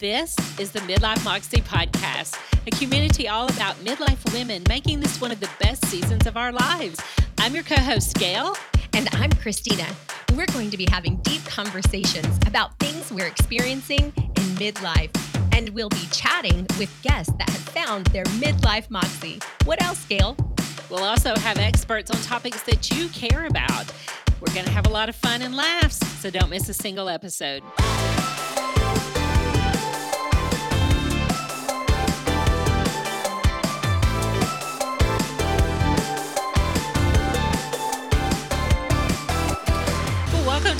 This 0.00 0.34
is 0.58 0.72
the 0.72 0.80
Midlife 0.80 1.22
Moxie 1.26 1.60
Podcast, 1.60 2.34
a 2.66 2.70
community 2.70 3.28
all 3.28 3.50
about 3.50 3.74
midlife 3.84 4.32
women 4.32 4.62
making 4.66 5.00
this 5.00 5.20
one 5.20 5.30
of 5.30 5.40
the 5.40 5.50
best 5.60 5.84
seasons 5.88 6.26
of 6.26 6.38
our 6.38 6.52
lives. 6.52 6.98
I'm 7.36 7.54
your 7.54 7.64
co 7.64 7.74
host, 7.74 8.14
Gail. 8.14 8.56
And 8.94 9.10
I'm 9.12 9.30
Christina. 9.30 9.86
We're 10.34 10.46
going 10.46 10.70
to 10.70 10.78
be 10.78 10.86
having 10.90 11.16
deep 11.16 11.44
conversations 11.44 12.38
about 12.46 12.78
things 12.78 13.12
we're 13.12 13.26
experiencing 13.26 14.10
in 14.16 14.56
midlife. 14.56 15.10
And 15.54 15.68
we'll 15.68 15.90
be 15.90 16.06
chatting 16.10 16.66
with 16.78 16.90
guests 17.02 17.34
that 17.36 17.50
have 17.50 17.60
found 17.60 18.06
their 18.06 18.24
midlife 18.24 18.88
moxie. 18.88 19.38
What 19.66 19.82
else, 19.82 20.02
Gail? 20.06 20.34
We'll 20.88 21.04
also 21.04 21.36
have 21.36 21.58
experts 21.58 22.10
on 22.10 22.16
topics 22.22 22.62
that 22.62 22.90
you 22.90 23.10
care 23.10 23.44
about. 23.44 23.92
We're 24.40 24.54
going 24.54 24.64
to 24.64 24.72
have 24.72 24.86
a 24.86 24.90
lot 24.90 25.10
of 25.10 25.16
fun 25.16 25.42
and 25.42 25.54
laughs, 25.54 25.98
so 26.20 26.30
don't 26.30 26.48
miss 26.48 26.70
a 26.70 26.74
single 26.74 27.10
episode. 27.10 27.62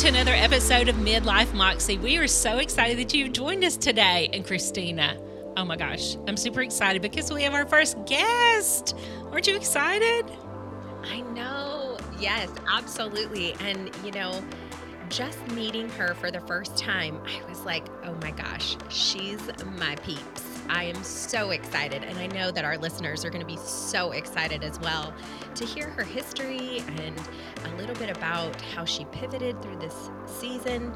To 0.01 0.09
another 0.09 0.33
episode 0.33 0.89
of 0.89 0.97
Midlife 0.97 1.53
Moxie. 1.53 1.99
We 1.99 2.17
are 2.17 2.27
so 2.27 2.57
excited 2.57 2.97
that 2.97 3.13
you've 3.13 3.35
joined 3.35 3.63
us 3.65 3.77
today. 3.77 4.31
And 4.33 4.47
Christina, 4.47 5.21
oh 5.59 5.65
my 5.67 5.77
gosh, 5.77 6.17
I'm 6.27 6.39
super 6.39 6.63
excited 6.63 7.03
because 7.03 7.31
we 7.31 7.43
have 7.43 7.53
our 7.53 7.67
first 7.67 7.99
guest. 8.07 8.97
Aren't 9.31 9.47
you 9.47 9.57
excited? 9.57 10.25
I 11.03 11.21
know. 11.35 11.99
Yes, 12.19 12.49
absolutely. 12.67 13.53
And, 13.61 13.91
you 14.03 14.11
know, 14.13 14.43
just 15.11 15.47
meeting 15.49 15.91
her 15.91 16.15
for 16.15 16.31
the 16.31 16.41
first 16.41 16.79
time, 16.79 17.21
I 17.27 17.47
was 17.47 17.67
like, 17.67 17.87
oh 18.03 18.15
my 18.23 18.31
gosh, 18.31 18.79
she's 18.89 19.51
my 19.77 19.97
peeps. 19.97 20.50
I 20.71 20.85
am 20.85 21.03
so 21.03 21.51
excited. 21.51 22.05
And 22.05 22.17
I 22.19 22.29
know 22.29 22.51
that 22.53 22.65
our 22.65 22.79
listeners 22.79 23.25
are 23.25 23.31
going 23.31 23.41
to 23.41 23.47
be 23.47 23.59
so 23.59 24.13
excited 24.13 24.63
as 24.63 24.79
well 24.81 25.13
to 25.57 25.65
hear 25.65 25.91
her 25.91 26.05
history 26.05 26.83
and 27.03 27.21
a 27.65 27.77
little 27.77 27.97
bit 27.97 28.17
about 28.17 28.59
how 28.61 28.85
she 28.85 29.05
pivoted 29.07 29.61
through 29.61 29.77
this 29.79 30.11
season. 30.27 30.93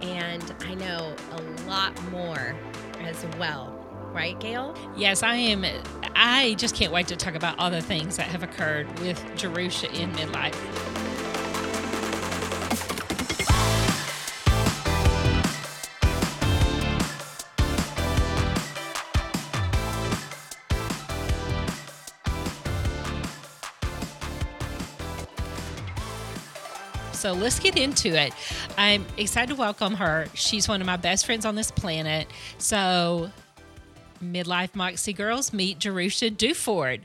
And 0.00 0.54
I 0.60 0.74
know 0.74 1.14
a 1.32 1.42
lot 1.68 2.00
more 2.10 2.54
as 3.00 3.26
well. 3.38 3.72
Right, 4.12 4.38
Gail? 4.40 4.74
Yes, 4.96 5.22
I 5.22 5.34
am. 5.34 5.64
I 6.14 6.54
just 6.54 6.74
can't 6.74 6.92
wait 6.92 7.08
to 7.08 7.16
talk 7.16 7.34
about 7.34 7.58
all 7.58 7.70
the 7.70 7.82
things 7.82 8.16
that 8.16 8.28
have 8.28 8.42
occurred 8.42 8.86
with 9.00 9.22
Jerusha 9.36 9.92
in 9.92 10.10
midlife. 10.12 10.54
So 27.26 27.32
let's 27.32 27.58
get 27.58 27.76
into 27.76 28.10
it. 28.10 28.32
I'm 28.78 29.04
excited 29.16 29.48
to 29.48 29.56
welcome 29.56 29.94
her. 29.94 30.28
She's 30.34 30.68
one 30.68 30.80
of 30.80 30.86
my 30.86 30.96
best 30.96 31.26
friends 31.26 31.44
on 31.44 31.56
this 31.56 31.72
planet. 31.72 32.28
So, 32.58 33.32
midlife 34.22 34.76
Moxie 34.76 35.12
girls, 35.12 35.52
meet 35.52 35.80
Jerusha 35.80 36.30
Duford. 36.30 37.00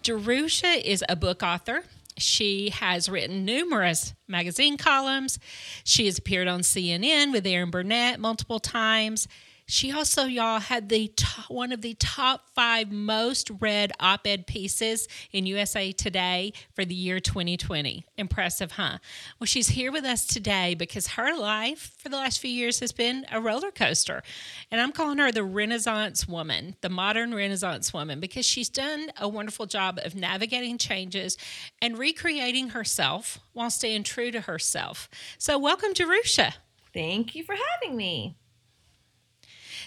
Jerusha 0.00 0.88
is 0.88 1.02
a 1.08 1.16
book 1.16 1.42
author. 1.42 1.82
She 2.16 2.70
has 2.70 3.08
written 3.08 3.44
numerous 3.44 4.14
magazine 4.28 4.76
columns. 4.76 5.40
She 5.82 6.06
has 6.06 6.18
appeared 6.18 6.46
on 6.46 6.60
CNN 6.60 7.32
with 7.32 7.44
Erin 7.44 7.72
Burnett 7.72 8.20
multiple 8.20 8.60
times. 8.60 9.26
She 9.66 9.92
also, 9.92 10.24
y'all, 10.24 10.60
had 10.60 10.90
the 10.90 11.08
top, 11.16 11.48
one 11.48 11.72
of 11.72 11.80
the 11.80 11.94
top 11.94 12.50
five 12.54 12.92
most 12.92 13.50
read 13.60 13.92
op 13.98 14.26
ed 14.26 14.46
pieces 14.46 15.08
in 15.32 15.46
USA 15.46 15.90
Today 15.90 16.52
for 16.74 16.84
the 16.84 16.94
year 16.94 17.18
2020. 17.18 18.04
Impressive, 18.18 18.72
huh? 18.72 18.98
Well, 19.40 19.46
she's 19.46 19.68
here 19.68 19.90
with 19.90 20.04
us 20.04 20.26
today 20.26 20.74
because 20.74 21.06
her 21.08 21.34
life 21.34 21.94
for 21.96 22.10
the 22.10 22.16
last 22.16 22.40
few 22.40 22.50
years 22.50 22.80
has 22.80 22.92
been 22.92 23.24
a 23.32 23.40
roller 23.40 23.70
coaster. 23.70 24.22
And 24.70 24.82
I'm 24.82 24.92
calling 24.92 25.16
her 25.16 25.32
the 25.32 25.44
Renaissance 25.44 26.28
woman, 26.28 26.76
the 26.82 26.90
modern 26.90 27.34
Renaissance 27.34 27.90
woman, 27.90 28.20
because 28.20 28.44
she's 28.44 28.68
done 28.68 29.12
a 29.18 29.28
wonderful 29.28 29.64
job 29.64 29.98
of 30.04 30.14
navigating 30.14 30.76
changes 30.76 31.38
and 31.80 31.96
recreating 31.96 32.70
herself 32.70 33.38
while 33.54 33.70
staying 33.70 34.02
true 34.02 34.30
to 34.30 34.42
herself. 34.42 35.08
So, 35.38 35.58
welcome, 35.58 35.94
Jerusha. 35.94 36.52
Thank 36.92 37.34
you 37.34 37.44
for 37.44 37.56
having 37.80 37.96
me. 37.96 38.36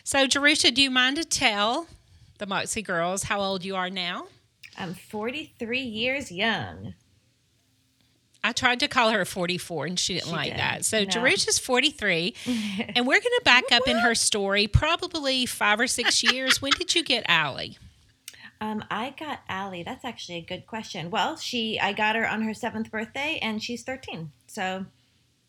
So, 0.07 0.25
Jerusha, 0.25 0.71
do 0.71 0.81
you 0.81 0.89
mind 0.89 1.17
to 1.17 1.25
tell 1.25 1.85
the 2.37 2.45
Moxie 2.45 2.81
girls 2.81 3.23
how 3.23 3.41
old 3.41 3.65
you 3.65 3.75
are 3.75 3.89
now? 3.89 4.27
I'm 4.77 4.93
43 4.93 5.81
years 5.81 6.31
young. 6.31 6.93
I 8.41 8.53
tried 8.53 8.79
to 8.79 8.87
call 8.87 9.09
her 9.09 9.25
44 9.25 9.85
and 9.85 9.99
she 9.99 10.13
didn't 10.13 10.27
she 10.27 10.31
like 10.31 10.51
did. 10.51 10.59
that. 10.59 10.85
So 10.85 10.99
no. 10.99 11.05
Jerusha's 11.07 11.59
43 11.59 12.35
and 12.95 13.05
we're 13.05 13.19
going 13.19 13.21
to 13.21 13.41
back 13.43 13.65
up 13.73 13.85
in 13.85 13.97
her 13.97 14.15
story 14.15 14.65
probably 14.67 15.45
five 15.45 15.77
or 15.77 15.87
six 15.87 16.23
years. 16.23 16.61
when 16.61 16.71
did 16.71 16.95
you 16.95 17.03
get 17.03 17.25
Allie? 17.27 17.77
Um, 18.61 18.85
I 18.89 19.13
got 19.19 19.41
Allie. 19.49 19.83
That's 19.83 20.05
actually 20.05 20.37
a 20.37 20.45
good 20.45 20.67
question. 20.67 21.11
Well, 21.11 21.35
she 21.35 21.81
I 21.81 21.91
got 21.91 22.15
her 22.15 22.25
on 22.25 22.43
her 22.43 22.53
seventh 22.53 22.91
birthday 22.91 23.39
and 23.41 23.61
she's 23.61 23.83
13. 23.83 24.31
So 24.47 24.85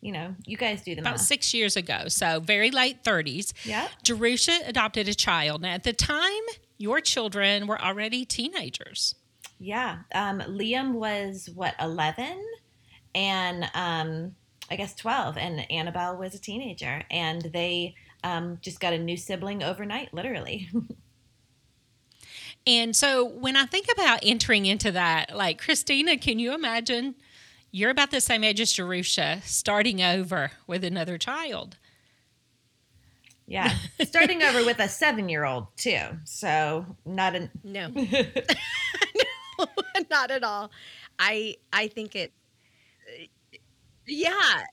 you 0.01 0.11
know, 0.11 0.33
you 0.45 0.55
guys 0.55 0.81
do 0.81 0.95
the 0.95 1.01
about 1.01 1.15
math. 1.15 1.21
six 1.21 1.53
years 1.53 1.75
ago, 1.75 2.07
so 2.07 2.39
very 2.39 2.71
late 2.71 3.03
30s. 3.03 3.53
Yeah. 3.65 3.87
Jerusha 4.03 4.59
adopted 4.65 5.07
a 5.07 5.13
child. 5.13 5.61
Now, 5.61 5.73
at 5.73 5.83
the 5.83 5.93
time, 5.93 6.43
your 6.77 7.01
children 7.01 7.67
were 7.67 7.79
already 7.81 8.25
teenagers. 8.25 9.15
Yeah. 9.59 9.99
Um, 10.15 10.39
Liam 10.39 10.93
was 10.93 11.49
what 11.53 11.75
11, 11.81 12.41
and 13.13 13.69
um, 13.73 14.35
I 14.71 14.77
guess 14.77 14.95
12, 14.95 15.37
and 15.37 15.69
Annabelle 15.69 16.17
was 16.17 16.33
a 16.33 16.39
teenager, 16.39 17.03
and 17.11 17.41
they 17.41 17.95
um, 18.23 18.57
just 18.61 18.79
got 18.79 18.93
a 18.93 18.97
new 18.97 19.17
sibling 19.17 19.63
overnight, 19.63 20.13
literally. 20.13 20.69
and 22.67 22.95
so 22.95 23.25
when 23.25 23.57
I 23.57 23.65
think 23.65 23.87
about 23.91 24.19
entering 24.23 24.65
into 24.65 24.91
that, 24.91 25.35
like 25.35 25.61
Christina, 25.61 26.17
can 26.17 26.39
you 26.39 26.53
imagine? 26.53 27.15
You're 27.71 27.91
about 27.91 28.11
the 28.11 28.21
same 28.21 28.43
age 28.43 28.59
as 28.59 28.73
Jerusha, 28.73 29.41
starting 29.43 30.01
over 30.01 30.51
with 30.65 30.83
another 30.83 31.17
child. 31.17 31.77
Yeah, 33.45 33.73
starting 34.03 34.43
over 34.43 34.63
with 34.63 34.79
a 34.79 34.87
seven-year-old 34.87 35.67
too. 35.75 36.01
So 36.23 36.85
not 37.05 37.35
a 37.35 37.49
no, 37.63 37.87
no, 37.95 39.65
not 40.09 40.31
at 40.31 40.43
all. 40.43 40.71
I 41.17 41.55
I 41.73 41.87
think 41.87 42.15
it. 42.15 42.31
Uh, 43.07 43.57
yeah, 44.07 44.63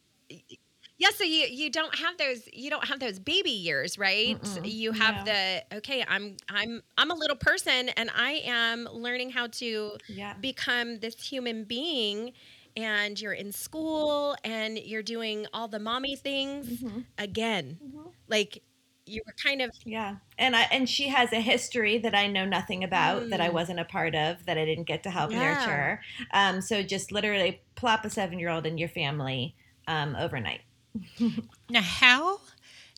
yeah. 0.98 1.08
So 1.14 1.24
you 1.24 1.46
you 1.50 1.70
don't 1.70 1.94
have 1.94 2.18
those 2.18 2.48
you 2.52 2.68
don't 2.68 2.84
have 2.86 3.00
those 3.00 3.18
baby 3.18 3.50
years, 3.50 3.98
right? 3.98 4.40
Mm-mm, 4.40 4.70
you 4.70 4.92
have 4.92 5.24
no. 5.26 5.32
the 5.32 5.76
okay. 5.78 6.04
I'm 6.06 6.36
I'm 6.50 6.82
I'm 6.98 7.10
a 7.10 7.14
little 7.14 7.36
person, 7.36 7.88
and 7.90 8.10
I 8.14 8.42
am 8.44 8.88
learning 8.92 9.30
how 9.30 9.46
to 9.48 9.96
yeah. 10.06 10.34
become 10.34 11.00
this 11.00 11.14
human 11.22 11.64
being 11.64 12.32
and 12.76 13.20
you're 13.20 13.32
in 13.32 13.52
school 13.52 14.36
and 14.44 14.78
you're 14.78 15.02
doing 15.02 15.46
all 15.52 15.68
the 15.68 15.78
mommy 15.78 16.16
things 16.16 16.66
mm-hmm. 16.68 17.00
again. 17.18 17.78
Mm-hmm. 17.82 18.08
Like 18.28 18.62
you 19.06 19.22
were 19.24 19.34
kind 19.42 19.62
of 19.62 19.70
yeah 19.84 20.16
and 20.36 20.56
i 20.56 20.62
and 20.72 20.88
she 20.88 21.08
has 21.08 21.32
a 21.32 21.40
history 21.40 21.96
that 21.98 22.14
i 22.14 22.26
know 22.26 22.44
nothing 22.44 22.82
about 22.82 23.22
mm. 23.22 23.30
that 23.30 23.40
i 23.40 23.48
mm. 23.48 23.52
wasn't 23.52 23.78
a 23.78 23.84
part 23.84 24.14
of 24.14 24.44
that 24.46 24.58
i 24.58 24.64
didn't 24.64 24.84
get 24.84 25.02
to 25.04 25.10
help 25.10 25.30
yeah. 25.30 25.54
nurture 25.54 26.00
um, 26.32 26.60
so 26.60 26.82
just 26.82 27.12
literally 27.12 27.62
plop 27.76 28.04
a 28.04 28.10
seven 28.10 28.38
year 28.38 28.50
old 28.50 28.66
in 28.66 28.76
your 28.76 28.88
family 28.88 29.54
um, 29.86 30.16
overnight 30.18 30.60
now 31.70 31.82
how 31.82 32.40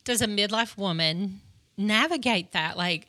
does 0.04 0.22
a 0.22 0.26
midlife 0.26 0.78
woman 0.78 1.42
navigate 1.76 2.52
that 2.52 2.76
like 2.76 3.06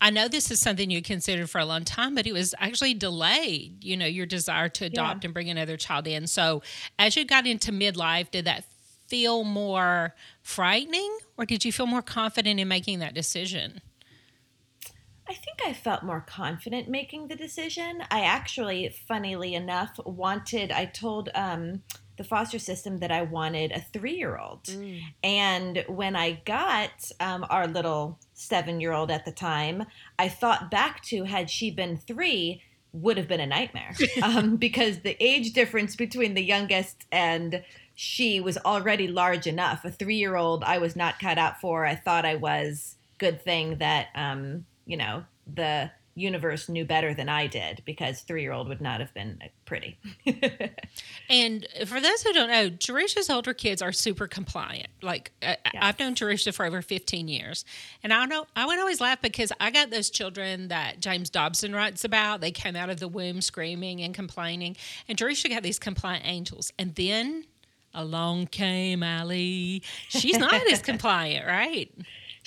I 0.00 0.10
know 0.10 0.28
this 0.28 0.50
is 0.50 0.60
something 0.60 0.90
you 0.90 1.02
considered 1.02 1.50
for 1.50 1.58
a 1.58 1.64
long 1.64 1.84
time, 1.84 2.14
but 2.14 2.26
it 2.26 2.32
was 2.32 2.54
actually 2.58 2.94
delayed, 2.94 3.84
you 3.84 3.96
know, 3.96 4.06
your 4.06 4.26
desire 4.26 4.68
to 4.70 4.86
adopt 4.86 5.22
yeah. 5.22 5.28
and 5.28 5.34
bring 5.34 5.50
another 5.50 5.76
child 5.76 6.06
in. 6.06 6.26
So 6.26 6.62
as 6.98 7.16
you 7.16 7.26
got 7.26 7.46
into 7.46 7.70
midlife, 7.70 8.30
did 8.30 8.46
that 8.46 8.64
feel 9.08 9.44
more 9.44 10.14
frightening 10.42 11.18
or 11.36 11.44
did 11.44 11.64
you 11.64 11.72
feel 11.72 11.86
more 11.86 12.02
confident 12.02 12.58
in 12.58 12.68
making 12.68 13.00
that 13.00 13.12
decision? 13.12 13.80
I 15.28 15.34
think 15.34 15.58
I 15.64 15.72
felt 15.72 16.02
more 16.02 16.24
confident 16.26 16.88
making 16.88 17.28
the 17.28 17.36
decision. 17.36 18.02
I 18.10 18.22
actually, 18.22 18.88
funnily 19.06 19.54
enough, 19.54 20.00
wanted, 20.04 20.72
I 20.72 20.86
told 20.86 21.28
um, 21.34 21.82
the 22.16 22.24
foster 22.24 22.58
system 22.58 22.98
that 22.98 23.12
I 23.12 23.22
wanted 23.22 23.72
a 23.72 23.80
three 23.80 24.16
year 24.16 24.36
old. 24.36 24.64
Mm. 24.64 25.00
And 25.22 25.84
when 25.88 26.16
I 26.16 26.40
got 26.44 26.90
um, 27.20 27.46
our 27.48 27.66
little 27.66 28.18
seven 28.40 28.80
year 28.80 28.92
old 28.92 29.10
at 29.10 29.24
the 29.24 29.32
time, 29.32 29.84
I 30.18 30.28
thought 30.28 30.70
back 30.70 31.02
to 31.04 31.24
had 31.24 31.50
she 31.50 31.70
been 31.70 31.96
three, 31.96 32.62
would 32.92 33.16
have 33.16 33.28
been 33.28 33.40
a 33.40 33.46
nightmare 33.46 33.94
um, 34.22 34.56
because 34.56 35.00
the 35.00 35.16
age 35.22 35.52
difference 35.52 35.94
between 35.94 36.34
the 36.34 36.42
youngest 36.42 37.06
and 37.12 37.62
she 37.94 38.40
was 38.40 38.56
already 38.58 39.06
large 39.06 39.46
enough. 39.46 39.84
A 39.84 39.90
three 39.90 40.16
year 40.16 40.36
old 40.36 40.64
I 40.64 40.78
was 40.78 40.96
not 40.96 41.18
cut 41.18 41.38
out 41.38 41.60
for. 41.60 41.84
I 41.84 41.94
thought 41.94 42.24
I 42.24 42.36
was 42.36 42.96
good 43.18 43.42
thing 43.42 43.76
that 43.78 44.08
um, 44.14 44.64
you 44.86 44.96
know 44.96 45.24
the 45.52 45.90
universe 46.20 46.68
knew 46.68 46.84
better 46.84 47.14
than 47.14 47.28
I 47.28 47.46
did 47.46 47.82
because 47.84 48.20
three 48.20 48.42
year 48.42 48.52
old 48.52 48.68
would 48.68 48.80
not 48.80 49.00
have 49.00 49.12
been 49.14 49.38
uh, 49.42 49.48
pretty. 49.64 49.98
and 51.28 51.66
for 51.86 52.00
those 52.00 52.22
who 52.22 52.32
don't 52.32 52.50
know, 52.50 52.68
Jerusha's 52.68 53.30
older 53.30 53.54
kids 53.54 53.82
are 53.82 53.92
super 53.92 54.26
compliant. 54.26 54.88
Like 55.02 55.32
yes. 55.42 55.58
I've 55.80 55.98
known 55.98 56.14
Jerusha 56.14 56.52
for 56.52 56.64
over 56.64 56.82
15 56.82 57.28
years. 57.28 57.64
And 58.02 58.12
I 58.12 58.24
know 58.26 58.46
I 58.54 58.66
would 58.66 58.78
always 58.78 59.00
laugh 59.00 59.20
because 59.22 59.52
I 59.60 59.70
got 59.70 59.90
those 59.90 60.10
children 60.10 60.68
that 60.68 61.00
James 61.00 61.30
Dobson 61.30 61.74
writes 61.74 62.04
about. 62.04 62.40
They 62.40 62.52
came 62.52 62.76
out 62.76 62.90
of 62.90 63.00
the 63.00 63.08
womb 63.08 63.40
screaming 63.40 64.00
and 64.02 64.14
complaining. 64.14 64.76
And 65.08 65.16
Jerusha 65.16 65.48
got 65.48 65.62
these 65.62 65.78
compliant 65.78 66.26
angels. 66.26 66.72
And 66.78 66.94
then 66.94 67.44
along 67.94 68.46
came 68.46 69.02
Allie. 69.02 69.82
She's 70.08 70.38
not 70.38 70.54
as 70.70 70.82
compliant, 70.82 71.46
right? 71.46 71.92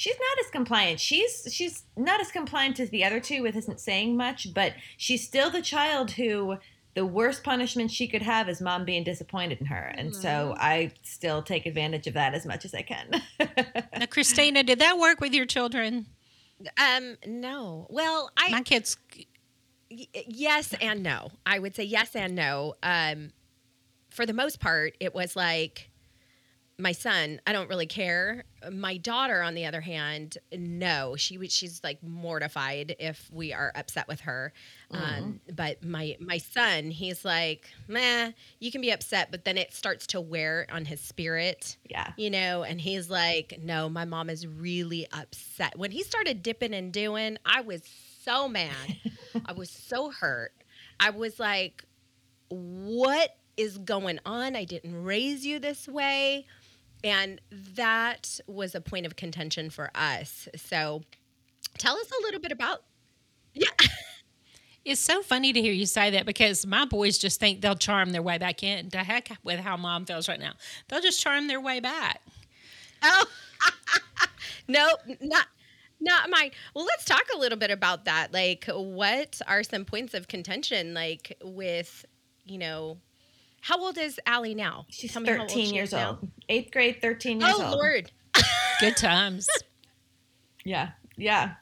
She's 0.04 0.18
not 0.20 0.46
as 0.46 0.52
compliant. 0.52 1.00
She's 1.00 1.48
she's 1.50 1.84
not 1.96 2.20
as 2.20 2.30
compliant 2.30 2.78
as 2.82 2.90
the 2.90 3.06
other 3.06 3.22
two 3.22 3.42
with 3.42 3.56
isn't 3.56 3.80
saying 3.80 4.18
much, 4.18 4.54
but 4.54 4.74
she's 4.98 5.26
still 5.26 5.50
the 5.50 5.62
child 5.62 6.12
who 6.12 6.58
the 6.94 7.06
worst 7.06 7.42
punishment 7.42 7.90
she 7.90 8.10
could 8.10 8.22
have 8.22 8.50
is 8.50 8.60
mom 8.60 8.84
being 8.84 9.06
disappointed 9.06 9.62
in 9.62 9.68
her. 9.68 9.94
And 9.98 10.12
mm-hmm. 10.12 10.22
so 10.22 10.56
I 10.60 10.92
still 11.04 11.42
take 11.42 11.66
advantage 11.66 12.06
of 12.08 12.16
that 12.16 12.34
as 12.34 12.46
much 12.46 12.66
as 12.66 12.74
I 12.74 12.82
can. 12.82 13.22
now, 13.98 14.06
Christina, 14.10 14.62
did 14.62 14.80
that 14.80 14.98
work 14.98 15.22
with 15.22 15.34
your 15.34 15.46
children? 15.46 16.06
Um, 16.78 17.16
no. 17.26 17.88
Well, 17.90 18.30
I 18.36 18.50
my 18.50 18.62
kids. 18.62 18.98
Y- 19.90 20.08
yes 20.28 20.74
and 20.82 21.02
no. 21.02 21.32
I 21.46 21.60
would 21.60 21.78
say 21.78 21.84
yes 21.86 22.14
and 22.14 22.36
no. 22.36 22.76
Um, 22.84 23.32
for 24.10 24.26
the 24.26 24.34
most 24.34 24.60
part, 24.60 24.96
it 25.00 25.16
was 25.16 25.38
like 25.38 25.90
my 26.80 26.92
son, 26.92 27.40
I 27.46 27.54
don't 27.54 27.70
really 27.70 27.86
care. 27.86 28.46
My 28.72 28.98
daughter, 28.98 29.44
on 29.44 29.54
the 29.54 29.66
other 29.66 29.82
hand, 29.82 30.40
no, 30.52 31.16
she 31.16 31.48
she's 31.48 31.84
like 31.84 32.02
mortified 32.02 32.96
if 33.00 33.30
we 33.32 33.54
are 33.54 33.72
upset 33.76 34.08
with 34.08 34.22
her. 34.22 34.54
Mm-hmm. 34.92 35.24
Um, 35.24 35.40
but 35.54 35.84
my 35.84 36.18
my 36.20 36.40
son, 36.40 36.90
he's 36.90 37.24
like, 37.24 37.70
meh, 37.88 38.32
you 38.60 38.72
can 38.72 38.82
be 38.82 38.92
upset, 38.92 39.30
but 39.30 39.46
then 39.46 39.58
it 39.58 39.72
starts 39.74 40.08
to 40.08 40.22
wear 40.22 40.66
on 40.72 40.86
his 40.86 41.00
spirit. 41.00 41.78
Yeah, 41.90 42.12
you 42.18 42.32
know, 42.32 42.64
and 42.64 42.82
he's 42.82 43.08
like, 43.08 43.60
no, 43.62 43.88
my 43.88 44.06
mom 44.06 44.30
is 44.30 44.48
really 44.48 45.08
upset. 45.14 45.78
When 45.78 45.92
he 45.92 46.02
started 46.02 46.42
dipping 46.42 46.74
and 46.74 46.92
doing, 46.92 47.38
I 47.46 47.62
was 47.62 47.84
so 48.24 48.48
mad. 48.50 48.98
I 49.46 49.54
was 49.54 49.70
so 49.70 50.10
hurt. 50.10 50.54
I 51.00 51.12
was 51.12 51.40
like, 51.40 51.86
what 52.50 53.38
is 53.58 53.78
going 53.78 54.20
on? 54.26 54.56
I 54.56 54.64
didn't 54.64 55.04
raise 55.04 55.46
you 55.46 55.60
this 55.60 55.88
way 55.88 56.48
and 57.04 57.42
that 57.76 58.40
was 58.48 58.76
a 58.76 58.82
point 58.82 59.06
of 59.06 59.16
contention 59.16 59.70
for 59.70 59.92
us. 59.96 60.48
So 60.56 61.04
tell 61.78 61.98
us 61.98 62.10
a 62.12 62.22
little 62.24 62.40
bit 62.40 62.52
about 62.52 62.84
yeah. 63.54 63.68
It's 64.86 65.00
so 65.00 65.22
funny 65.22 65.54
to 65.54 65.62
hear 65.62 65.72
you 65.72 65.86
say 65.86 66.10
that 66.10 66.26
because 66.26 66.66
my 66.66 66.84
boys 66.84 67.18
just 67.18 67.40
think 67.40 67.62
they'll 67.62 67.76
charm 67.76 68.10
their 68.10 68.22
way 68.22 68.38
back 68.38 68.64
in. 68.64 68.90
To 68.90 68.98
heck 68.98 69.32
with 69.42 69.60
how 69.62 69.78
mom 69.78 70.06
feels 70.06 70.28
right 70.28 70.40
now. 70.40 70.54
They'll 70.90 71.00
just 71.02 71.22
charm 71.22 71.48
their 71.48 71.62
way 71.62 71.80
back. 71.80 72.22
Oh, 73.02 73.26
no, 74.68 74.90
not 75.22 75.48
not 76.02 76.30
mine. 76.30 76.52
Well, 76.76 76.84
let's 76.86 77.06
talk 77.06 77.24
a 77.34 77.38
little 77.38 77.58
bit 77.58 77.72
about 77.72 78.06
that. 78.06 78.34
Like, 78.34 78.66
what 78.68 79.40
are 79.48 79.64
some 79.64 79.86
points 79.86 80.14
of 80.14 80.28
contention, 80.28 80.94
like 80.94 81.38
with, 81.42 82.06
you 82.44 82.58
know, 82.58 82.98
how 83.64 83.80
old 83.80 83.98
is 83.98 84.20
Allie 84.26 84.56
now? 84.56 84.86
She's 84.90 85.14
13 85.14 85.48
she 85.48 85.74
years 85.74 85.94
old. 85.94 86.28
Eighth 86.50 86.70
grade, 86.72 86.98
13 87.02 87.40
years 87.40 87.54
oh, 87.56 87.64
old. 87.64 87.74
Oh, 87.76 87.78
Lord. 87.78 88.12
Good 88.82 88.98
times. 88.98 89.48
yeah. 90.66 90.90
Yeah. 91.16 91.54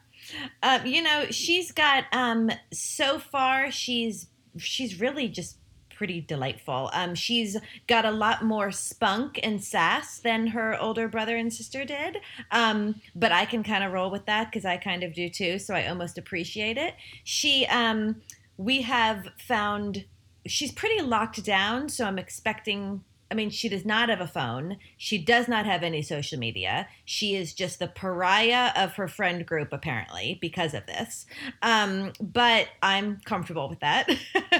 Um, 0.64 0.84
you 0.84 1.00
know, 1.00 1.26
she's 1.30 1.70
got 1.70 2.04
um 2.12 2.50
so 2.72 3.20
far 3.20 3.70
she's 3.70 4.26
she's 4.58 4.98
really 4.98 5.28
just 5.28 5.58
pretty 5.94 6.20
delightful. 6.20 6.90
Um, 6.92 7.14
she's 7.14 7.56
got 7.86 8.04
a 8.04 8.10
lot 8.10 8.42
more 8.42 8.72
spunk 8.72 9.38
and 9.40 9.62
sass 9.62 10.18
than 10.18 10.48
her 10.48 10.76
older 10.80 11.06
brother 11.06 11.36
and 11.36 11.52
sister 11.52 11.84
did. 11.84 12.18
Um, 12.50 13.00
but 13.14 13.30
I 13.30 13.44
can 13.44 13.62
kind 13.62 13.84
of 13.84 13.92
roll 13.92 14.10
with 14.10 14.26
that 14.26 14.50
because 14.50 14.64
I 14.64 14.76
kind 14.76 15.04
of 15.04 15.14
do 15.14 15.28
too. 15.28 15.60
So 15.60 15.74
I 15.74 15.86
almost 15.86 16.18
appreciate 16.18 16.78
it. 16.78 16.94
She, 17.22 17.64
um, 17.66 18.16
we 18.56 18.82
have 18.82 19.28
found 19.46 20.04
she's 20.46 20.72
pretty 20.72 21.02
locked 21.02 21.44
down, 21.44 21.88
so 21.88 22.04
I'm 22.04 22.18
expecting. 22.18 23.04
I 23.30 23.34
mean, 23.34 23.48
she 23.48 23.70
does 23.70 23.86
not 23.86 24.10
have 24.10 24.20
a 24.20 24.26
phone. 24.26 24.76
She 24.98 25.16
does 25.16 25.48
not 25.48 25.64
have 25.64 25.82
any 25.82 26.02
social 26.02 26.38
media. 26.38 26.86
She 27.06 27.34
is 27.34 27.54
just 27.54 27.78
the 27.78 27.88
pariah 27.88 28.72
of 28.76 28.92
her 28.96 29.08
friend 29.08 29.46
group, 29.46 29.72
apparently, 29.72 30.36
because 30.42 30.74
of 30.74 30.84
this. 30.84 31.24
Um, 31.62 32.12
but 32.20 32.68
I'm 32.82 33.20
comfortable 33.24 33.70
with 33.70 33.80
that. 33.80 34.10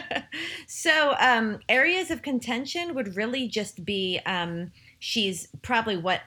so, 0.67 1.15
um, 1.21 1.59
areas 1.69 2.11
of 2.11 2.23
contention 2.23 2.95
would 2.95 3.15
really 3.15 3.47
just 3.47 3.85
be 3.85 4.21
um, 4.25 4.73
she's 5.01 5.49
probably 5.61 5.99
what 5.99 6.23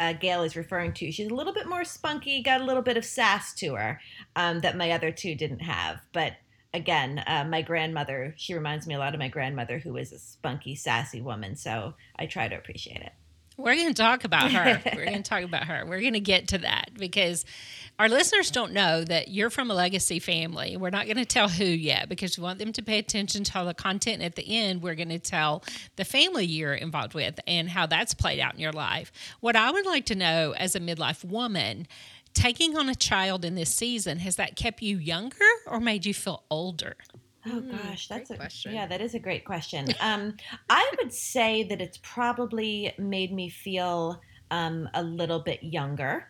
uh, 0.00 0.14
Gail 0.14 0.42
is 0.42 0.56
referring 0.56 0.94
to. 0.94 1.12
She's 1.12 1.30
a 1.30 1.34
little 1.34 1.52
bit 1.52 1.68
more 1.68 1.84
spunky, 1.84 2.42
got 2.42 2.62
a 2.62 2.64
little 2.64 2.82
bit 2.82 2.96
of 2.96 3.04
sass 3.04 3.52
to 3.56 3.74
her 3.74 4.00
um, 4.34 4.60
that 4.60 4.76
my 4.76 4.90
other 4.92 5.12
two 5.12 5.34
didn't 5.34 5.60
have. 5.60 6.00
But 6.12 6.32
again, 6.72 7.22
uh, 7.26 7.44
my 7.48 7.62
grandmother, 7.62 8.34
she 8.36 8.54
reminds 8.54 8.86
me 8.86 8.94
a 8.94 8.98
lot 8.98 9.14
of 9.14 9.18
my 9.18 9.28
grandmother, 9.28 9.78
who 9.78 9.96
is 9.96 10.12
a 10.12 10.18
spunky, 10.18 10.74
sassy 10.74 11.20
woman. 11.20 11.56
So 11.56 11.94
I 12.18 12.26
try 12.26 12.48
to 12.48 12.56
appreciate 12.56 13.00
it. 13.00 13.12
We're 13.56 13.74
going 13.74 13.88
to 13.88 13.94
talk 14.02 14.24
about 14.24 14.52
her. 14.52 14.80
We're 14.94 15.04
going 15.04 15.22
to 15.22 15.28
talk 15.28 15.42
about 15.42 15.64
her. 15.64 15.84
We're 15.86 16.00
going 16.00 16.14
to 16.14 16.20
get 16.20 16.48
to 16.48 16.58
that 16.58 16.90
because 16.94 17.44
our 17.98 18.08
listeners 18.08 18.50
don't 18.50 18.72
know 18.72 19.04
that 19.04 19.28
you're 19.28 19.50
from 19.50 19.70
a 19.70 19.74
legacy 19.74 20.18
family. 20.18 20.76
We're 20.76 20.90
not 20.90 21.04
going 21.04 21.18
to 21.18 21.26
tell 21.26 21.48
who 21.48 21.64
yet 21.64 22.08
because 22.08 22.38
we 22.38 22.42
want 22.42 22.58
them 22.58 22.72
to 22.72 22.82
pay 22.82 22.98
attention 22.98 23.44
to 23.44 23.58
all 23.58 23.66
the 23.66 23.74
content. 23.74 24.22
At 24.22 24.36
the 24.36 24.58
end, 24.58 24.80
we're 24.80 24.94
going 24.94 25.10
to 25.10 25.18
tell 25.18 25.62
the 25.96 26.04
family 26.04 26.46
you're 26.46 26.74
involved 26.74 27.12
with 27.12 27.38
and 27.46 27.68
how 27.68 27.86
that's 27.86 28.14
played 28.14 28.40
out 28.40 28.54
in 28.54 28.60
your 28.60 28.72
life. 28.72 29.12
What 29.40 29.54
I 29.54 29.70
would 29.70 29.84
like 29.84 30.06
to 30.06 30.14
know 30.14 30.54
as 30.56 30.74
a 30.74 30.80
midlife 30.80 31.24
woman, 31.24 31.86
taking 32.34 32.76
on 32.76 32.88
a 32.88 32.94
child 32.94 33.44
in 33.44 33.54
this 33.54 33.74
season 33.74 34.18
has 34.18 34.36
that 34.36 34.56
kept 34.56 34.82
you 34.82 34.98
younger 34.98 35.36
or 35.66 35.80
made 35.80 36.06
you 36.06 36.14
feel 36.14 36.44
older? 36.50 36.96
Oh 37.46 37.60
hmm, 37.60 37.70
gosh 37.70 38.08
that's 38.08 38.30
a 38.30 38.36
question. 38.36 38.74
yeah 38.74 38.86
that 38.86 39.00
is 39.00 39.14
a 39.14 39.18
great 39.18 39.44
question. 39.44 39.86
Um, 40.00 40.36
i 40.68 40.90
would 40.98 41.12
say 41.12 41.62
that 41.64 41.80
it's 41.80 41.98
probably 42.02 42.92
made 42.98 43.32
me 43.32 43.48
feel 43.48 44.20
um, 44.50 44.88
a 44.94 45.02
little 45.02 45.40
bit 45.40 45.62
younger. 45.62 46.26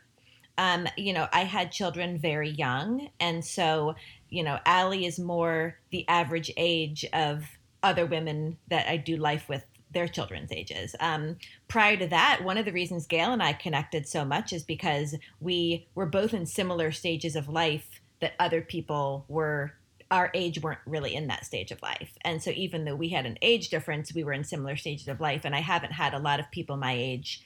Um, 0.58 0.86
you 0.96 1.12
know 1.12 1.26
i 1.32 1.44
had 1.44 1.72
children 1.72 2.18
very 2.18 2.50
young 2.50 3.08
and 3.18 3.42
so 3.42 3.94
you 4.28 4.42
know 4.42 4.58
Allie 4.66 5.06
is 5.06 5.18
more 5.18 5.78
the 5.90 6.06
average 6.06 6.52
age 6.58 7.06
of 7.14 7.44
other 7.82 8.04
women 8.04 8.58
that 8.68 8.86
i 8.86 8.98
do 8.98 9.16
life 9.16 9.48
with 9.48 9.64
their 9.92 10.08
children's 10.08 10.52
ages. 10.52 10.94
Um, 11.00 11.36
prior 11.68 11.96
to 11.96 12.06
that, 12.08 12.42
one 12.44 12.58
of 12.58 12.64
the 12.64 12.72
reasons 12.72 13.06
Gail 13.06 13.32
and 13.32 13.42
I 13.42 13.52
connected 13.52 14.06
so 14.06 14.24
much 14.24 14.52
is 14.52 14.62
because 14.62 15.16
we 15.40 15.86
were 15.94 16.06
both 16.06 16.32
in 16.32 16.46
similar 16.46 16.92
stages 16.92 17.36
of 17.36 17.48
life 17.48 18.00
that 18.20 18.34
other 18.38 18.60
people 18.60 19.24
were 19.28 19.72
our 20.10 20.30
age 20.34 20.60
weren't 20.60 20.80
really 20.86 21.14
in 21.14 21.28
that 21.28 21.46
stage 21.46 21.70
of 21.70 21.80
life. 21.82 22.18
And 22.22 22.42
so 22.42 22.50
even 22.50 22.84
though 22.84 22.96
we 22.96 23.10
had 23.10 23.26
an 23.26 23.38
age 23.42 23.68
difference, 23.68 24.12
we 24.12 24.24
were 24.24 24.32
in 24.32 24.42
similar 24.42 24.76
stages 24.76 25.06
of 25.06 25.20
life. 25.20 25.44
And 25.44 25.54
I 25.54 25.60
haven't 25.60 25.92
had 25.92 26.14
a 26.14 26.18
lot 26.18 26.40
of 26.40 26.50
people 26.50 26.76
my 26.76 26.94
age, 26.94 27.44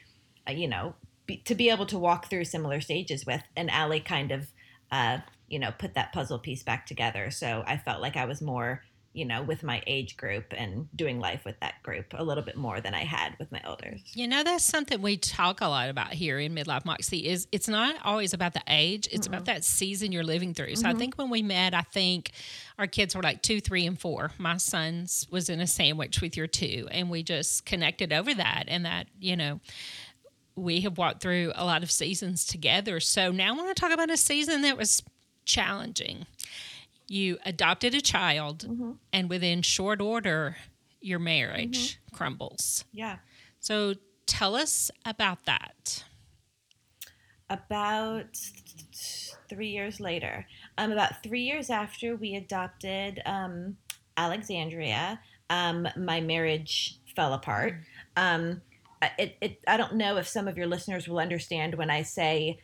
uh, 0.49 0.53
you 0.53 0.67
know, 0.67 0.95
be, 1.27 1.37
to 1.39 1.55
be 1.55 1.69
able 1.69 1.87
to 1.87 1.99
walk 1.99 2.31
through 2.31 2.47
similar 2.47 2.81
stages 2.81 3.27
with. 3.27 3.43
And 3.55 3.71
Allie 3.71 4.01
kind 4.01 4.33
of, 4.33 4.49
uh, 4.91 5.19
you 5.47 5.59
know, 5.59 5.73
put 5.79 5.95
that 5.95 6.13
puzzle 6.15 6.39
piece 6.39 6.63
back 6.63 6.87
together. 6.87 7.31
So 7.31 7.65
I 7.67 7.77
felt 7.77 8.01
like 8.01 8.17
I 8.17 8.25
was 8.25 8.41
more 8.41 8.83
you 9.15 9.25
know, 9.25 9.43
with 9.43 9.63
my 9.63 9.81
age 9.87 10.17
group 10.17 10.53
and 10.57 10.89
doing 10.97 11.21
life 11.21 11.45
with 11.45 11.59
that 11.61 11.81
group 11.85 12.07
a 12.15 12.23
little 12.23 12.43
bit 12.43 12.57
more 12.57 12.81
than 12.81 12.95
I 12.95 13.05
had 13.05 13.37
with 13.39 13.51
my 13.53 13.61
elders. 13.63 14.01
You 14.13 14.27
know, 14.27 14.43
that's 14.43 14.65
something 14.65 15.01
we 15.01 15.17
talk 15.17 15.61
a 15.61 15.69
lot 15.69 15.89
about 15.89 16.13
here 16.13 16.41
in 16.41 16.53
Midlife 16.53 16.85
Moxie 16.85 17.29
is 17.29 17.47
it's 17.53 17.69
not 17.69 17.95
always 18.05 18.35
about 18.35 18.55
the 18.55 18.63
age, 18.67 19.09
it's 19.13 19.27
mm-hmm. 19.27 19.35
about 19.35 19.47
that 19.47 19.65
season 19.65 20.11
you're 20.11 20.25
living 20.25 20.53
through. 20.53 20.75
So 20.75 20.83
mm-hmm. 20.83 20.97
I 20.97 20.99
think 20.99 21.15
when 21.15 21.31
we 21.31 21.43
met, 21.43 21.75
I 21.75 21.83
think 21.83 22.33
our 22.77 22.89
kids 22.89 23.15
were 23.15 23.23
like 23.23 23.41
two, 23.41 23.61
three, 23.61 23.87
and 23.87 23.99
four. 23.99 24.33
My 24.37 24.57
son's 24.57 25.29
was 25.31 25.49
in 25.49 25.61
a 25.61 25.67
sandwich 25.67 26.21
with 26.21 26.37
your 26.37 26.49
two, 26.49 26.89
and 26.91 27.09
we 27.09 27.23
just 27.23 27.65
connected 27.65 28.13
over 28.13 28.35
that 28.35 28.65
and 28.67 28.85
that, 28.85 29.07
you 29.21 29.37
know, 29.37 29.61
we 30.57 30.81
have 30.81 30.99
walked 30.99 31.21
through 31.21 31.53
a 31.55 31.65
lot 31.65 31.85
of 31.85 31.91
seasons 31.91 32.45
together. 32.45 32.99
So 32.99 33.31
now 33.31 33.53
I 33.53 33.57
want 33.57 33.69
to 33.77 33.81
talk 33.81 33.93
about 33.93 34.11
a 34.11 34.17
season 34.17 34.63
that 34.63 34.77
was 34.77 35.05
challenging 35.45 36.27
you 37.09 37.39
adopted 37.45 37.95
a 37.95 38.01
child 38.01 38.67
mm-hmm. 38.69 38.93
and 39.13 39.29
within 39.29 39.63
short 39.63 40.01
order 40.01 40.57
your 41.01 41.19
marriage 41.19 41.97
mm-hmm. 41.97 42.17
crumbles. 42.17 42.85
Yeah. 42.93 43.19
So 43.61 43.95
tell 44.27 44.55
us 44.57 44.91
about 45.05 45.45
that. 45.45 46.05
About 47.51 48.37
three 49.49 49.69
years 49.69 50.01
later. 50.01 50.47
Um, 50.79 50.93
about 50.93 51.23
three 51.23 51.43
years 51.43 51.71
after 51.71 52.17
we 52.17 52.35
adopted 52.35 53.21
um, 53.27 53.77
alexandria 54.17 55.21
um, 55.51 55.87
my 55.97 56.21
marriage 56.21 56.99
fell 57.15 57.35
apart. 57.35 57.75
Um, 58.17 58.63
it, 59.19 59.37
it, 59.43 59.61
i 59.69 59.77
don't 59.77 59.97
know 59.97 60.17
if 60.17 60.27
some 60.27 60.49
of 60.49 60.57
your 60.57 60.67
listeners 60.67 61.07
will 61.07 61.19
understand 61.19 61.75
when 61.75 61.91
i 61.91 62.01
say 62.01 62.59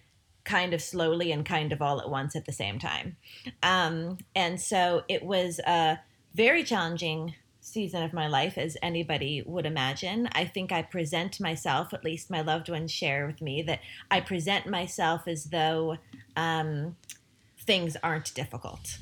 kind 0.45 0.73
of 0.75 0.83
slowly 0.83 1.33
and 1.33 1.45
kind 1.45 1.73
of 1.73 1.83
all 1.83 2.01
at 2.01 2.11
once 2.11 2.35
at 2.35 2.47
the 2.47 2.53
same 2.53 2.79
time. 2.79 3.17
Um, 3.63 4.19
and 4.35 4.61
so 4.61 5.03
it 5.09 5.23
was 5.23 5.61
a 5.67 5.99
very 6.35 6.65
challenging 6.65 7.35
season 7.61 8.03
of 8.03 8.13
my 8.13 8.27
life 8.27 8.57
as 8.57 8.77
anybody 8.83 9.43
would 9.47 9.67
imagine. 9.67 10.29
I 10.33 10.45
think 10.45 10.73
I 10.73 10.83
present 10.83 11.41
myself, 11.41 11.93
at 11.93 12.05
least 12.05 12.31
my 12.31 12.41
loved 12.41 12.69
ones 12.69 12.91
share 12.91 13.27
with 13.27 13.43
me, 13.43 13.63
that 13.63 13.81
I 14.11 14.21
present 14.21 14.67
myself 14.67 15.29
as 15.29 15.45
though 15.45 15.99
um, 16.37 16.97
things 17.59 17.97
aren't 18.03 18.35
difficult. 18.35 18.99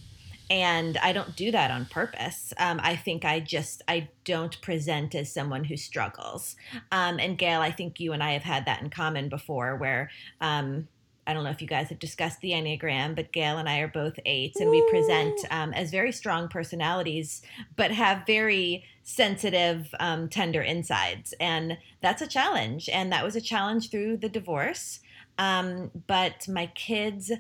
And 0.51 0.97
I 0.99 1.13
don't 1.13 1.37
do 1.37 1.51
that 1.51 1.71
on 1.71 1.85
purpose. 1.87 2.55
Um, 2.59 2.81
I 2.83 2.97
think 2.97 3.25
I 3.25 3.39
just 3.39 3.83
I 3.87 4.09
don't 4.25 4.59
present 4.63 5.15
as 5.15 5.31
someone 5.33 5.65
who 5.65 5.77
struggles. 5.77 6.57
Um, 6.91 7.19
and 7.21 7.37
Gail, 7.37 7.61
I 7.61 7.71
think 7.71 8.01
you 8.01 8.15
and 8.15 8.23
I 8.23 8.33
have 8.33 8.45
had 8.45 8.65
that 8.65 8.81
in 8.81 8.89
common 8.89 9.29
before, 9.29 9.77
where 9.77 10.11
um, 10.41 10.89
I 11.29 11.35
don't 11.35 11.45
know 11.45 11.51
if 11.51 11.61
you 11.61 11.69
guys 11.69 11.91
have 11.91 11.99
discussed 11.99 12.41
the 12.41 12.53
Enneagram, 12.53 13.15
but 13.15 13.33
Gail 13.33 13.59
and 13.59 13.69
I 13.69 13.81
are 13.81 13.89
both 13.89 14.19
eights, 14.25 14.61
and 14.61 14.71
we 14.71 14.81
present 14.89 15.39
um, 15.51 15.75
as 15.75 15.91
very 15.91 16.11
strong 16.11 16.49
personalities, 16.49 17.43
but 17.77 17.91
have 17.91 18.27
very 18.27 18.83
sensitive, 19.03 19.95
um, 20.01 20.31
tender 20.31 20.63
insides. 20.63 21.35
And 21.39 21.77
that's 22.01 22.23
a 22.23 22.27
challenge. 22.27 22.89
And 22.89 23.13
that 23.13 23.25
was 23.25 23.37
a 23.37 23.43
challenge 23.43 23.91
through 23.91 24.17
the 24.17 24.31
divorce. 24.31 25.01
Um, 25.37 25.91
but 26.07 26.49
my 26.49 26.67
kids, 26.69 27.31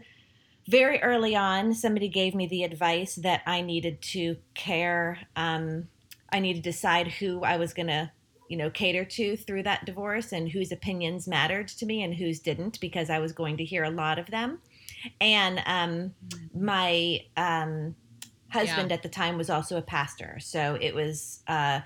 very 0.68 1.00
early 1.00 1.35
on, 1.35 1.73
somebody 1.73 2.09
gave 2.09 2.35
me 2.35 2.47
the 2.47 2.64
advice 2.64 3.14
that 3.14 3.40
I 3.47 3.62
needed 3.62 4.02
to 4.02 4.37
care. 4.52 5.18
Um, 5.35 5.88
I 6.30 6.40
needed 6.40 6.62
to 6.62 6.71
decide 6.71 7.09
who 7.09 7.42
I 7.42 7.57
was 7.57 7.73
going 7.73 7.88
to 7.88 8.11
you 8.49 8.57
know 8.57 8.71
cater 8.71 9.05
to 9.05 9.37
through 9.37 9.62
that 9.62 9.85
divorce 9.85 10.33
and 10.33 10.50
whose 10.50 10.73
opinions 10.73 11.28
mattered 11.28 11.69
to 11.69 11.87
me 11.87 12.02
and 12.02 12.14
whose 12.14 12.40
didn't 12.40 12.81
because 12.81 13.11
i 13.11 13.19
was 13.19 13.33
going 13.33 13.57
to 13.57 13.64
hear 13.64 13.85
a 13.85 13.90
lot 13.90 14.19
of 14.19 14.26
them. 14.26 14.61
And 15.21 15.62
um, 15.67 16.14
my 16.52 17.21
um, 17.37 17.95
husband 18.49 18.90
Yeah. 18.90 18.95
at 18.95 19.02
the 19.02 19.09
time 19.09 19.38
was 19.38 19.49
also 19.49 19.76
a 19.76 19.83
pastor. 19.83 20.38
So 20.40 20.76
it 20.81 20.93
was 20.95 21.40
uh, 21.47 21.81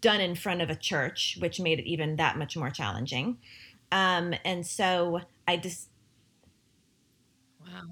done 0.00 0.20
in 0.20 0.34
front 0.36 0.62
of 0.62 0.70
a 0.70 0.76
church 0.76 1.36
which 1.40 1.58
made 1.58 1.78
it 1.80 1.86
even 1.86 2.16
that 2.16 2.38
much 2.38 2.56
more 2.56 2.70
challenging. 2.70 3.38
Um, 3.90 4.34
and 4.44 4.66
so 4.66 5.20
i 5.46 5.56
just 5.56 5.88
Wow. 7.74 7.82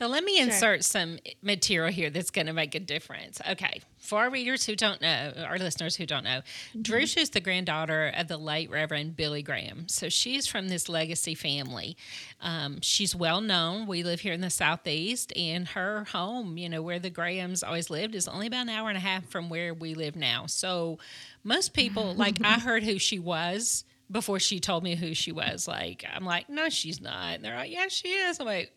Now, 0.00 0.06
let 0.06 0.24
me 0.24 0.36
Sure. 0.38 0.46
insert 0.46 0.82
some 0.84 1.18
material 1.42 1.92
here 1.92 2.08
that's 2.08 2.30
going 2.30 2.46
to 2.46 2.54
make 2.54 2.74
a 2.74 2.80
difference. 2.80 3.38
Okay. 3.50 3.82
For 3.98 4.20
our 4.20 4.30
readers 4.30 4.64
who 4.64 4.74
don't 4.74 4.98
know, 5.02 5.34
our 5.46 5.58
listeners 5.58 5.94
who 5.94 6.06
don't 6.06 6.24
know, 6.24 6.40
Jerusha 6.80 7.20
is 7.20 7.30
the 7.30 7.40
granddaughter 7.40 8.08
of 8.16 8.26
the 8.26 8.38
late 8.38 8.70
Reverend 8.70 9.14
Billy 9.14 9.42
Graham. 9.42 9.88
So 9.88 10.08
she's 10.08 10.46
from 10.46 10.68
this 10.68 10.88
legacy 10.88 11.34
family. 11.34 11.98
Um, 12.40 12.80
she's 12.80 13.14
well 13.14 13.42
known. 13.42 13.86
We 13.86 14.02
live 14.02 14.20
here 14.20 14.32
in 14.32 14.40
the 14.40 14.48
Southeast, 14.48 15.34
and 15.36 15.68
her 15.68 16.04
home, 16.04 16.56
you 16.56 16.70
know, 16.70 16.80
where 16.80 16.98
the 16.98 17.10
Grahams 17.10 17.62
always 17.62 17.90
lived, 17.90 18.14
is 18.14 18.26
only 18.26 18.46
about 18.46 18.62
an 18.62 18.70
hour 18.70 18.88
and 18.88 18.96
a 18.96 19.02
half 19.02 19.26
from 19.28 19.50
where 19.50 19.74
we 19.74 19.92
live 19.92 20.16
now. 20.16 20.46
So 20.46 20.98
most 21.44 21.74
people, 21.74 22.14
like, 22.16 22.38
I 22.42 22.54
heard 22.58 22.84
who 22.84 22.98
she 22.98 23.18
was 23.18 23.84
before 24.10 24.40
she 24.40 24.60
told 24.60 24.82
me 24.82 24.94
who 24.96 25.12
she 25.14 25.30
was. 25.30 25.68
Like, 25.68 26.06
I'm 26.10 26.24
like, 26.24 26.48
no, 26.48 26.70
she's 26.70 27.02
not. 27.02 27.34
And 27.34 27.44
they're 27.44 27.54
like, 27.56 27.70
yeah, 27.70 27.88
she 27.88 28.08
is. 28.08 28.40
I'm 28.40 28.46
like. 28.46 28.72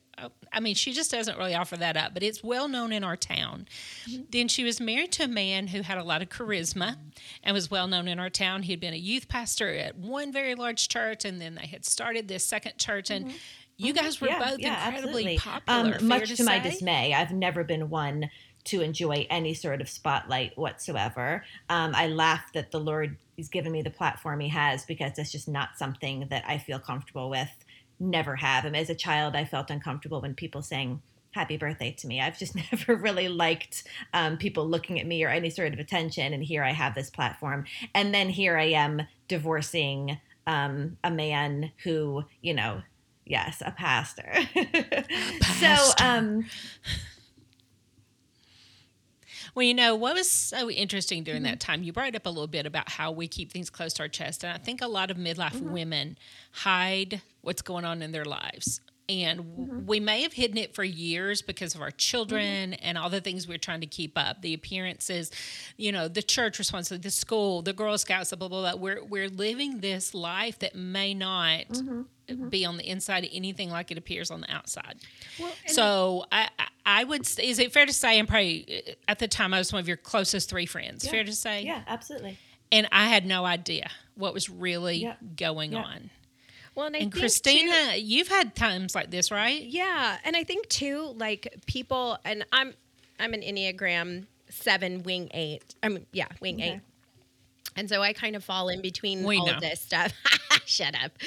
I 0.51 0.59
mean, 0.59 0.75
she 0.75 0.93
just 0.93 1.11
doesn't 1.11 1.37
really 1.37 1.55
offer 1.55 1.75
that 1.77 1.97
up, 1.97 2.13
but 2.13 2.23
it's 2.23 2.43
well 2.43 2.67
known 2.67 2.91
in 2.91 3.03
our 3.03 3.17
town. 3.17 3.67
Mm-hmm. 4.07 4.23
Then 4.29 4.47
she 4.47 4.63
was 4.63 4.79
married 4.79 5.11
to 5.13 5.23
a 5.23 5.27
man 5.27 5.67
who 5.67 5.81
had 5.81 5.97
a 5.97 6.03
lot 6.03 6.21
of 6.21 6.29
charisma 6.29 6.97
and 7.43 7.53
was 7.53 7.71
well 7.71 7.87
known 7.87 8.07
in 8.07 8.19
our 8.19 8.29
town. 8.29 8.63
He 8.63 8.73
had 8.73 8.79
been 8.79 8.93
a 8.93 8.97
youth 8.97 9.27
pastor 9.27 9.69
at 9.73 9.97
one 9.97 10.31
very 10.31 10.55
large 10.55 10.87
church, 10.87 11.25
and 11.25 11.41
then 11.41 11.55
they 11.55 11.67
had 11.67 11.85
started 11.85 12.27
this 12.27 12.45
second 12.45 12.77
church. 12.77 13.09
And 13.09 13.25
mm-hmm. 13.25 13.37
you 13.77 13.93
mm-hmm. 13.93 14.03
guys 14.03 14.21
were 14.21 14.27
both 14.27 14.59
incredibly 14.59 15.35
um, 15.35 15.41
popular. 15.41 15.93
fair 15.93 16.07
much 16.07 16.35
to, 16.35 16.43
my 16.43 16.59
dismay, 16.59 17.13
I've 17.13 17.31
never 17.31 17.63
been 17.63 17.89
one 17.89 18.29
to 18.65 18.81
enjoy 18.81 19.27
any 19.29 19.53
sort 19.53 19.81
of 19.81 19.89
spotlight 19.89 20.57
whatsoever. 20.57 21.43
Um, 21.69 21.93
I 21.95 22.07
laugh 22.07 22.53
that 22.53 22.71
the 22.71 22.79
Lord 22.79 23.17
has 23.37 23.49
given 23.49 23.71
me 23.71 23.81
the 23.81 23.89
platform 23.89 24.39
He 24.39 24.49
has 24.49 24.85
because 24.85 25.13
that's 25.17 25.31
just 25.31 25.47
not 25.47 25.69
something 25.77 26.27
that 26.29 26.43
I 26.47 26.57
feel 26.57 26.79
comfortable 26.79 27.29
with. 27.29 27.49
Never 27.99 28.35
have. 28.35 28.65
And 28.65 28.75
as 28.75 28.89
a 28.89 28.95
child, 28.95 29.35
I 29.35 29.45
felt 29.45 29.69
uncomfortable 29.69 30.21
when 30.21 30.33
people 30.33 30.61
sang 30.61 31.01
happy 31.31 31.57
birthday 31.57 31.91
to 31.91 32.07
me. 32.07 32.21
I've 32.21 32.37
just 32.37 32.55
never 32.71 32.95
really 32.95 33.27
liked 33.27 33.83
um, 34.13 34.37
people 34.37 34.67
looking 34.67 34.99
at 34.99 35.07
me 35.07 35.23
or 35.23 35.29
any 35.29 35.49
sort 35.49 35.73
of 35.73 35.79
attention. 35.79 36.33
And 36.33 36.43
here 36.43 36.63
I 36.63 36.71
have 36.71 36.95
this 36.95 37.09
platform. 37.09 37.65
And 37.93 38.13
then 38.13 38.29
here 38.29 38.57
I 38.57 38.65
am 38.65 39.01
divorcing 39.27 40.19
um, 40.47 40.97
a 41.03 41.11
man 41.11 41.71
who, 41.83 42.23
you 42.41 42.53
know, 42.53 42.81
yes, 43.25 43.61
a 43.65 43.71
pastor. 43.71 44.33
so, 45.59 45.75
um, 46.03 46.45
Well, 49.55 49.63
you 49.63 49.73
know, 49.73 49.95
what 49.95 50.15
was 50.15 50.29
so 50.29 50.69
interesting 50.69 51.23
during 51.23 51.43
that 51.43 51.59
mm-hmm. 51.59 51.71
time, 51.71 51.83
you 51.83 51.93
brought 51.93 52.15
up 52.15 52.25
a 52.25 52.29
little 52.29 52.47
bit 52.47 52.65
about 52.65 52.89
how 52.89 53.11
we 53.11 53.27
keep 53.27 53.51
things 53.51 53.69
close 53.69 53.93
to 53.93 54.03
our 54.03 54.07
chest. 54.07 54.43
And 54.43 54.51
I 54.51 54.57
think 54.57 54.81
a 54.81 54.87
lot 54.87 55.11
of 55.11 55.17
midlife 55.17 55.51
mm-hmm. 55.51 55.71
women 55.71 56.17
hide 56.51 57.21
what's 57.41 57.61
going 57.61 57.85
on 57.85 58.01
in 58.01 58.11
their 58.11 58.25
lives. 58.25 58.81
And 59.09 59.37
w 59.39 59.67
mm-hmm. 59.67 59.85
we 59.85 59.99
may 59.99 60.21
have 60.21 60.33
hidden 60.33 60.57
it 60.57 60.73
for 60.73 60.83
years 60.83 61.41
because 61.41 61.75
of 61.75 61.81
our 61.81 61.91
children 61.91 62.71
mm-hmm. 62.71 62.87
and 62.87 62.97
all 62.97 63.09
the 63.09 63.19
things 63.19 63.47
we're 63.47 63.57
trying 63.57 63.81
to 63.81 63.87
keep 63.87 64.17
up 64.17 64.41
the 64.41 64.53
appearances, 64.53 65.29
you 65.75 65.91
know, 65.91 66.07
the 66.07 66.21
church 66.23 66.57
responsibility, 66.57 67.03
the 67.03 67.11
school, 67.11 67.61
the 67.61 67.73
Girl 67.73 67.97
Scouts, 67.97 68.33
blah, 68.33 68.47
blah, 68.47 68.61
blah. 68.61 68.75
We're, 68.75 69.03
we're 69.03 69.27
living 69.27 69.79
this 69.79 70.13
life 70.13 70.59
that 70.59 70.75
may 70.75 71.13
not 71.13 71.67
mm-hmm. 71.67 72.47
be 72.47 72.65
on 72.65 72.77
the 72.77 72.87
inside 72.89 73.27
anything 73.33 73.69
like 73.69 73.91
it 73.91 73.97
appears 73.97 74.31
on 74.31 74.39
the 74.41 74.51
outside. 74.51 74.95
So 75.67 76.25
I, 76.31 76.49
I- 76.85 77.03
would. 77.03 77.25
Say, 77.25 77.49
is 77.49 77.59
it 77.59 77.73
fair 77.73 77.85
to 77.85 77.93
say? 77.93 78.19
I'm 78.19 78.27
probably 78.27 78.83
uh, 78.87 78.91
at 79.07 79.19
the 79.19 79.27
time 79.27 79.53
I 79.53 79.57
was 79.57 79.73
one 79.73 79.79
of 79.79 79.87
your 79.87 79.97
closest 79.97 80.49
three 80.49 80.65
friends. 80.65 81.03
Yeah. 81.03 81.11
Fair 81.11 81.23
to 81.25 81.33
say. 81.33 81.63
yeah, 81.63 81.81
absolutely. 81.87 82.37
And 82.71 82.87
I 82.91 83.07
had 83.07 83.25
no 83.25 83.45
idea 83.45 83.89
what 84.15 84.33
was 84.33 84.49
really 84.49 84.97
Yeah. 84.97 85.15
going 85.35 85.73
Yeah. 85.73 85.83
on. 85.83 86.09
Well, 86.75 86.87
and 86.87 86.95
I 86.95 86.99
And 86.99 87.11
think 87.13 87.21
Christina, 87.21 87.91
too- 87.93 88.01
you've 88.01 88.27
had 88.29 88.55
times 88.55 88.95
like 88.95 89.11
this, 89.11 89.29
right? 89.31 89.61
Yeah, 89.61 90.17
and 90.23 90.35
I 90.35 90.43
think 90.43 90.67
too, 90.69 91.13
like 91.17 91.53
people, 91.67 92.17
and 92.25 92.45
I'm 92.51 92.73
I'm 93.19 93.33
an 93.33 93.41
Enneagram 93.41 94.25
seven 94.49 95.03
wing 95.03 95.29
eight. 95.33 95.63
I 95.83 95.89
mean, 95.89 96.05
yeah, 96.11 96.27
wing 96.41 96.55
Okay. 96.55 96.73
eight. 96.75 96.81
And 97.75 97.89
so 97.89 98.01
I 98.03 98.13
kind 98.13 98.35
of 98.35 98.43
fall 98.43 98.69
in 98.69 98.81
between 98.81 99.23
We 99.23 99.37
all 99.37 99.47
know. 99.47 99.53
of 99.55 99.61
this 99.61 99.81
stuff. 99.81 100.13
Shut 100.65 100.95
up. 101.03 101.11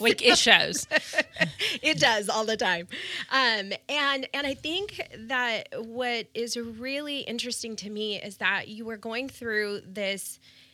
Like 0.00 0.20
it 0.22 0.36
shows. 0.36 0.86
it 1.82 1.98
does 1.98 2.28
all 2.28 2.44
the 2.44 2.56
time 2.56 2.86
um, 3.30 3.72
and 3.88 4.28
and 4.34 4.46
i 4.46 4.52
think 4.52 5.00
that 5.28 5.68
what 5.86 6.26
is 6.34 6.56
really 6.58 7.20
interesting 7.20 7.76
to 7.76 7.88
me 7.88 8.20
is 8.20 8.36
that 8.38 8.68
you 8.68 8.84
were 8.84 8.98
going 8.98 9.28
through 9.28 9.80
this 9.86 10.38
i- 10.38 10.65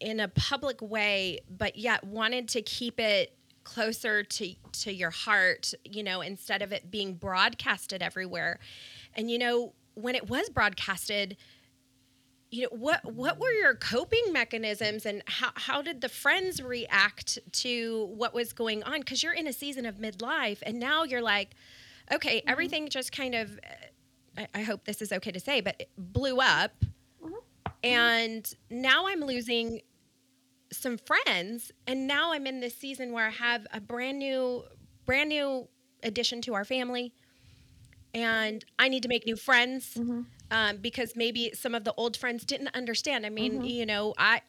in 0.00 0.20
a 0.20 0.28
public 0.28 0.80
way 0.80 1.38
but 1.48 1.76
yet 1.76 2.04
wanted 2.04 2.48
to 2.48 2.62
keep 2.62 2.98
it 2.98 3.38
closer 3.68 4.22
to 4.22 4.54
to 4.72 4.90
your 4.90 5.10
heart 5.10 5.74
you 5.84 6.02
know 6.02 6.22
instead 6.22 6.62
of 6.62 6.72
it 6.72 6.90
being 6.90 7.14
broadcasted 7.14 8.02
everywhere. 8.02 8.58
And 9.14 9.30
you 9.30 9.38
know 9.38 9.74
when 9.94 10.14
it 10.14 10.30
was 10.30 10.48
broadcasted 10.48 11.36
you 12.50 12.62
know 12.62 12.68
what 12.70 13.04
what 13.12 13.38
were 13.38 13.52
your 13.52 13.74
coping 13.74 14.32
mechanisms 14.32 15.04
and 15.04 15.22
how, 15.26 15.50
how 15.54 15.82
did 15.82 16.00
the 16.00 16.08
friends 16.08 16.62
react 16.62 17.38
to 17.52 18.06
what 18.14 18.32
was 18.32 18.54
going 18.54 18.82
on? 18.84 19.00
Because 19.00 19.22
you're 19.22 19.34
in 19.34 19.46
a 19.46 19.52
season 19.52 19.84
of 19.84 19.96
midlife 19.96 20.62
and 20.62 20.80
now 20.80 21.04
you're 21.04 21.20
like 21.20 21.54
okay 22.10 22.38
mm-hmm. 22.38 22.48
everything 22.48 22.88
just 22.88 23.12
kind 23.12 23.34
of 23.34 23.60
I, 24.38 24.48
I 24.54 24.62
hope 24.62 24.86
this 24.86 25.02
is 25.02 25.12
okay 25.12 25.30
to 25.30 25.40
say 25.40 25.60
but 25.60 25.76
it 25.78 25.90
blew 25.98 26.38
up 26.40 26.72
Mm-hmm. 27.84 27.94
and 27.94 28.54
now 28.70 29.06
i'm 29.06 29.20
losing 29.20 29.82
some 30.72 30.98
friends 30.98 31.70
and 31.86 32.06
now 32.06 32.32
i'm 32.32 32.46
in 32.46 32.60
this 32.60 32.74
season 32.74 33.12
where 33.12 33.26
i 33.26 33.30
have 33.30 33.66
a 33.72 33.80
brand 33.80 34.18
new 34.18 34.64
brand 35.06 35.28
new 35.28 35.68
addition 36.02 36.42
to 36.42 36.54
our 36.54 36.64
family 36.64 37.12
and 38.14 38.64
i 38.78 38.88
need 38.88 39.02
to 39.02 39.08
make 39.08 39.26
new 39.26 39.36
friends 39.36 39.94
mm-hmm. 39.94 40.22
um, 40.50 40.76
because 40.78 41.14
maybe 41.14 41.52
some 41.54 41.74
of 41.74 41.84
the 41.84 41.94
old 41.96 42.16
friends 42.16 42.44
didn't 42.44 42.74
understand. 42.74 43.24
I 43.26 43.30
mean, 43.30 43.54
mm-hmm. 43.54 43.64
you 43.64 43.86
know, 43.86 44.14
I 44.18 44.42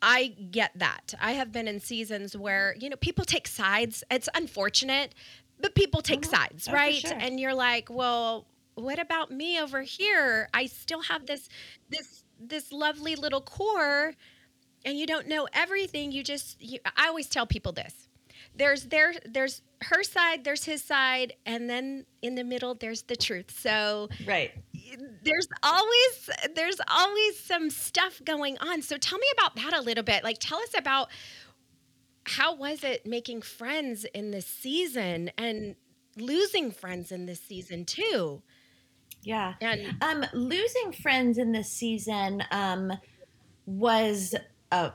I 0.00 0.28
get 0.50 0.72
that. 0.76 1.14
I 1.20 1.32
have 1.32 1.52
been 1.52 1.68
in 1.68 1.80
seasons 1.80 2.36
where 2.36 2.74
you 2.78 2.90
know 2.90 2.96
people 2.96 3.24
take 3.24 3.46
sides. 3.48 4.04
It's 4.10 4.28
unfortunate, 4.34 5.14
but 5.60 5.74
people 5.74 6.02
take 6.02 6.24
sides, 6.24 6.68
Oh, 6.68 6.72
right? 6.72 6.94
sure. 6.94 7.12
And 7.18 7.38
you're 7.40 7.54
like, 7.54 7.88
well, 7.88 8.46
what 8.74 8.98
about 8.98 9.30
me 9.30 9.60
over 9.60 9.82
here? 9.82 10.48
I 10.52 10.66
still 10.66 11.02
have 11.02 11.26
this 11.26 11.48
this 11.88 12.21
this 12.48 12.72
lovely 12.72 13.16
little 13.16 13.40
core, 13.40 14.14
and 14.84 14.98
you 14.98 15.06
don't 15.06 15.28
know 15.28 15.48
everything. 15.52 16.12
You 16.12 16.22
just 16.22 16.60
you, 16.60 16.78
I 16.96 17.08
always 17.08 17.28
tell 17.28 17.46
people 17.46 17.72
this. 17.72 18.08
There's 18.54 18.84
there 18.84 19.14
there's 19.24 19.62
her 19.82 20.02
side, 20.02 20.44
there's 20.44 20.64
his 20.64 20.82
side, 20.84 21.34
and 21.46 21.68
then 21.70 22.04
in 22.20 22.34
the 22.34 22.44
middle 22.44 22.74
there's 22.74 23.02
the 23.02 23.16
truth. 23.16 23.50
So 23.58 24.08
Right. 24.26 24.52
there's 25.22 25.48
always 25.62 26.30
there's 26.54 26.80
always 26.88 27.38
some 27.38 27.70
stuff 27.70 28.20
going 28.24 28.58
on 28.58 28.82
so 28.82 28.98
tell 28.98 29.18
me 29.18 29.26
about 29.32 29.56
that 29.56 29.72
a 29.72 29.80
little 29.80 30.04
bit 30.04 30.22
like 30.22 30.36
tell 30.38 30.58
us 30.58 30.74
about 30.76 31.08
how 32.24 32.54
was 32.54 32.84
it 32.84 33.06
making 33.06 33.42
friends 33.42 34.04
in 34.14 34.30
this 34.30 34.46
season 34.46 35.30
and 35.38 35.74
losing 36.16 36.70
friends 36.70 37.10
in 37.10 37.26
this 37.26 37.40
season 37.40 37.84
too? 37.84 38.42
Yeah. 39.22 39.54
And 39.60 39.96
Um, 40.00 40.24
losing 40.32 40.92
friends 40.92 41.38
in 41.38 41.52
this 41.52 41.70
season 41.70 42.42
um, 42.50 42.92
was 43.66 44.34
uh, 44.70 44.90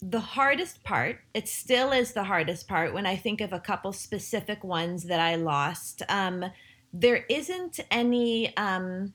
the 0.00 0.20
hardest 0.20 0.82
part. 0.82 1.20
It 1.32 1.48
still 1.48 1.92
is 1.92 2.12
the 2.12 2.24
hardest 2.24 2.66
part 2.66 2.92
when 2.92 3.06
I 3.06 3.16
think 3.16 3.40
of 3.40 3.52
a 3.52 3.60
couple 3.60 3.92
specific 3.92 4.64
ones 4.64 5.04
that 5.04 5.20
I 5.20 5.36
lost. 5.36 6.02
Um, 6.08 6.44
there 6.92 7.24
isn't 7.28 7.78
any 7.90 8.54
um, 8.56 9.14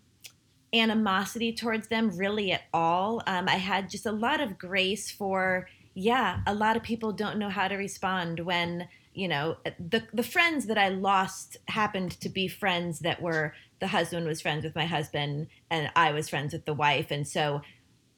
animosity 0.73 1.53
towards 1.53 1.87
them 1.89 2.09
really 2.17 2.51
at 2.53 2.63
all. 2.73 3.21
Um, 3.27 3.47
I 3.49 3.57
had 3.57 3.89
just 3.89 4.05
a 4.05 4.11
lot 4.11 4.39
of 4.39 4.57
grace 4.57 5.11
for, 5.11 5.67
yeah, 5.93 6.39
a 6.47 6.53
lot 6.53 6.77
of 6.77 6.83
people 6.83 7.11
don't 7.11 7.37
know 7.37 7.49
how 7.49 7.67
to 7.67 7.75
respond 7.75 8.39
when 8.39 8.87
you 9.17 9.27
know 9.27 9.57
the 9.79 10.03
the 10.13 10.23
friends 10.23 10.67
that 10.67 10.77
I 10.77 10.89
lost 10.89 11.57
happened 11.67 12.11
to 12.21 12.29
be 12.29 12.47
friends 12.47 12.99
that 12.99 13.19
were 13.19 13.55
the 13.79 13.87
husband 13.87 14.27
was 14.27 14.41
friends 14.41 14.63
with 14.63 14.75
my 14.75 14.85
husband 14.85 15.47
and 15.71 15.89
I 15.95 16.11
was 16.11 16.29
friends 16.29 16.53
with 16.53 16.65
the 16.65 16.73
wife. 16.73 17.09
And 17.09 17.27
so 17.27 17.61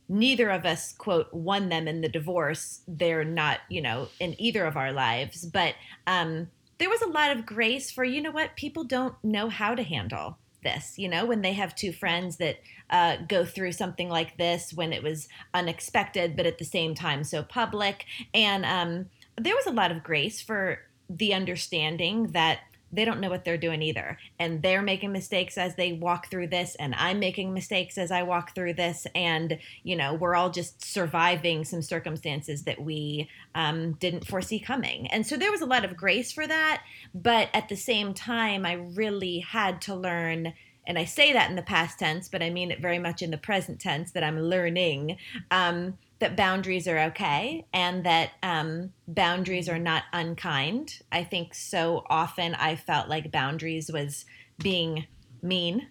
neither 0.08 0.50
of 0.50 0.66
us 0.66 0.94
quote 0.94 1.34
won 1.34 1.70
them 1.70 1.88
in 1.88 2.02
the 2.02 2.10
divorce. 2.10 2.82
They're 2.86 3.24
not 3.24 3.60
you 3.70 3.82
know 3.82 4.10
in 4.20 4.36
either 4.40 4.66
of 4.66 4.76
our 4.76 4.92
lives. 4.92 5.46
But 5.46 5.76
um 6.06 6.50
there 6.80 6.90
was 6.90 7.02
a 7.02 7.08
lot 7.08 7.32
of 7.32 7.46
grace 7.46 7.90
for 7.90 8.04
you 8.04 8.22
know 8.22 8.32
what 8.32 8.58
people 8.58 8.84
don't 8.84 9.16
know 9.24 9.48
how 9.48 9.76
to 9.76 9.84
handle 9.84 10.38
this 10.62 10.98
you 10.98 11.08
know 11.08 11.26
when 11.26 11.42
they 11.42 11.54
have 11.54 11.74
two 11.74 11.94
friends 11.94 12.36
that 12.36 12.58
uh, 12.90 13.16
go 13.28 13.46
through 13.46 13.72
something 13.72 14.10
like 14.10 14.38
this 14.38 14.74
when 14.74 14.92
it 14.92 15.02
was 15.02 15.30
unexpected 15.54 16.36
but 16.36 16.46
at 16.46 16.58
the 16.58 16.66
same 16.66 16.94
time 16.94 17.24
so 17.24 17.42
public. 17.44 18.06
And 18.34 18.66
um, 18.66 19.06
there 19.38 19.56
was 19.56 19.68
a 19.68 19.72
lot 19.72 19.92
of 19.92 20.04
grace 20.04 20.42
for 20.42 20.80
the 21.10 21.34
understanding 21.34 22.28
that 22.28 22.60
they 22.92 23.06
don't 23.06 23.20
know 23.20 23.30
what 23.30 23.46
they're 23.46 23.58
doing 23.58 23.82
either. 23.82 24.18
And 24.40 24.62
they're 24.62 24.82
making 24.82 25.12
mistakes 25.12 25.58
as 25.58 25.76
they 25.76 25.94
walk 25.94 26.30
through 26.30 26.48
this 26.48 26.76
and 26.76 26.96
i'm 26.96 27.20
making 27.20 27.54
mistakes 27.54 27.98
as 27.98 28.12
i 28.12 28.24
walk 28.24 28.56
through 28.56 28.74
this. 28.74 29.06
And 29.16 29.60
you 29.84 29.96
know 29.96 30.14
we're 30.14 30.36
all 30.36 30.50
just 30.50 30.84
surviving 30.84 31.64
some 31.66 31.82
circumstances 31.82 32.64
that 32.64 32.82
we 32.82 33.30
um, 33.56 33.94
didn't 33.94 34.28
foresee 34.28 34.60
coming. 34.60 35.08
And 35.08 35.26
so 35.26 35.38
there 35.38 35.52
was 35.52 35.62
a 35.62 35.66
lot 35.66 35.86
of 35.86 35.98
grace 35.98 36.32
for 36.32 36.48
that. 36.48 36.84
But 37.14 37.50
at 37.54 37.70
the 37.70 37.76
same 37.76 38.14
time 38.14 38.66
i 38.66 38.74
really 38.74 39.40
had 39.40 39.82
to 39.82 39.96
learn 39.96 40.54
and 40.88 40.98
i 40.98 41.06
say 41.06 41.34
that 41.34 41.50
in 41.50 41.56
the 41.56 41.62
past 41.62 42.00
tense 42.00 42.28
but 42.28 42.42
i 42.42 42.50
mean 42.50 42.72
it 42.72 42.82
very 42.82 43.00
much 43.00 43.22
in 43.22 43.32
the 43.32 43.38
present 43.38 43.80
tense 43.80 44.12
that 44.12 44.24
i'm 44.24 44.40
learning 44.40 45.18
um, 45.52 45.98
that 46.20 46.36
boundaries 46.36 46.88
are 46.88 47.00
okay 47.00 47.66
and 47.74 48.04
that 48.06 48.32
um, 48.44 48.92
boundaries 49.08 49.70
are 49.70 49.80
not 49.80 50.04
unkind. 50.12 51.00
I 51.12 51.24
think 51.24 51.54
so 51.56 52.04
often 52.10 52.56
I 52.56 52.76
felt 52.76 53.08
like 53.08 53.32
boundaries 53.32 53.92
was 53.92 54.26
being 54.58 55.08
mean. 55.42 55.88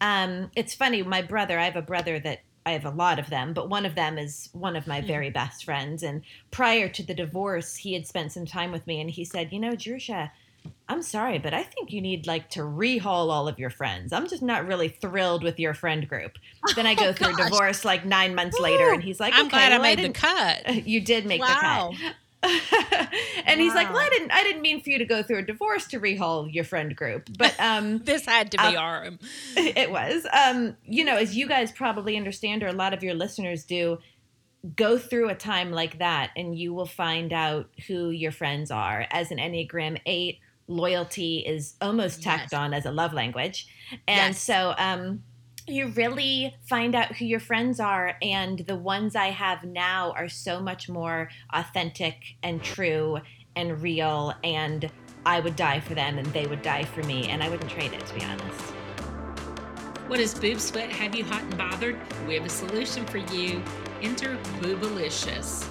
Um, 0.00 0.50
it's 0.56 0.74
funny, 0.74 1.02
my 1.02 1.22
brother, 1.22 1.58
I 1.58 1.64
have 1.64 1.76
a 1.76 1.82
brother 1.82 2.18
that 2.20 2.40
I 2.66 2.72
have 2.72 2.84
a 2.84 2.90
lot 2.90 3.18
of 3.18 3.30
them, 3.30 3.54
but 3.54 3.70
one 3.70 3.86
of 3.86 3.94
them 3.94 4.18
is 4.18 4.50
one 4.52 4.76
of 4.76 4.86
my 4.86 5.00
very 5.00 5.30
best 5.30 5.64
friends. 5.64 6.02
And 6.02 6.22
prior 6.50 6.88
to 6.88 7.02
the 7.02 7.14
divorce, 7.14 7.76
he 7.76 7.94
had 7.94 8.06
spent 8.06 8.32
some 8.32 8.44
time 8.44 8.72
with 8.72 8.86
me 8.86 9.00
and 9.00 9.08
he 9.08 9.24
said, 9.24 9.52
You 9.52 9.60
know, 9.60 9.74
Jerusha, 9.74 10.30
I'm 10.88 11.02
sorry, 11.02 11.38
but 11.38 11.52
I 11.54 11.62
think 11.62 11.92
you 11.92 12.00
need 12.00 12.26
like 12.26 12.50
to 12.50 12.60
rehaul 12.60 13.30
all 13.30 13.48
of 13.48 13.58
your 13.58 13.70
friends. 13.70 14.12
I'm 14.12 14.28
just 14.28 14.42
not 14.42 14.66
really 14.66 14.88
thrilled 14.88 15.42
with 15.42 15.58
your 15.58 15.74
friend 15.74 16.08
group. 16.08 16.32
Then 16.76 16.86
I 16.86 16.94
go 16.94 17.08
Oh, 17.08 17.12
through 17.12 17.28
a 17.34 17.36
gosh. 17.36 17.50
divorce 17.50 17.84
like 17.84 18.04
nine 18.04 18.34
months 18.34 18.58
later, 18.60 18.92
and 18.92 19.02
he's 19.02 19.18
like, 19.20 19.34
I'm 19.34 19.46
okay, 19.46 19.56
glad 19.56 19.72
I 19.72 19.78
well, 19.78 19.82
made 19.96 19.98
the 20.04 20.12
cut. 20.12 20.86
You 20.86 21.00
did 21.00 21.26
make 21.26 21.40
Wow. 21.40 21.92
the 21.92 21.96
cut. 21.96 22.14
and 23.46 23.60
he's 23.60 23.74
like, 23.74 23.88
"Well, 23.92 23.98
I 24.00 24.08
didn't. 24.10 24.30
I 24.30 24.42
didn't 24.44 24.62
mean 24.62 24.80
for 24.80 24.90
you 24.90 24.98
to 24.98 25.04
go 25.04 25.24
through 25.24 25.38
a 25.38 25.42
divorce 25.42 25.86
to 25.88 25.98
rehaul 25.98 26.52
your 26.52 26.62
friend 26.64 26.94
group, 26.94 27.28
but 27.36 27.58
um, 27.58 27.98
This 28.04 28.24
had 28.26 28.52
to 28.52 28.58
be 28.58 28.76
Uh, 28.76 28.80
our. 28.80 29.10
it 29.56 29.90
was. 29.90 30.24
Um, 30.32 30.76
you 30.84 31.04
know, 31.04 31.16
as 31.16 31.36
you 31.36 31.48
guys 31.48 31.72
probably 31.72 32.16
understand, 32.16 32.62
or 32.62 32.68
a 32.68 32.72
lot 32.72 32.94
of 32.94 33.02
your 33.02 33.14
listeners 33.14 33.64
do, 33.64 33.98
go 34.76 34.98
through 34.98 35.30
a 35.30 35.34
time 35.34 35.72
like 35.72 35.98
that, 35.98 36.30
and 36.36 36.56
you 36.56 36.72
will 36.72 36.86
find 36.86 37.32
out 37.32 37.68
who 37.88 38.10
your 38.10 38.30
friends 38.32 38.70
are. 38.70 39.06
As 39.10 39.32
an 39.32 39.38
Enneagram 39.38 40.00
Eight, 40.06 40.38
loyalty 40.68 41.38
is 41.38 41.74
almost 41.80 42.22
tacked 42.22 42.52
Yes. 42.52 42.58
on 42.58 42.72
as 42.74 42.86
a 42.86 42.90
love 42.92 43.12
language, 43.12 43.66
and 44.06 44.34
Yes. 44.34 44.42
so 44.42 44.74
um, 44.78 45.22
you 45.66 45.88
really 45.88 46.54
find 46.68 46.94
out 46.94 47.16
who 47.16 47.24
your 47.24 47.40
friends 47.40 47.80
are. 47.80 48.16
And 48.22 48.60
the 48.60 48.76
ones 48.76 49.16
I 49.16 49.26
have 49.26 49.64
now 49.64 50.12
are 50.12 50.28
so 50.28 50.60
much 50.60 50.88
more 50.88 51.28
authentic 51.52 52.36
and 52.42 52.62
true 52.62 53.18
and 53.56 53.82
real. 53.82 54.32
And 54.44 54.90
I 55.26 55.40
would 55.40 55.56
die 55.56 55.80
for 55.80 55.94
them, 55.94 56.16
and 56.16 56.26
they 56.28 56.46
would 56.46 56.62
die 56.62 56.84
for 56.84 57.02
me, 57.02 57.28
and 57.28 57.42
I 57.42 57.48
wouldn't 57.50 57.70
trade 57.70 57.92
it, 57.92 58.06
to 58.06 58.14
be 58.14 58.24
honest. 58.24 58.60
What 60.06 60.18
does 60.18 60.32
boob 60.32 60.58
sweat 60.58 60.90
have 60.90 61.14
you 61.14 61.22
hot 61.24 61.42
and 61.42 61.58
bothered? 61.58 61.98
We 62.26 62.34
have 62.34 62.46
a 62.46 62.48
solution 62.48 63.04
for 63.04 63.18
you. 63.18 63.62
Enter 64.00 64.38
Boobalicious. 64.60 65.66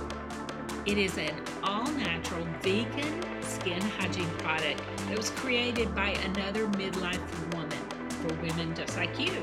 It 0.86 0.98
is 1.00 1.18
an 1.18 1.34
all 1.64 1.88
natural 1.94 2.46
vegan 2.62 3.24
skin 3.60 3.82
hygiene 3.82 4.30
product 4.38 4.82
that 5.08 5.18
was 5.18 5.32
created 5.32 5.94
by 5.96 6.10
another 6.10 6.68
midlife 6.68 7.54
woman 7.54 7.80
for 8.22 8.32
women 8.36 8.76
just 8.76 8.96
like 8.98 9.20
you. 9.20 9.34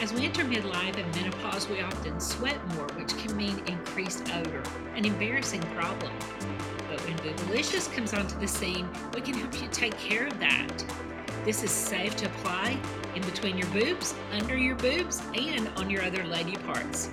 As 0.00 0.12
we 0.12 0.26
enter 0.26 0.44
midlife 0.44 0.96
and 0.96 1.16
menopause, 1.16 1.68
we 1.68 1.80
often 1.80 2.20
sweat 2.20 2.56
more, 2.74 2.86
which 2.96 3.16
can 3.16 3.36
mean 3.36 3.60
increased 3.66 4.22
odor, 4.34 4.62
an 4.94 5.04
embarrassing 5.04 5.62
problem. 5.74 6.12
But 6.88 7.00
when 7.00 7.16
Boobalicious 7.18 7.92
comes 7.92 8.14
onto 8.14 8.38
the 8.38 8.46
scene, 8.46 8.88
we 9.14 9.22
can 9.22 9.34
help 9.34 9.60
you 9.60 9.66
take 9.68 9.98
care 9.98 10.26
of 10.26 10.38
that. 10.40 10.84
This 11.44 11.62
is 11.64 11.70
safe 11.70 12.16
to 12.16 12.26
apply 12.26 12.76
in 13.14 13.22
between 13.22 13.56
your 13.56 13.68
boobs, 13.68 14.14
under 14.32 14.56
your 14.56 14.74
boobs, 14.76 15.22
and 15.34 15.68
on 15.76 15.88
your 15.88 16.02
other 16.02 16.24
lady 16.24 16.56
parts. 16.56 17.08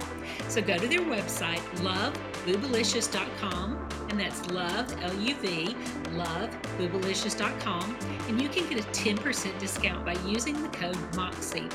So 0.49 0.61
go 0.61 0.77
to 0.77 0.87
their 0.87 0.99
website, 0.99 1.61
loveboobalicious.com, 1.77 3.84
and 4.15 4.23
that's 4.23 4.49
love, 4.51 4.89
L 5.03 5.13
U 5.19 5.35
V, 5.35 5.75
loveboobalicious.com, 6.13 7.97
and 8.29 8.41
you 8.41 8.47
can 8.47 8.65
get 8.69 8.79
a 8.79 8.87
10% 8.91 9.59
discount 9.59 10.05
by 10.05 10.13
using 10.25 10.61
the 10.61 10.69
code 10.69 10.97
MOXIE. 11.15 11.67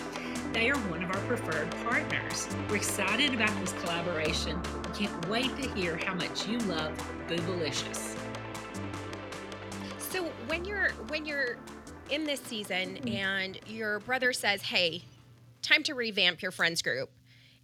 They 0.55 0.71
are 0.71 0.79
one 0.89 1.05
of 1.05 1.11
our 1.11 1.21
preferred 1.27 1.71
partners. 1.85 2.49
We're 2.71 2.77
excited 2.77 3.35
about 3.35 3.51
this 3.61 3.73
collaboration. 3.83 4.59
We 4.89 5.07
can't 5.07 5.29
wait 5.29 5.55
to 5.61 5.69
hear 5.75 5.99
how 5.99 6.15
much 6.15 6.49
you 6.49 6.57
love 6.61 6.93
Boobalicious. 7.29 8.17
So 9.99 10.25
when 10.49 10.65
you're 10.65 10.93
when 11.09 11.27
you're 11.27 11.59
in 12.09 12.25
this 12.25 12.41
season 12.41 12.97
Mm. 13.03 13.15
and 13.17 13.61
your 13.67 14.01
brother 14.01 14.33
says, 14.33 14.63
"Hey, 14.63 15.03
time 15.61 15.83
to 15.83 15.95
revamp 15.95 16.41
your 16.41 16.53
friends 16.53 16.81
group," 16.81 17.11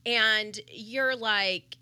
and 0.04 0.60
you're 0.70 1.16
like, 1.16 1.78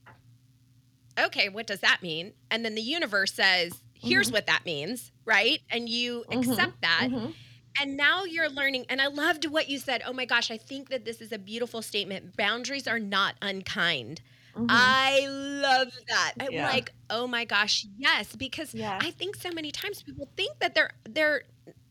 "Okay, 1.18 1.48
what 1.48 1.66
does 1.66 1.80
that 1.80 2.02
mean?" 2.02 2.34
And 2.50 2.64
then 2.64 2.74
the 2.74 2.82
universe 2.82 3.32
says, 3.34 3.82
"Here's 3.94 4.30
Mm-hmm. 4.30 4.32
what 4.32 4.46
that 4.46 4.64
means," 4.64 5.12
right? 5.26 5.60
And 5.70 5.88
you 5.88 6.24
Mhm, 6.28 6.32
accept 6.32 6.80
that. 6.82 7.08
Mhm. 7.08 7.34
And 7.80 7.96
now 7.96 8.24
you're 8.24 8.50
learning, 8.50 8.86
and 8.88 9.00
I 9.02 9.08
loved 9.08 9.46
what 9.46 9.68
you 9.68 9.78
said. 9.78 10.02
Oh 10.06 10.12
my 10.12 10.24
gosh, 10.26 10.50
I 10.50 10.58
think 10.58 10.90
that 10.90 11.04
this 11.04 11.20
is 11.20 11.32
a 11.32 11.38
beautiful 11.38 11.82
statement. 11.82 12.36
Boundaries 12.36 12.86
are 12.86 13.00
not 13.00 13.36
unkind. 13.42 14.22
Mhm. 14.54 14.94
I 14.96 15.26
love 15.28 15.88
that. 16.08 16.34
I'm 16.40 16.48
Yeah. 16.48 16.60
like, 16.60 16.90
oh 17.10 17.26
my 17.26 17.44
gosh, 17.44 17.84
yes, 17.96 18.34
because 18.36 18.74
Yeah. 18.74 19.00
I 19.00 19.10
think 19.10 19.36
so 19.36 19.50
many 19.52 19.70
times 19.72 20.02
people 20.02 20.30
think 20.36 20.58
that 20.60 20.74
they're 20.74 20.90
they're 21.08 21.42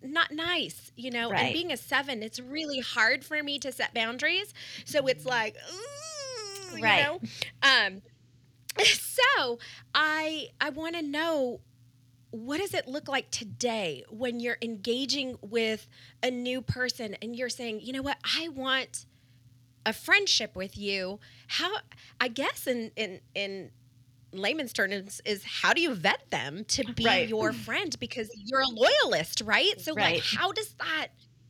not 0.01 0.31
nice, 0.31 0.91
you 0.95 1.11
know. 1.11 1.31
And 1.33 1.51
being 1.51 1.71
a 1.71 1.77
seven, 1.77 2.23
it's 2.23 2.39
really 2.39 2.79
hard 2.79 3.23
for 3.25 3.41
me 3.43 3.59
to 3.59 3.71
set 3.71 3.93
boundaries. 3.93 4.53
So 4.85 5.07
it's 5.07 5.25
like, 5.25 5.55
ooh, 5.71 6.77
Right. 6.79 6.79
you 6.79 6.93
know. 6.95 7.21
Um, 7.61 8.01
so 8.83 9.59
I 9.93 10.47
I 10.59 10.69
want 10.69 10.95
to 10.95 11.01
know 11.01 11.61
what 12.31 12.59
does 12.59 12.73
it 12.73 12.87
look 12.87 13.07
like 13.07 13.31
today 13.31 14.03
when 14.09 14.39
you're 14.39 14.57
engaging 14.61 15.37
with 15.41 15.87
a 16.23 16.31
new 16.31 16.61
person 16.61 17.15
and 17.21 17.35
you're 17.35 17.49
saying, 17.49 17.81
you 17.81 17.93
know 17.93 18.01
what, 18.01 18.17
I 18.37 18.49
want 18.49 19.05
a 19.85 19.93
friendship 19.93 20.55
with 20.55 20.77
you. 20.77 21.19
How 21.47 21.71
I 22.19 22.27
guess 22.29 22.67
in 22.67 22.91
in 22.95 23.21
in 23.35 23.71
layman's 24.33 24.73
terms 24.73 25.21
is 25.25 25.43
how 25.45 25.73
do 25.73 25.81
you 25.81 25.93
vet 25.95 26.21
them 26.31 26.65
to 26.65 26.83
be 26.85 27.03
Right. 27.05 27.27
your 27.27 27.53
friend 27.53 27.95
because 27.99 28.29
you're 28.35 28.61
a 28.61 28.67
loyalist, 28.67 29.41
right? 29.45 29.79
So 29.79 29.93
Right. 29.93 29.95
like 29.95 30.19
how 30.23 30.51
does 30.51 30.75
that 30.79 31.07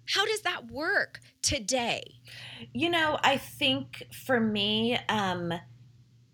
how 0.09 0.25
does 0.25 0.41
that 0.43 0.67
work 0.67 1.19
today? 1.41 2.03
You 2.73 2.89
know, 2.89 3.19
I 3.23 3.37
think 3.37 4.03
for 4.13 4.39
me, 4.39 4.97
um, 5.09 5.53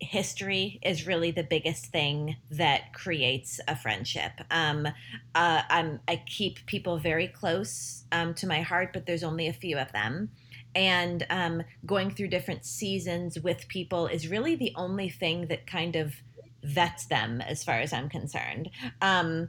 history 0.00 0.80
is 0.82 1.06
really 1.06 1.30
the 1.30 1.42
biggest 1.42 1.86
thing 1.86 2.36
that 2.50 2.92
creates 2.92 3.60
a 3.68 3.76
friendship. 3.76 4.32
Um, 4.50 4.86
uh, 5.34 5.62
I'm, 5.68 6.00
I 6.08 6.22
keep 6.26 6.64
people 6.66 6.98
very 6.98 7.28
close 7.28 8.04
um, 8.10 8.34
to 8.34 8.46
my 8.46 8.62
heart, 8.62 8.92
but 8.92 9.06
there's 9.06 9.22
only 9.22 9.46
a 9.46 9.52
few 9.52 9.78
of 9.78 9.92
them. 9.92 10.30
And 10.74 11.26
um, 11.30 11.62
going 11.84 12.10
through 12.10 12.28
different 12.28 12.64
seasons 12.64 13.38
with 13.38 13.68
people 13.68 14.06
is 14.06 14.28
really 14.28 14.56
the 14.56 14.72
only 14.76 15.08
thing 15.08 15.48
that 15.48 15.66
kind 15.66 15.96
of 15.96 16.14
vets 16.62 17.06
them 17.06 17.40
as 17.40 17.64
far 17.64 17.80
as 17.80 17.92
I'm 17.92 18.08
concerned. 18.08 18.70
Um, 19.02 19.48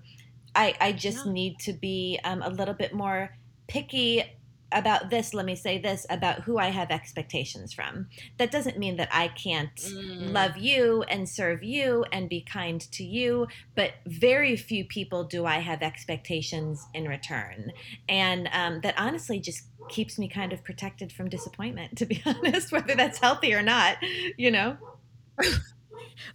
I, 0.56 0.76
I 0.82 0.92
just 0.92 1.26
yeah. 1.26 1.32
need 1.32 1.60
to 1.60 1.74
be 1.74 2.20
um, 2.24 2.42
a 2.42 2.50
little 2.50 2.74
bit 2.74 2.94
more 2.94 3.38
picky 3.68 4.24
about 4.72 5.10
this, 5.10 5.34
let 5.34 5.46
me 5.46 5.56
say 5.56 5.78
this 5.78 6.06
about 6.10 6.42
who 6.42 6.58
I 6.58 6.68
have 6.68 6.92
expectations 6.92 7.74
from. 7.74 8.08
That 8.38 8.52
doesn't 8.52 8.78
mean 8.78 8.98
that 8.98 9.10
I 9.12 9.30
can't 9.30 9.76
mm. 9.76 10.32
love 10.32 10.58
you 10.58 11.04
and 11.04 11.28
serve 11.28 11.64
you 11.64 12.06
and 12.12 12.30
be 12.30 12.42
kind 12.42 12.80
to 12.92 13.04
you, 13.04 13.48
but 13.76 13.94
very 14.06 14.56
few 14.56 14.86
people 14.86 15.24
do 15.24 15.46
I 15.46 15.60
have 15.60 15.82
expectations 15.82 16.86
in 16.94 17.08
return. 17.08 17.72
And 18.08 18.50
um, 18.54 18.82
that 18.82 18.96
honestly 18.98 19.40
just 19.40 19.64
keeps 19.90 20.18
me 20.18 20.28
kind 20.28 20.54
of 20.54 20.64
protected 20.64 21.12
from 21.12 21.30
disappointment, 21.30 21.98
to 21.98 22.06
be 22.06 22.22
honest, 22.26 22.72
whether 22.72 22.96
that's 22.96 23.20
healthy 23.20 23.54
or 23.54 23.62
not, 23.62 23.98
you 24.38 24.52
know? 24.52 24.78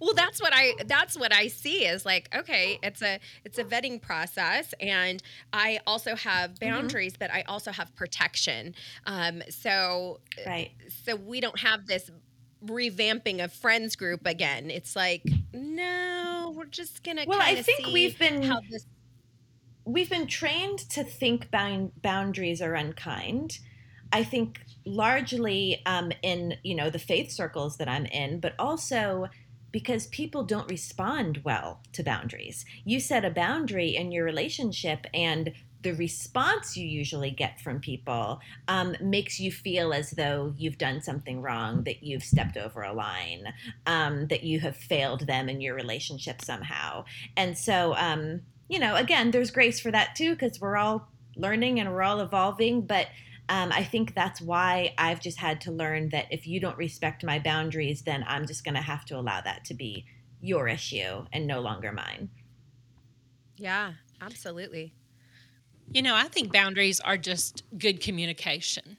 Well 0.01 0.15
that's 0.15 0.41
what 0.41 0.53
i 0.55 0.75
that's 0.87 1.19
what 1.19 1.33
i 1.33 1.49
see 1.49 1.85
is 1.85 2.05
like 2.05 2.29
okay 2.35 2.79
it's 2.83 3.03
a 3.03 3.19
it's 3.45 3.59
a 3.59 3.65
vetting 3.65 4.01
process 4.01 4.75
and 4.81 5.23
i 5.53 5.79
also 5.87 6.15
have 6.15 6.53
mm-hmm. 6.55 6.69
boundaries 6.71 7.15
mm-hmm. 7.15 7.25
but 7.25 7.31
i 7.33 7.43
also 7.43 7.71
have 7.71 7.95
protection 7.95 8.75
um 9.07 9.43
so 9.49 10.21
right 10.47 10.71
so 11.05 11.17
we 11.17 11.41
don't 11.41 11.61
have 11.61 11.87
this 11.87 12.11
revamping 12.65 13.43
of 13.43 13.53
friends 13.53 13.97
group 13.97 14.27
again 14.27 14.71
it's 14.71 14.97
like 14.97 15.23
no 15.53 16.53
we're 16.57 16.65
just 16.65 17.03
gonna 17.05 17.25
well 17.27 17.41
i 17.41 17.55
think 17.55 17.87
we've 17.89 18.19
been 18.19 18.43
how 18.43 18.61
this 18.71 18.87
we've 19.85 20.11
been 20.11 20.27
trained 20.27 20.79
to 20.79 21.05
think 21.05 21.51
bound, 21.51 21.93
boundaries 22.03 22.61
are 22.61 22.75
unkind 22.75 23.59
i 24.13 24.25
think 24.25 24.61
largely 24.85 25.83
um, 25.87 26.11
in 26.23 26.55
you 26.63 26.75
know 26.75 26.91
the 26.91 26.99
faith 26.99 27.31
circles 27.31 27.77
that 27.77 27.89
i'm 27.89 28.07
in 28.07 28.41
but 28.41 28.55
also 28.59 29.27
because 29.77 30.07
people 30.07 30.43
don't 30.43 30.71
respond 30.71 31.43
well 31.45 31.81
to 31.93 32.03
boundaries. 32.03 32.65
You 32.87 32.99
set 32.99 33.27
a 33.27 33.31
boundary 33.31 33.95
in 33.95 34.11
your 34.11 34.25
relationship, 34.25 35.07
and 35.13 35.53
the 35.83 35.93
response 35.93 36.79
you 36.79 36.87
usually 36.87 37.31
get 37.31 37.61
from 37.61 37.81
people 37.81 38.41
um, 38.69 38.97
makes 39.03 39.39
you 39.39 39.53
feel 39.53 39.93
as 39.93 40.13
though 40.13 40.55
you've 40.57 40.79
done 40.79 41.03
something 41.03 41.43
wrong, 41.43 41.85
that 41.85 42.03
you've 42.03 42.25
stepped 42.25 42.57
over 42.57 42.85
a 42.85 42.95
line, 42.95 43.53
um, 43.85 44.29
that 44.29 44.45
you 44.45 44.61
have 44.61 44.79
failed 44.79 45.27
them 45.27 45.51
in 45.51 45.61
your 45.61 45.75
relationship 45.75 46.41
somehow. 46.41 47.05
And 47.37 47.59
so, 47.59 47.95
um, 47.97 48.41
you 48.71 48.79
know, 48.79 48.97
again, 48.97 49.31
there's 49.31 49.51
grace 49.51 49.79
for 49.79 49.91
that 49.91 50.17
too, 50.17 50.33
because 50.33 50.59
we're 50.59 50.79
all 50.79 51.07
learning 51.37 51.81
and 51.81 51.91
we're 51.93 52.03
all 52.03 52.21
evolving. 52.21 52.81
But 52.87 53.09
um, 53.49 53.71
I 53.73 53.85
think 53.85 54.15
that's 54.15 54.41
why 54.41 54.95
I've 54.99 55.21
just 55.21 55.39
had 55.39 55.61
to 55.63 55.73
learn 55.73 56.09
that 56.09 56.27
if 56.31 56.47
you 56.47 56.61
don't 56.61 56.77
respect 56.77 57.25
my 57.25 57.39
boundaries, 57.39 58.03
then 58.03 58.25
I'm 58.27 58.47
just 58.47 58.65
going 58.65 58.75
to 58.75 58.81
have 58.81 59.05
to 59.07 59.17
allow 59.17 59.41
that 59.41 59.65
to 59.67 59.75
be 59.75 60.05
your 60.41 60.69
issue 60.69 61.25
and 61.33 61.47
no 61.47 61.61
longer 61.61 61.93
mine. 61.93 62.31
Yeah, 63.57 63.93
absolutely. 64.21 64.95
You 65.93 66.03
know, 66.03 66.15
I 66.17 66.25
think 66.25 66.53
boundaries 66.53 67.01
are 67.01 67.17
just 67.17 67.63
good 67.79 68.01
communication. 68.01 68.99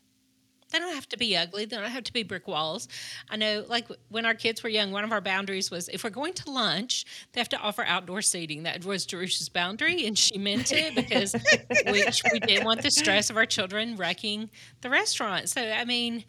They 0.72 0.80
don't 0.80 0.94
have 0.94 1.08
to 1.10 1.18
be 1.18 1.36
ugly. 1.38 1.66
They 1.66 1.78
don't 1.78 1.90
have 1.90 2.04
to 2.04 2.14
be 2.14 2.24
brick 2.24 2.48
walls. 2.48 2.88
I 3.30 3.38
know, 3.38 3.66
like 3.68 3.88
when 4.10 4.26
our 4.26 4.34
kids 4.34 4.64
were 4.64 4.70
young, 4.70 4.92
one 4.92 5.04
of 5.04 5.12
our 5.12 5.22
boundaries 5.22 5.72
was 5.72 5.90
if 5.90 6.04
we're 6.04 6.10
going 6.10 6.34
to 6.34 6.52
lunch, 6.52 7.06
they 7.32 7.40
have 7.40 7.50
to 7.50 7.58
offer 7.58 7.84
outdoor 7.86 8.22
seating. 8.22 8.64
That 8.64 8.84
was 8.84 9.06
Jerusha's 9.06 9.50
boundary, 9.50 10.06
and 10.06 10.18
she 10.18 10.38
meant 10.38 10.72
it 10.72 10.96
because 10.96 11.34
we, 11.86 12.04
we 12.32 12.40
didn't 12.40 12.66
want 12.66 12.82
the 12.82 12.92
stress 12.92 13.30
of 13.30 13.38
our 13.38 13.46
children 13.46 13.96
wrecking 13.96 14.50
the 14.82 14.90
restaurant. 14.90 15.50
So, 15.50 15.62
I 15.62 15.86
mean, 15.86 16.24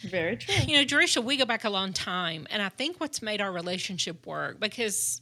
very 0.00 0.36
true. 0.36 0.54
You 0.66 0.76
know, 0.76 0.84
Jerusha, 0.84 1.22
we 1.22 1.36
go 1.36 1.44
back 1.44 1.64
a 1.64 1.70
long 1.70 1.92
time, 1.92 2.46
and 2.50 2.62
I 2.62 2.68
think 2.68 3.00
what's 3.00 3.22
made 3.22 3.40
our 3.40 3.52
relationship 3.52 4.26
work 4.26 4.60
because 4.60 5.20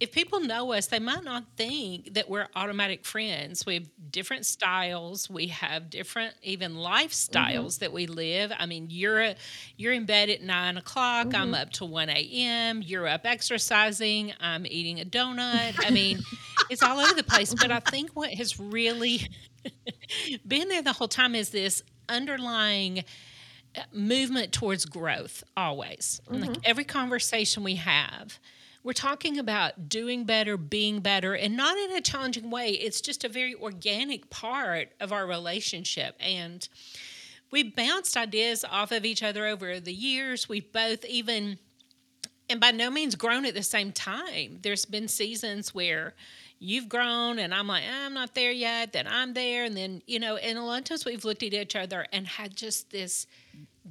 if 0.00 0.12
people 0.12 0.40
know 0.40 0.72
us, 0.72 0.86
they 0.86 1.00
might 1.00 1.24
not 1.24 1.44
think 1.56 2.14
that 2.14 2.28
we're 2.28 2.46
automatic 2.54 3.04
friends. 3.04 3.66
We 3.66 3.74
have 3.74 3.86
different 4.12 4.46
styles. 4.46 5.28
We 5.28 5.48
have 5.48 5.90
different 5.90 6.34
even 6.42 6.74
lifestyles 6.74 7.32
mm-hmm. 7.32 7.80
that 7.80 7.92
we 7.92 8.06
live. 8.06 8.52
I 8.56 8.66
mean, 8.66 8.86
you're 8.90 9.20
a, 9.20 9.36
you're 9.76 9.92
in 9.92 10.06
bed 10.06 10.30
at 10.30 10.40
nine 10.40 10.76
o'clock. 10.76 11.28
Mm-hmm. 11.28 11.42
I'm 11.42 11.54
up 11.54 11.70
to 11.72 11.84
one 11.84 12.10
a.m. 12.10 12.80
You're 12.82 13.08
up 13.08 13.22
exercising. 13.24 14.32
I'm 14.40 14.66
eating 14.66 15.00
a 15.00 15.04
donut. 15.04 15.84
I 15.84 15.90
mean, 15.90 16.20
it's 16.70 16.82
all 16.82 17.00
over 17.00 17.14
the 17.14 17.24
place. 17.24 17.52
But 17.52 17.72
I 17.72 17.80
think 17.80 18.10
what 18.12 18.30
has 18.30 18.60
really 18.60 19.26
been 20.46 20.68
there 20.68 20.82
the 20.82 20.92
whole 20.92 21.08
time 21.08 21.34
is 21.34 21.50
this 21.50 21.82
underlying 22.08 23.00
uh, 23.76 23.80
movement 23.92 24.52
towards 24.52 24.84
growth. 24.84 25.42
Always, 25.56 26.20
mm-hmm. 26.30 26.40
like 26.40 26.56
every 26.62 26.84
conversation 26.84 27.64
we 27.64 27.74
have 27.76 28.38
we're 28.82 28.92
talking 28.92 29.38
about 29.38 29.88
doing 29.88 30.24
better, 30.24 30.56
being 30.56 31.00
better, 31.00 31.34
and 31.34 31.56
not 31.56 31.76
in 31.76 31.92
a 31.92 32.00
challenging 32.00 32.50
way. 32.50 32.70
It's 32.70 33.00
just 33.00 33.24
a 33.24 33.28
very 33.28 33.54
organic 33.54 34.30
part 34.30 34.90
of 35.00 35.12
our 35.12 35.26
relationship. 35.26 36.16
And 36.20 36.66
we've 37.50 37.74
bounced 37.74 38.16
ideas 38.16 38.64
off 38.64 38.92
of 38.92 39.04
each 39.04 39.22
other 39.22 39.46
over 39.46 39.80
the 39.80 39.92
years. 39.92 40.48
We've 40.48 40.70
both 40.72 41.04
even, 41.04 41.58
and 42.48 42.60
by 42.60 42.70
no 42.70 42.90
means 42.90 43.14
grown 43.14 43.44
at 43.44 43.54
the 43.54 43.62
same 43.62 43.92
time. 43.92 44.58
There's 44.62 44.84
been 44.84 45.08
seasons 45.08 45.74
where 45.74 46.14
you've 46.60 46.88
grown 46.88 47.38
and 47.38 47.54
I'm 47.54 47.68
like, 47.68 47.84
I'm 47.88 48.14
not 48.14 48.34
there 48.34 48.50
yet, 48.50 48.92
then 48.92 49.06
I'm 49.08 49.34
there. 49.34 49.64
And 49.64 49.76
then, 49.76 50.02
you 50.06 50.18
know, 50.18 50.36
and 50.36 50.58
a 50.58 50.62
lot 50.62 50.78
of 50.78 50.84
times 50.84 51.04
we've 51.04 51.24
looked 51.24 51.42
at 51.42 51.54
each 51.54 51.76
other 51.76 52.06
and 52.12 52.26
had 52.26 52.56
just 52.56 52.90
this 52.90 53.26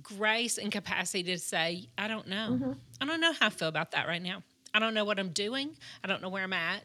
grace 0.03 0.57
and 0.57 0.71
capacity 0.71 1.23
to 1.23 1.37
say, 1.37 1.87
I 1.97 2.07
don't 2.07 2.27
know. 2.27 2.49
Mm-hmm. 2.51 2.71
I 3.01 3.05
don't 3.05 3.21
know 3.21 3.33
how 3.33 3.47
I 3.47 3.49
feel 3.49 3.67
about 3.67 3.91
that 3.91 4.07
right 4.07 4.21
now. 4.21 4.43
I 4.77 4.79
don't 4.79 4.93
know 4.93 5.05
what 5.05 5.17
I'm 5.17 5.29
doing. 5.29 5.71
I 6.03 6.07
don't 6.07 6.21
know 6.21 6.29
where 6.29 6.43
I'm 6.43 6.53
at. 6.53 6.83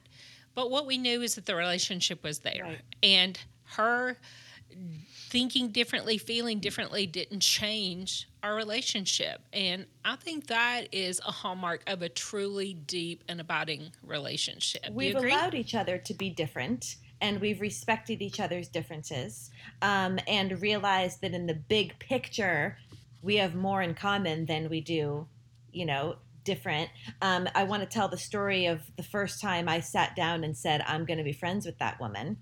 But 0.54 0.70
what 0.70 0.86
we 0.86 0.96
knew 0.96 1.20
is 1.20 1.34
that 1.34 1.44
the 1.44 1.54
relationship 1.54 2.24
was 2.24 2.38
there. 2.38 2.62
Right. 2.62 2.78
And 3.02 3.38
her 3.64 4.16
thinking 5.28 5.72
differently, 5.72 6.16
feeling 6.16 6.58
differently 6.58 7.06
didn't 7.06 7.40
change 7.40 8.30
our 8.42 8.54
relationship. 8.54 9.42
And 9.52 9.84
I 10.06 10.16
think 10.16 10.46
that 10.46 10.88
is 10.90 11.20
a 11.20 11.30
hallmark 11.30 11.82
of 11.86 12.00
a 12.00 12.08
truly 12.08 12.72
deep 12.72 13.24
and 13.28 13.42
abiding 13.42 13.92
relationship. 14.02 14.88
We've 14.90 15.14
allowed 15.14 15.52
each 15.52 15.74
other 15.74 15.98
to 15.98 16.14
be 16.14 16.30
different 16.30 16.96
and 17.20 17.42
we've 17.42 17.60
respected 17.60 18.22
each 18.22 18.40
other's 18.40 18.68
differences 18.68 19.50
um, 19.82 20.18
and 20.26 20.62
realized 20.62 21.20
that 21.20 21.34
in 21.34 21.44
the 21.44 21.54
big 21.54 21.98
picture, 21.98 22.78
we 23.20 23.36
have 23.36 23.54
more 23.54 23.82
in 23.82 23.92
common 23.94 24.46
than 24.46 24.70
we 24.70 24.80
do, 24.80 25.28
you 25.72 25.84
know, 25.84 26.16
different. 26.44 26.90
Um, 27.20 27.48
I 27.54 27.64
want 27.64 27.82
to 27.82 27.88
tell 27.88 28.08
the 28.08 28.18
story 28.18 28.66
of 28.66 28.82
the 28.96 29.02
first 29.02 29.40
time 29.40 29.68
I 29.68 29.80
sat 29.80 30.16
down 30.16 30.44
and 30.44 30.56
said, 30.56 30.82
I'm 30.86 31.04
going 31.04 31.18
to 31.18 31.24
be 31.24 31.32
friends 31.32 31.66
with 31.66 31.78
that 31.78 32.00
woman. 32.00 32.38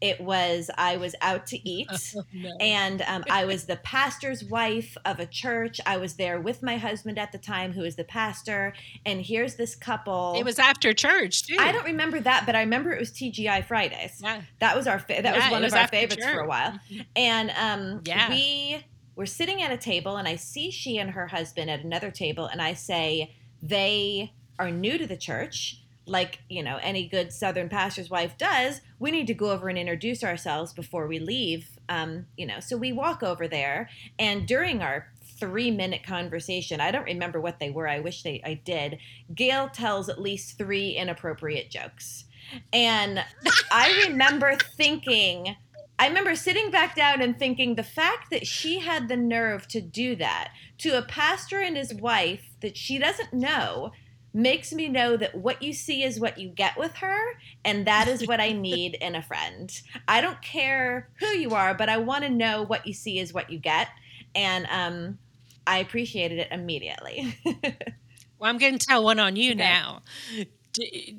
It 0.00 0.20
was, 0.20 0.70
I 0.76 0.96
was 0.96 1.14
out 1.20 1.46
to 1.48 1.68
eat, 1.68 1.88
oh, 2.16 2.22
no. 2.32 2.56
and 2.60 3.02
um, 3.02 3.24
I 3.30 3.44
was 3.44 3.64
the 3.64 3.76
pastor's 3.76 4.44
wife 4.44 4.96
of 5.04 5.20
a 5.20 5.26
church. 5.26 5.80
I 5.86 5.96
was 5.96 6.14
there 6.14 6.40
with 6.40 6.62
my 6.62 6.76
husband 6.76 7.18
at 7.18 7.32
the 7.32 7.38
time, 7.38 7.72
who 7.72 7.84
is 7.84 7.96
the 7.96 8.04
pastor. 8.04 8.74
And 9.04 9.20
here's 9.20 9.56
this 9.56 9.74
couple. 9.74 10.34
It 10.36 10.44
was 10.44 10.58
after 10.58 10.92
church, 10.92 11.46
too. 11.46 11.56
I 11.58 11.72
don't 11.72 11.86
remember 11.86 12.20
that, 12.20 12.46
but 12.46 12.54
I 12.54 12.60
remember 12.60 12.92
it 12.92 13.00
was 13.00 13.12
TGI 13.12 13.64
Fridays. 13.66 14.20
Yeah. 14.22 14.42
That 14.60 14.76
was 14.76 14.86
our, 14.86 14.98
fa- 14.98 15.20
that 15.22 15.24
yeah, 15.24 15.44
was 15.44 15.50
one 15.50 15.64
of 15.64 15.72
our 15.72 15.88
favorites 15.88 16.24
church. 16.24 16.34
for 16.34 16.40
a 16.40 16.48
while. 16.48 16.72
Mm-hmm. 16.90 17.00
And 17.16 17.50
um, 17.50 18.02
yeah. 18.04 18.28
we, 18.28 18.84
we're 19.18 19.26
sitting 19.26 19.62
at 19.62 19.72
a 19.72 19.76
table 19.76 20.16
and 20.16 20.28
I 20.28 20.36
see 20.36 20.70
she 20.70 20.96
and 20.98 21.10
her 21.10 21.26
husband 21.26 21.68
at 21.68 21.80
another 21.80 22.12
table 22.12 22.46
and 22.46 22.62
I 22.62 22.74
say, 22.74 23.34
they 23.62 24.32
are 24.58 24.70
new 24.70 24.98
to 24.98 25.06
the 25.06 25.16
church 25.16 25.82
like 26.06 26.40
you 26.48 26.62
know 26.62 26.78
any 26.82 27.06
good 27.06 27.32
southern 27.32 27.68
pastor's 27.68 28.08
wife 28.10 28.36
does 28.38 28.80
we 28.98 29.10
need 29.10 29.26
to 29.26 29.34
go 29.34 29.50
over 29.50 29.68
and 29.68 29.78
introduce 29.78 30.24
ourselves 30.24 30.72
before 30.72 31.06
we 31.06 31.18
leave 31.18 31.78
um, 31.88 32.26
you 32.36 32.46
know 32.46 32.60
so 32.60 32.76
we 32.76 32.92
walk 32.92 33.22
over 33.22 33.48
there. 33.48 33.88
And 34.18 34.46
during 34.46 34.82
our 34.82 35.08
three 35.38 35.70
minute 35.70 36.02
conversation 36.02 36.80
i 36.80 36.90
don't 36.90 37.04
remember 37.04 37.40
what 37.40 37.60
they 37.60 37.70
were 37.70 37.88
i 37.88 38.00
wish 38.00 38.22
they 38.22 38.42
i 38.44 38.54
did 38.54 38.98
gail 39.34 39.68
tells 39.68 40.08
at 40.08 40.20
least 40.20 40.58
three 40.58 40.90
inappropriate 40.90 41.70
jokes. 41.70 42.24
And 42.72 43.24
i 43.70 44.06
remember 44.08 44.56
thinking 44.76 45.56
I 45.98 46.06
remember 46.06 46.36
sitting 46.36 46.70
back 46.70 46.94
down 46.94 47.20
and 47.20 47.38
thinking 47.38 47.74
the 47.74 47.82
fact 47.82 48.30
that 48.30 48.46
she 48.46 48.78
had 48.78 49.08
the 49.08 49.16
nerve 49.16 49.66
to 49.68 49.80
do 49.80 50.14
that 50.16 50.52
to 50.78 50.96
a 50.96 51.02
pastor 51.02 51.58
and 51.58 51.76
his 51.76 51.92
wife 51.92 52.44
that 52.60 52.76
she 52.76 52.98
doesn't 52.98 53.32
know 53.32 53.92
makes 54.32 54.72
me 54.72 54.88
know 54.88 55.16
that 55.16 55.34
what 55.34 55.62
you 55.62 55.72
see 55.72 56.04
is 56.04 56.20
what 56.20 56.38
you 56.38 56.48
get 56.48 56.78
with 56.78 56.96
her 56.96 57.18
and 57.64 57.86
that 57.86 58.06
is 58.06 58.26
what 58.26 58.40
I 58.40 58.52
need 58.52 58.94
in 59.00 59.16
a 59.16 59.22
friend. 59.22 59.70
I 60.06 60.20
don't 60.20 60.40
care 60.40 61.08
who 61.18 61.26
you 61.28 61.50
are, 61.50 61.74
but 61.74 61.88
I 61.88 61.96
want 61.96 62.24
to 62.24 62.30
know 62.30 62.62
what 62.62 62.86
you 62.86 62.92
see 62.92 63.18
is 63.18 63.32
what 63.32 63.50
you 63.50 63.58
get 63.58 63.88
and 64.34 64.66
um 64.70 65.18
I 65.66 65.78
appreciated 65.78 66.38
it 66.38 66.48
immediately. 66.50 67.36
well, 67.44 68.48
I'm 68.48 68.56
going 68.56 68.78
to 68.78 68.86
tell 68.86 69.04
one 69.04 69.18
on 69.18 69.36
you 69.36 69.50
okay. 69.50 69.58
now 69.58 70.02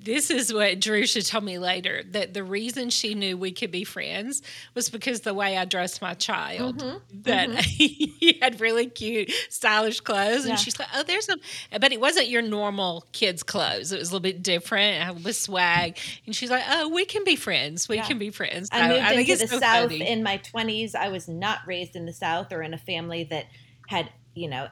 this 0.02 0.32
is 0.32 0.54
what 0.54 0.80
Jerusha 0.80 1.22
told 1.24 1.44
me 1.44 1.60
later 1.60 2.04
that 2.12 2.34
the 2.34 2.44
reason 2.44 2.90
she 2.90 3.14
knew 3.14 3.38
we 3.38 3.52
could 3.52 3.72
be 3.72 3.84
friends 3.84 4.42
was 4.76 4.90
because 4.90 5.22
the 5.22 5.34
way 5.34 5.58
I 5.58 5.66
dressed 5.66 6.02
my 6.02 6.14
child. 6.14 6.78
Mm-hmm, 6.80 7.22
That 7.24 7.50
he 7.66 8.40
had 8.42 8.62
really 8.62 8.88
cute, 8.88 9.32
stylish 9.50 10.00
clothes, 10.02 10.46
Yeah. 10.46 10.52
and 10.52 10.60
she's 10.60 10.80
like, 10.80 10.88
"Oh, 10.94 11.04
there's 11.04 11.26
some," 11.26 11.40
but 11.80 11.92
it 11.92 12.00
wasn't 12.00 12.30
your 12.30 12.42
normal 12.42 13.06
kids' 13.12 13.44
clothes. 13.44 13.92
It 13.92 14.00
was 14.00 14.10
a 14.10 14.14
little 14.14 14.22
bit 14.24 14.42
different. 14.44 15.02
I 15.02 15.06
had 15.06 15.14
a 15.16 15.18
little 15.18 15.34
swag, 15.34 15.98
and 16.26 16.36
she's 16.36 16.50
like, 16.50 16.64
"Oh, 16.70 16.90
we 16.90 17.06
can 17.06 17.24
be 17.24 17.36
friends. 17.36 17.88
We 17.90 17.98
Yeah. 17.98 18.06
can 18.06 18.18
be 18.18 18.30
friends." 18.30 18.70
I 18.72 18.88
moved 18.88 19.08
think 19.08 19.20
into 19.30 19.32
it's 19.34 19.42
the 19.42 19.48
so 19.48 19.60
South 19.60 19.90
funny. 19.92 20.08
in 20.08 20.24
my 20.24 20.38
20s. 20.38 20.96
I 20.96 21.10
was 21.10 21.28
not 21.28 21.60
raised 21.68 21.96
in 21.96 22.06
the 22.06 22.14
South 22.14 22.52
or 22.52 22.62
in 22.64 22.74
a 22.74 22.78
family 22.78 23.26
that 23.26 23.46
had, 23.88 24.10
you 24.36 24.48
know, 24.50 24.68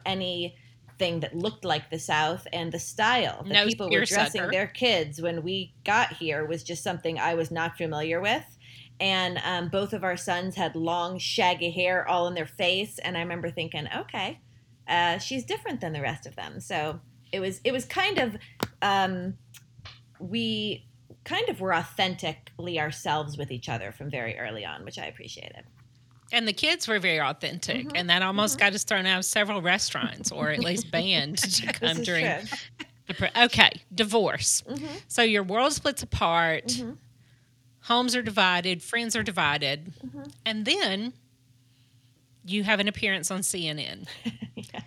anything 1.00 1.20
that 1.22 1.36
looked 1.36 1.66
like 1.66 1.90
the 1.90 2.00
South. 2.00 2.48
And 2.54 2.72
the 2.72 2.80
style 2.80 3.44
that 3.44 3.54
No 3.54 3.66
people 3.66 3.90
were 3.90 4.06
dressing 4.06 4.42
seersucker. 4.42 4.52
their 4.52 4.68
kids 4.68 5.22
when 5.22 5.44
we 5.44 5.74
got 5.84 6.14
here 6.14 6.46
was 6.46 6.64
just 6.64 6.84
something 6.84 7.20
I 7.20 7.36
was 7.36 7.52
not 7.52 7.78
familiar 7.78 8.22
with. 8.22 8.44
And 9.00 9.40
um, 9.44 9.70
both 9.70 9.94
of 9.94 10.04
our 10.04 10.18
sons 10.18 10.56
had 10.56 10.76
long, 10.76 11.20
shaggy 11.20 11.72
hair 11.72 12.08
all 12.08 12.28
in 12.28 12.34
their 12.34 12.48
face. 12.48 13.00
And 13.00 13.16
I 13.16 13.22
remember 13.22 13.52
thinking, 13.52 13.88
okay, 13.96 14.40
uh, 14.88 15.20
she's 15.20 15.46
different 15.46 15.82
than 15.82 15.94
the 15.94 16.02
rest 16.02 16.26
of 16.26 16.36
them. 16.36 16.60
So 16.60 17.00
it 17.32 17.40
was, 17.40 17.62
it 17.64 17.72
was 17.72 17.86
kind 17.86 18.18
of, 18.18 18.38
um, 18.82 19.36
we 20.20 20.88
kind 21.26 21.48
of 21.50 21.60
were 21.62 21.76
authentically 21.76 22.80
ourselves 22.80 23.38
with 23.38 23.52
each 23.52 23.70
other 23.70 23.92
from 23.92 24.10
very 24.10 24.40
early 24.40 24.66
on, 24.66 24.84
which 24.84 24.98
I 24.98 25.06
appreciated. 25.06 25.66
And 26.32 26.48
the 26.48 26.54
kids 26.54 26.88
were 26.88 27.00
very 27.00 27.22
authentic, 27.22 27.88
Mhm, 27.88 27.92
and 27.96 28.10
that 28.10 28.22
almost 28.22 28.60
got 28.60 28.74
us 28.74 28.84
thrown 28.84 29.06
out 29.06 29.20
of 29.20 29.26
several 29.26 29.62
restaurants, 29.62 30.32
or 30.32 30.50
at 30.52 30.60
least 30.60 30.92
banned 30.92 31.38
to 31.56 31.72
come 31.74 32.04
during. 32.04 32.26
The 33.08 33.32
okay, 33.46 33.72
divorce. 33.96 34.62
Mhm, 34.70 35.02
So 35.08 35.22
your 35.22 35.44
world 35.44 35.72
splits 35.72 36.04
apart, 36.04 36.66
mhm, 36.68 36.98
homes 37.84 38.16
are 38.16 38.22
divided, 38.22 38.84
friends 38.84 39.16
are 39.16 39.24
divided, 39.24 39.94
mhm. 40.06 40.30
and 40.46 40.66
then 40.66 41.14
you 42.44 42.64
have 42.64 42.80
an 42.82 42.88
appearance 42.90 43.32
on 43.32 43.40
CNN, 43.42 44.08
Yeah. 44.56 44.82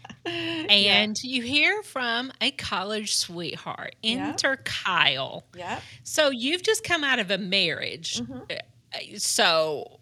and 0.68 1.16
you 1.22 1.42
hear 1.42 1.82
from 1.82 2.32
a 2.42 2.50
college 2.52 3.14
sweetheart, 3.14 3.96
Yeah. 4.02 4.28
enter 4.28 4.56
Kyle. 4.64 5.44
yeah, 5.56 5.80
So 6.02 6.28
you've 6.30 6.62
just 6.62 6.84
come 6.84 7.02
out 7.04 7.18
of 7.18 7.30
a 7.30 7.38
marriage. 7.38 8.20
Mhm. 8.20 8.50
Uh, 8.50 8.56
So, 9.18 9.84
uh, 9.94 9.96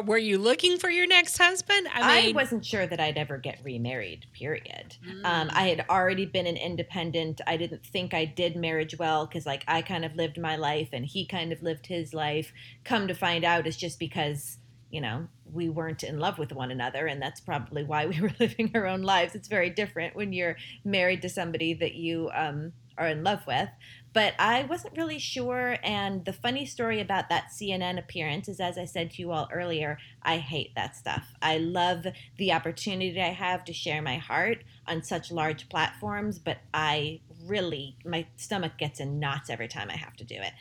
were 0.00 0.18
you 0.18 0.38
looking 0.38 0.78
for 0.78 0.90
your 0.90 1.06
next 1.06 1.36
husband? 1.38 1.86
I, 1.92 2.28
I 2.28 2.32
wasn't 2.32 2.64
sure 2.64 2.86
that 2.86 3.00
I'd 3.00 3.16
ever 3.18 3.38
get 3.38 3.58
remarried. 3.62 4.26
Period. 4.32 4.96
Um, 5.24 5.48
Mm. 5.48 5.50
I 5.52 5.68
had 5.68 5.84
already 5.88 6.26
been 6.26 6.46
an 6.46 6.56
independent. 6.56 7.40
I 7.46 7.56
didn't 7.56 7.84
think 7.84 8.14
I 8.14 8.24
did 8.24 8.56
marriage 8.56 8.98
well 8.98 9.26
because, 9.26 9.46
like, 9.46 9.64
I 9.68 9.82
kind 9.82 10.04
of 10.04 10.14
lived 10.16 10.38
my 10.38 10.56
life 10.56 10.88
and 10.92 11.04
he 11.04 11.26
kind 11.26 11.52
of 11.52 11.62
lived 11.62 11.86
his 11.86 12.12
life. 12.14 12.52
Come 12.84 13.08
to 13.08 13.14
find 13.14 13.44
out, 13.44 13.66
it's 13.66 13.76
just 13.76 13.98
because 13.98 14.58
you 14.90 15.00
know 15.00 15.26
we 15.52 15.68
weren't 15.68 16.04
in 16.04 16.18
love 16.18 16.38
with 16.38 16.52
one 16.52 16.70
another, 16.70 17.06
and 17.06 17.20
that's 17.20 17.40
probably 17.40 17.84
why 17.84 18.06
we 18.06 18.20
were 18.24 18.32
living 18.40 18.70
our 18.74 18.86
own 18.86 19.02
lives. 19.02 19.34
It's 19.34 19.48
very 19.48 19.70
different 19.70 20.14
when 20.16 20.32
you're 20.32 20.56
married 20.84 21.22
to 21.22 21.28
somebody 21.28 21.74
that 21.74 21.94
you 21.94 22.30
um, 22.34 22.72
are 22.98 23.08
in 23.08 23.24
love 23.24 23.46
with. 23.46 23.68
But 24.12 24.34
I 24.38 24.62
wasn't 24.62 24.96
really 24.96 25.18
sure. 25.18 25.76
And 25.82 26.24
the 26.24 26.32
funny 26.32 26.64
story 26.66 27.00
about 27.00 27.28
that 27.30 27.46
CNN 27.52 27.98
appearance 27.98 28.48
is, 28.48 28.60
as 28.60 28.78
I 28.78 28.84
said 28.84 29.10
to 29.12 29.22
you 29.22 29.32
all 29.32 29.48
earlier, 29.52 29.98
I 30.22 30.38
hate 30.38 30.72
that 30.76 30.94
stuff. 30.94 31.34
I 31.42 31.58
love 31.58 32.06
the 32.38 32.52
opportunity 32.52 33.20
I 33.20 33.30
have 33.30 33.64
to 33.64 33.72
share 33.72 34.00
my 34.00 34.18
heart 34.18 34.62
on 34.86 35.02
such 35.02 35.32
large 35.32 35.68
platforms, 35.68 36.38
but 36.38 36.58
I 36.72 37.20
really, 37.44 37.96
my 38.04 38.26
stomach 38.36 38.78
gets 38.78 39.00
in 39.00 39.18
knots 39.18 39.50
every 39.50 39.68
time 39.68 39.90
I 39.90 39.96
have 39.96 40.14
to 40.16 40.24
do 40.24 40.36
it. 40.36 40.52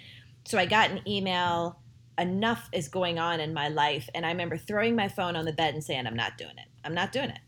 So 0.46 0.58
I 0.58 0.66
got 0.66 0.90
an 0.90 1.08
email. 1.08 1.80
Enough 2.18 2.70
is 2.74 2.88
going 2.88 3.20
on 3.20 3.40
in 3.40 3.54
my 3.54 3.70
life. 3.70 4.10
And 4.16 4.26
I 4.26 4.30
remember 4.30 4.58
throwing 4.58 4.96
my 4.96 5.08
phone 5.08 5.36
on 5.36 5.46
the 5.46 5.54
bed 5.54 5.76
and 5.76 5.84
saying, 5.84 6.08
I'm 6.08 6.16
not 6.16 6.38
doing 6.40 6.58
it. 6.58 6.68
I'm 6.84 6.96
not 6.96 7.12
doing 7.12 7.30
it. 7.30 7.40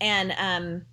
And 0.00 0.32
um, 0.38 0.86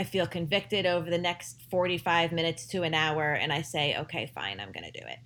I 0.00 0.02
feel 0.02 0.26
convicted 0.26 0.86
over 0.86 1.10
the 1.10 1.18
next 1.18 1.60
45 1.70 2.32
minutes 2.32 2.64
to 2.68 2.84
an 2.84 2.94
hour. 2.94 3.34
And 3.34 3.52
I 3.52 3.60
say, 3.60 3.98
okay, 3.98 4.32
fine, 4.34 4.58
I'm 4.58 4.72
going 4.72 4.90
to 4.90 4.98
do 4.98 5.06
it. 5.06 5.18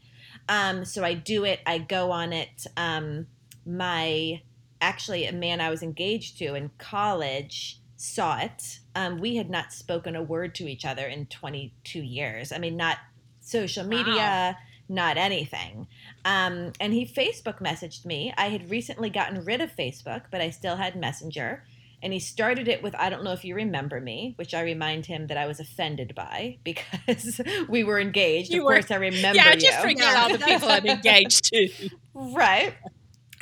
Um, 0.49 0.85
so 0.85 1.05
I 1.05 1.15
do 1.15 1.45
it. 1.45 1.61
I 1.65 1.79
go 1.79 2.11
on 2.11 2.33
it. 2.33 2.67
Um, 2.77 3.29
my 3.65 4.43
actually 4.81 5.27
a 5.27 5.33
man 5.33 5.61
I 5.61 5.71
was 5.71 5.85
engaged 5.85 6.39
to 6.39 6.57
in 6.57 6.73
college 6.79 7.79
saw 7.97 8.41
it. 8.41 8.81
Um, 8.97 9.21
we 9.21 9.37
had 9.37 9.49
not 9.49 9.73
spoken 9.73 10.17
a 10.17 10.23
word 10.25 10.57
to 10.57 10.67
each 10.67 10.85
other 10.85 11.07
in 11.07 11.27
22 11.27 12.01
years. 12.01 12.51
I 12.51 12.59
mean, 12.59 12.77
not 12.77 12.97
social 13.39 13.85
media, 13.87 14.59
not 14.89 15.17
anything. 15.17 15.87
Um, 16.25 16.73
and 16.81 16.93
he 16.93 17.07
Facebook 17.07 17.61
messaged 17.61 18.05
me. 18.05 18.35
I 18.37 18.49
had 18.49 18.71
recently 18.71 19.09
gotten 19.09 19.45
rid 19.45 19.61
of 19.61 19.71
Facebook, 19.77 20.23
but 20.33 20.41
I 20.41 20.51
still 20.51 20.75
had 20.75 20.97
Messenger. 20.97 21.63
And 22.05 22.13
he 22.13 22.21
started 22.21 22.69
it 22.69 22.83
with, 22.83 22.95
I 22.95 23.09
don't 23.11 23.25
know 23.25 23.33
if 23.33 23.45
you 23.45 23.55
remember 23.57 24.01
me, 24.01 24.35
which 24.37 24.53
I 24.55 24.61
remind 24.61 25.07
him 25.07 25.27
that 25.29 25.39
I 25.39 25.47
was 25.47 25.59
offended 25.59 26.15
by 26.15 26.59
because 26.65 27.41
we 27.69 27.83
were 27.83 27.99
engaged. 27.99 28.53
You 28.53 28.61
of 28.61 28.67
were- 28.67 28.73
course, 28.75 28.91
I 28.91 28.97
remember 28.97 29.37
yeah, 29.37 29.55
you. 29.55 29.61
just 29.61 29.81
forget 29.81 29.99
Yeah. 30.13 30.23
all 30.23 30.29
the 30.31 30.39
people 30.45 30.69
I'm 30.69 30.87
engaged 30.87 31.45
to. 31.47 31.69
Right. 32.15 32.75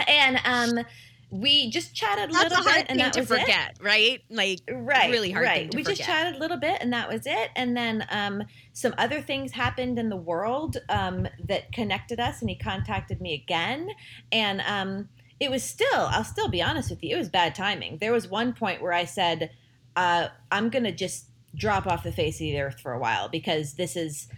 And 0.08 0.38
um, 0.44 0.84
we 1.30 1.70
just 1.70 1.94
chatted 1.94 2.30
a 2.30 2.32
That's 2.32 2.50
little 2.50 2.66
a 2.66 2.70
hard 2.70 2.76
bit, 2.82 2.90
and 2.90 3.00
that 3.00 3.12
to 3.14 3.20
was 3.20 3.30
it. 3.32 3.78
right? 3.80 4.20
Like, 4.30 4.60
Right, 4.70 5.10
really 5.10 5.30
hard 5.32 5.46
right. 5.46 5.58
thing 5.62 5.70
to 5.70 5.76
we 5.76 5.82
just 5.82 6.02
chatted 6.02 6.36
a 6.36 6.38
little 6.38 6.58
bit, 6.58 6.78
and 6.80 6.92
that 6.92 7.08
was 7.08 7.22
it. 7.26 7.50
And 7.56 7.76
then 7.76 8.06
um, 8.10 8.42
some 8.74 8.94
other 8.98 9.20
things 9.20 9.52
happened 9.52 9.98
in 9.98 10.08
the 10.08 10.16
world 10.16 10.76
um, 10.88 11.26
that 11.48 11.72
connected 11.72 12.20
us, 12.20 12.40
and 12.40 12.48
he 12.50 12.56
contacted 12.56 13.20
me 13.20 13.34
again. 13.34 13.88
And 14.30 14.60
um, 14.62 15.08
it 15.42 15.50
was 15.50 15.64
still, 15.64 16.06
I'll 16.14 16.22
still 16.22 16.48
be 16.48 16.62
honest 16.62 16.88
with 16.88 17.02
you, 17.02 17.16
it 17.16 17.18
was 17.18 17.28
bad 17.28 17.56
timing. 17.56 17.98
There 17.98 18.12
was 18.12 18.28
one 18.28 18.52
point 18.52 18.80
where 18.80 18.92
I 18.92 19.04
said, 19.04 19.50
uh, 19.96 20.28
"I'm 20.52 20.70
gonna 20.70 20.92
just 20.92 21.26
drop 21.56 21.84
off 21.86 22.04
the 22.04 22.12
face 22.12 22.36
of 22.36 22.46
the 22.46 22.60
earth 22.60 22.80
for 22.80 22.92
a 22.92 22.98
while 22.98 23.28
because 23.28 23.74
this 23.74 23.96
is." 23.96 24.28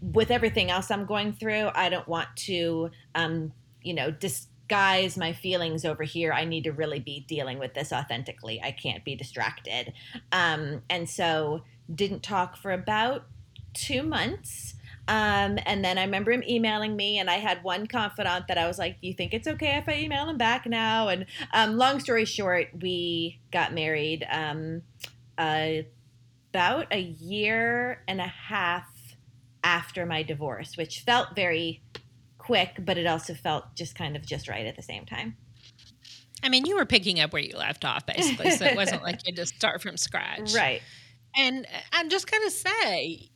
With 0.00 0.30
everything 0.30 0.70
else 0.70 0.90
I'm 0.90 1.04
going 1.04 1.32
through, 1.32 1.70
I 1.74 1.88
don't 1.88 2.06
want 2.06 2.28
to, 2.48 2.90
um, 3.14 3.52
you 3.82 3.92
know, 3.92 4.10
disguise 4.10 5.16
my 5.16 5.32
feelings 5.32 5.84
over 5.84 6.04
here. 6.04 6.32
I 6.32 6.44
need 6.44 6.64
to 6.64 6.72
really 6.72 7.00
be 7.00 7.24
dealing 7.26 7.58
with 7.58 7.74
this 7.74 7.92
authentically. 7.92 8.60
I 8.62 8.70
can't 8.70 9.04
be 9.04 9.16
distracted. 9.16 9.94
Um, 10.30 10.82
and 10.88 11.08
so 11.08 11.62
didn't 11.92 12.22
talk 12.22 12.56
for 12.56 12.72
about 12.72 13.24
two 13.74 14.02
months. 14.02 14.75
Um, 15.08 15.58
and 15.64 15.84
then 15.84 15.98
I 15.98 16.04
remember 16.04 16.32
him 16.32 16.42
emailing 16.48 16.96
me, 16.96 17.18
and 17.18 17.30
I 17.30 17.34
had 17.34 17.62
one 17.62 17.86
confidant 17.86 18.48
that 18.48 18.58
I 18.58 18.66
was 18.66 18.78
like, 18.78 19.00
"Do 19.00 19.06
you 19.06 19.14
think 19.14 19.32
it's 19.32 19.46
okay 19.46 19.76
if 19.76 19.88
I 19.88 19.98
email 19.98 20.28
him 20.28 20.36
back 20.36 20.66
now?" 20.66 21.08
And 21.08 21.26
um, 21.52 21.76
long 21.76 22.00
story 22.00 22.24
short, 22.24 22.68
we 22.80 23.40
got 23.52 23.72
married 23.72 24.26
um, 24.30 24.82
uh, 25.38 25.82
about 26.52 26.92
a 26.92 27.00
year 27.00 28.02
and 28.08 28.20
a 28.20 28.26
half 28.26 28.88
after 29.62 30.06
my 30.06 30.22
divorce, 30.22 30.76
which 30.76 31.00
felt 31.00 31.36
very 31.36 31.82
quick, 32.38 32.76
but 32.78 32.96
it 32.96 33.06
also 33.06 33.34
felt 33.34 33.74
just 33.74 33.94
kind 33.94 34.16
of 34.16 34.24
just 34.24 34.48
right 34.48 34.66
at 34.66 34.76
the 34.76 34.82
same 34.82 35.04
time. 35.04 35.36
I 36.42 36.48
mean, 36.48 36.64
you 36.64 36.76
were 36.76 36.86
picking 36.86 37.20
up 37.20 37.32
where 37.32 37.42
you 37.42 37.56
left 37.56 37.84
off, 37.84 38.06
basically. 38.06 38.52
So 38.52 38.64
it 38.64 38.76
wasn't 38.76 39.02
like 39.02 39.16
you 39.26 39.32
had 39.32 39.36
to 39.36 39.46
start 39.46 39.82
from 39.82 39.96
scratch. 39.96 40.54
Right. 40.54 40.80
And 41.38 41.66
I'm 41.92 42.08
just 42.08 42.30
going 42.30 42.42
to 42.44 42.50
say, 42.50 43.28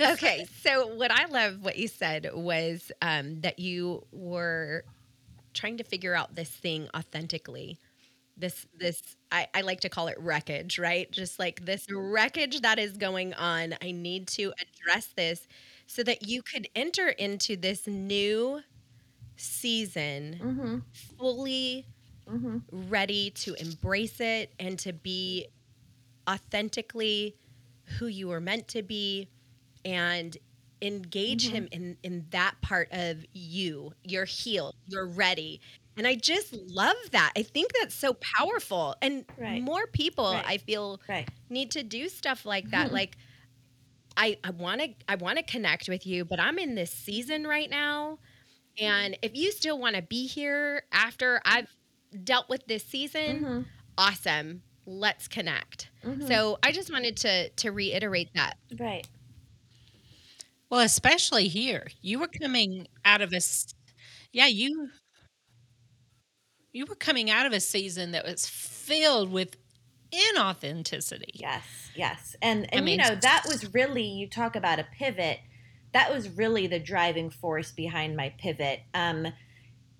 okay, 0.00 0.46
so 0.62 0.86
what 0.88 1.10
I 1.10 1.26
love 1.26 1.62
what 1.62 1.76
you 1.76 1.88
said 1.88 2.30
was 2.34 2.90
um, 3.02 3.40
that 3.40 3.58
you 3.58 4.04
were 4.12 4.84
trying 5.54 5.78
to 5.78 5.84
figure 5.84 6.14
out 6.14 6.34
this 6.34 6.50
thing 6.50 6.88
authentically. 6.96 7.78
This, 8.36 8.66
this, 8.74 9.00
I, 9.30 9.46
I 9.54 9.62
like 9.62 9.80
to 9.80 9.88
call 9.88 10.08
it 10.08 10.16
wreckage, 10.18 10.78
right? 10.78 11.10
Just 11.10 11.38
like 11.38 11.64
this 11.64 11.86
wreckage 11.90 12.60
that 12.62 12.78
is 12.78 12.96
going 12.96 13.34
on. 13.34 13.74
I 13.82 13.92
need 13.92 14.26
to 14.28 14.52
address 14.60 15.08
this 15.16 15.46
so 15.86 16.02
that 16.04 16.26
you 16.26 16.42
could 16.42 16.68
enter 16.74 17.08
into 17.08 17.56
this 17.56 17.86
new 17.86 18.60
season 19.36 20.42
Mm-hmm. 20.42 20.78
fully 21.18 21.86
Mm-hmm. 22.30 22.58
ready 22.70 23.30
to 23.30 23.54
embrace 23.54 24.20
it 24.20 24.52
and 24.58 24.78
to 24.78 24.92
be 24.92 25.46
authentically 26.28 27.36
who 27.98 28.06
you 28.06 28.28
were 28.28 28.40
meant 28.40 28.68
to 28.68 28.82
be 28.82 29.28
and 29.84 30.36
engage 30.82 31.48
Mm-hmm. 31.48 31.50
him 31.50 31.68
in 31.72 31.96
in 32.02 32.26
that 32.30 32.54
part 32.62 32.88
of 32.92 33.24
you 33.32 33.92
you're 34.04 34.24
healed 34.24 34.74
you're 34.86 35.08
ready 35.08 35.60
and 35.96 36.06
i 36.06 36.14
just 36.14 36.52
love 36.54 36.96
that 37.12 37.32
i 37.36 37.42
think 37.42 37.70
that's 37.80 37.94
so 37.94 38.14
powerful 38.38 38.94
and 39.02 39.26
Right. 39.36 39.64
more 39.64 39.86
people 39.92 40.24
Right. 40.28 40.46
i 40.46 40.56
feel 40.58 41.00
Right. 41.08 41.28
need 41.50 41.70
to 41.72 41.82
do 41.82 42.08
stuff 42.08 42.46
like 42.46 42.70
that 42.70 42.90
Mhm. 42.90 42.92
like 42.92 43.16
i 44.16 44.36
i 44.44 44.50
want 44.50 44.80
to 44.80 44.88
i 45.08 45.14
want 45.16 45.38
to 45.38 45.44
connect 45.44 45.88
with 45.88 46.06
you 46.06 46.24
but 46.24 46.40
i'm 46.40 46.58
in 46.58 46.74
this 46.74 46.90
season 46.90 47.46
right 47.46 47.70
now 47.70 48.18
and 48.80 49.16
if 49.22 49.34
you 49.34 49.52
still 49.52 49.78
want 49.78 49.96
to 49.96 50.02
be 50.02 50.26
here 50.26 50.82
after 50.92 51.40
i've 51.44 51.68
dealt 52.24 52.48
with 52.48 52.66
this 52.66 52.84
season 52.84 53.46
Mm-hmm. 53.46 53.62
awesome 53.98 54.62
let's 54.86 55.28
connect 55.28 55.90
Mhm. 56.02 56.18
so 56.18 56.58
i 56.62 56.72
just 56.72 56.92
wanted 56.92 57.16
to 57.16 57.50
to 57.50 57.70
reiterate 57.70 58.30
that 58.34 58.54
Right. 58.78 59.06
Well, 60.70 60.80
especially 60.80 61.48
here. 61.48 61.88
You 62.00 62.18
were 62.20 62.28
coming 62.28 62.86
out 63.04 63.20
of 63.22 63.32
a 63.32 63.36
s 63.36 63.74
yeah, 64.32 64.46
you 64.46 64.90
you 66.72 66.86
were 66.86 66.94
coming 66.96 67.30
out 67.30 67.46
of 67.46 67.52
a 67.52 67.60
season 67.60 68.12
that 68.12 68.24
was 68.24 68.46
filled 68.46 69.30
with 69.30 69.56
inauthenticity. 70.12 71.40
Yes, 71.40 71.90
yes. 71.94 72.34
And 72.42 72.68
I 72.74 72.80
and 72.80 72.88
you 72.88 72.96
mean, 72.96 72.96
know, 72.96 73.14
that 73.14 73.44
was 73.46 73.72
really 73.74 74.04
you 74.04 74.28
talk 74.28 74.56
about 74.56 74.78
a 74.78 74.84
pivot. 74.84 75.40
That 75.92 76.12
was 76.12 76.28
really 76.28 76.66
the 76.66 76.78
driving 76.80 77.30
force 77.30 77.72
behind 77.72 78.16
my 78.16 78.30
pivot. 78.38 78.80
Um 78.94 79.28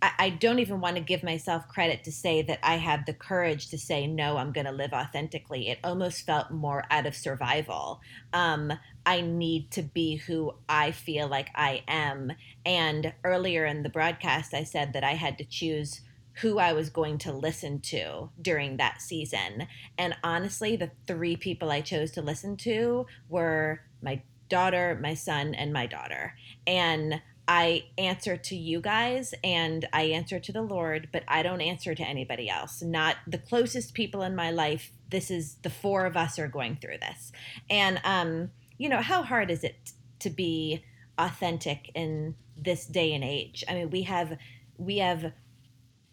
I, 0.03 0.31
don't 0.31 0.61
even 0.61 0.81
want 0.81 0.97
to 0.97 1.03
give 1.03 1.23
myself 1.23 1.69
credit 1.69 2.05
to 2.05 2.13
say 2.13 2.41
that 2.43 2.59
I 2.63 2.77
had 2.77 3.05
the 3.05 3.13
courage 3.13 3.69
to 3.69 3.79
say 3.79 4.07
no, 4.07 4.39
I'm 4.39 4.53
going 4.53 4.67
to 4.67 4.73
live 4.73 4.93
authentically. 4.93 5.69
It 5.69 5.79
almost 5.85 6.25
felt 6.25 6.51
more 6.51 6.85
out 6.91 7.07
of 7.07 7.15
survival. 7.15 8.01
Um, 8.33 8.73
I 9.05 9.21
need 9.21 9.71
to 9.73 9.83
be 9.83 10.17
who 10.17 10.55
I 10.69 10.93
feel 10.93 11.29
like 11.29 11.51
I 11.55 11.83
am. 11.87 12.33
And 12.65 13.13
earlier 13.25 13.67
in 13.67 13.83
the 13.83 13.91
broadcast, 13.91 14.55
I 14.55 14.65
said 14.65 14.95
that 14.95 15.05
I 15.05 15.13
had 15.13 15.37
to 15.39 15.45
choose 15.45 16.01
who 16.35 16.59
I 16.59 16.73
was 16.73 16.89
going 16.89 17.19
to 17.19 17.33
listen 17.33 17.81
to 17.81 18.31
during 18.41 18.79
that 18.79 19.03
season. 19.03 19.67
And 19.99 20.17
honestly, 20.25 20.77
the 20.77 20.91
three 21.07 21.37
people 21.37 21.71
I 21.71 21.83
chose 21.83 22.13
to 22.13 22.23
listen 22.23 22.57
to 22.59 23.07
were 23.29 23.83
my 24.03 24.23
daughter, 24.49 24.99
my 25.01 25.15
son, 25.15 25.55
and 25.55 25.73
my 25.73 25.87
daughter. 25.87 26.35
And 26.67 27.21
I 27.53 27.87
answer 27.99 28.37
to 28.37 28.55
you 28.55 28.81
guys 28.81 29.35
and 29.43 29.85
I 29.93 30.03
answer 30.03 30.39
to 30.39 30.53
the 30.53 30.63
Lord, 30.63 31.09
but 31.13 31.25
I 31.27 31.43
don't 31.43 31.61
answer 31.61 31.97
to 31.97 32.03
anybody 32.05 32.49
else. 32.49 32.81
Not 32.81 33.17
the 33.27 33.39
closest 33.39 33.93
people 33.93 34.23
in 34.23 34.37
my 34.37 34.53
life. 34.53 34.93
This 35.09 35.33
is 35.33 35.57
the 35.63 35.69
four 35.69 36.07
of 36.07 36.17
us 36.17 36.39
are 36.39 36.47
going 36.47 36.77
through 36.77 36.99
this. 36.99 37.33
And 37.69 38.01
um, 38.05 38.53
you 38.79 38.89
know, 38.89 39.01
how 39.01 39.25
hard 39.25 39.51
is 39.51 39.65
it 39.65 39.91
to 40.21 40.31
be 40.31 40.85
authentic 41.19 41.91
in 41.97 42.37
this 42.57 42.87
day 42.87 43.13
and 43.15 43.25
age? 43.25 43.65
I 43.69 43.75
mean, 43.75 43.91
we 43.91 44.03
have 44.03 44.39
we 44.79 44.99
have 44.99 45.33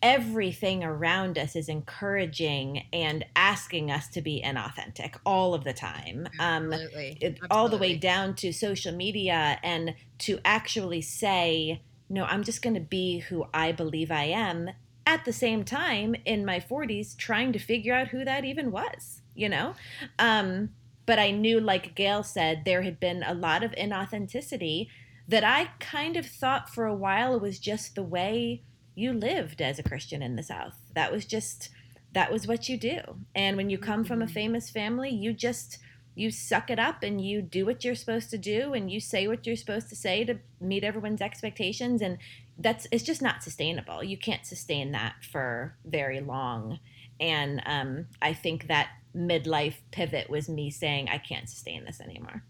everything 0.01 0.83
around 0.83 1.37
us 1.37 1.55
is 1.55 1.69
encouraging 1.69 2.85
and 2.93 3.25
asking 3.35 3.89
us 3.89 4.07
to 4.09 4.21
be 4.21 4.41
inauthentic 4.45 5.15
all 5.25 5.53
of 5.53 5.63
the 5.63 5.73
time. 5.73 6.27
Um, 6.39 6.71
Absolutely. 6.71 7.17
it, 7.19 7.39
all 7.49 7.67
the 7.67 7.77
way 7.77 7.95
down 7.95 8.35
to 8.35 8.51
social 8.51 8.93
media 8.93 9.59
and 9.63 9.95
to 10.19 10.39
actually 10.45 11.01
say 11.01 11.81
no 12.09 12.23
i'm 12.25 12.43
just 12.43 12.61
going 12.61 12.73
to 12.73 12.79
be 12.79 13.19
who 13.19 13.45
i 13.53 13.71
believe 13.71 14.11
i 14.11 14.23
am 14.23 14.69
at 15.05 15.25
the 15.25 15.33
same 15.33 15.63
time 15.63 16.15
in 16.25 16.45
my 16.45 16.59
40s 16.59 17.15
trying 17.17 17.53
to 17.53 17.59
figure 17.59 17.93
out 17.93 18.09
who 18.09 18.23
that 18.25 18.45
even 18.45 18.71
was 18.71 19.21
you 19.35 19.49
know? 19.49 19.75
Um, 20.17 20.71
but 21.05 21.19
i 21.19 21.31
knew 21.31 21.59
like 21.59 21.95
gail 21.95 22.21
said 22.21 22.63
there 22.65 22.81
had 22.81 22.99
been 22.99 23.23
a 23.23 23.33
lot 23.33 23.63
of 23.63 23.71
inauthenticity 23.71 24.87
that 25.27 25.43
i 25.43 25.69
kind 25.79 26.17
of 26.17 26.25
thought 26.25 26.69
for 26.69 26.85
a 26.85 26.95
while 26.95 27.39
was 27.39 27.59
just 27.59 27.95
the 27.95 28.03
way 28.03 28.63
you 28.97 29.13
lived 29.13 29.61
as 29.61 29.77
a 29.77 29.83
Christian 29.83 30.23
in 30.23 30.35
the 30.35 30.43
South. 30.43 30.75
That 30.95 31.11
was 31.11 31.25
just 31.25 31.69
that 32.13 32.31
was 32.31 32.47
what 32.47 32.67
you 32.67 32.77
do. 32.77 32.99
And 33.35 33.55
when 33.57 33.69
you 33.69 33.77
come 33.77 34.03
from 34.03 34.21
a 34.21 34.25
Mhm. 34.25 34.31
famous 34.31 34.69
family, 34.71 35.11
you 35.11 35.33
just 35.33 35.77
you 36.15 36.31
suck 36.31 36.71
it 36.71 36.79
up 36.79 37.03
and 37.03 37.21
you 37.23 37.43
do 37.43 37.63
what 37.63 37.85
you're 37.85 37.93
supposed 37.93 38.31
to 38.31 38.39
do 38.39 38.73
and 38.73 38.89
you 38.91 38.99
say 38.99 39.27
what 39.27 39.45
you're 39.45 39.55
supposed 39.55 39.87
to 39.89 39.95
say 39.95 40.23
to 40.23 40.39
meet 40.59 40.83
everyone's 40.83 41.21
expectations 41.21 42.01
and 42.01 42.17
that's 42.57 42.87
it's 42.91 43.03
just 43.03 43.21
not 43.21 43.43
sustainable. 43.43 44.03
You 44.03 44.17
can't 44.17 44.43
sustain 44.43 44.93
that 44.93 45.23
for 45.23 45.77
very 45.85 46.19
long. 46.19 46.79
And 47.19 47.61
um, 47.67 48.07
I 48.19 48.33
think 48.33 48.65
that 48.67 48.89
midlife 49.15 49.75
pivot 49.91 50.27
was 50.27 50.49
me 50.49 50.71
saying 50.71 51.07
I 51.09 51.19
can't 51.19 51.47
sustain 51.47 51.85
this 51.85 52.01
anymore. 52.01 52.43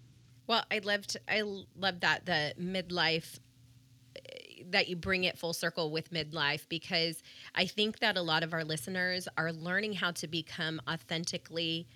Well, 0.47 0.63
I 0.71 0.79
loved 0.79 1.17
I 1.27 1.41
loved 1.41 2.01
that 2.01 2.25
the 2.25 2.53
midlife 2.57 3.39
that 4.71 4.88
you 4.88 4.95
bring 4.95 5.23
it 5.23 5.38
full 5.38 5.53
circle 5.53 5.91
with 5.91 6.12
midlife 6.12 6.67
because 6.69 7.21
I 7.56 7.65
think 7.65 7.99
that 7.99 8.17
a 8.17 8.21
lot 8.21 8.43
of 8.43 8.53
our 8.53 8.63
listeners 8.63 9.27
are 9.38 9.51
learning 9.51 9.93
how 9.93 10.12
to 10.12 10.27
become 10.27 10.82
authentically 10.89 11.88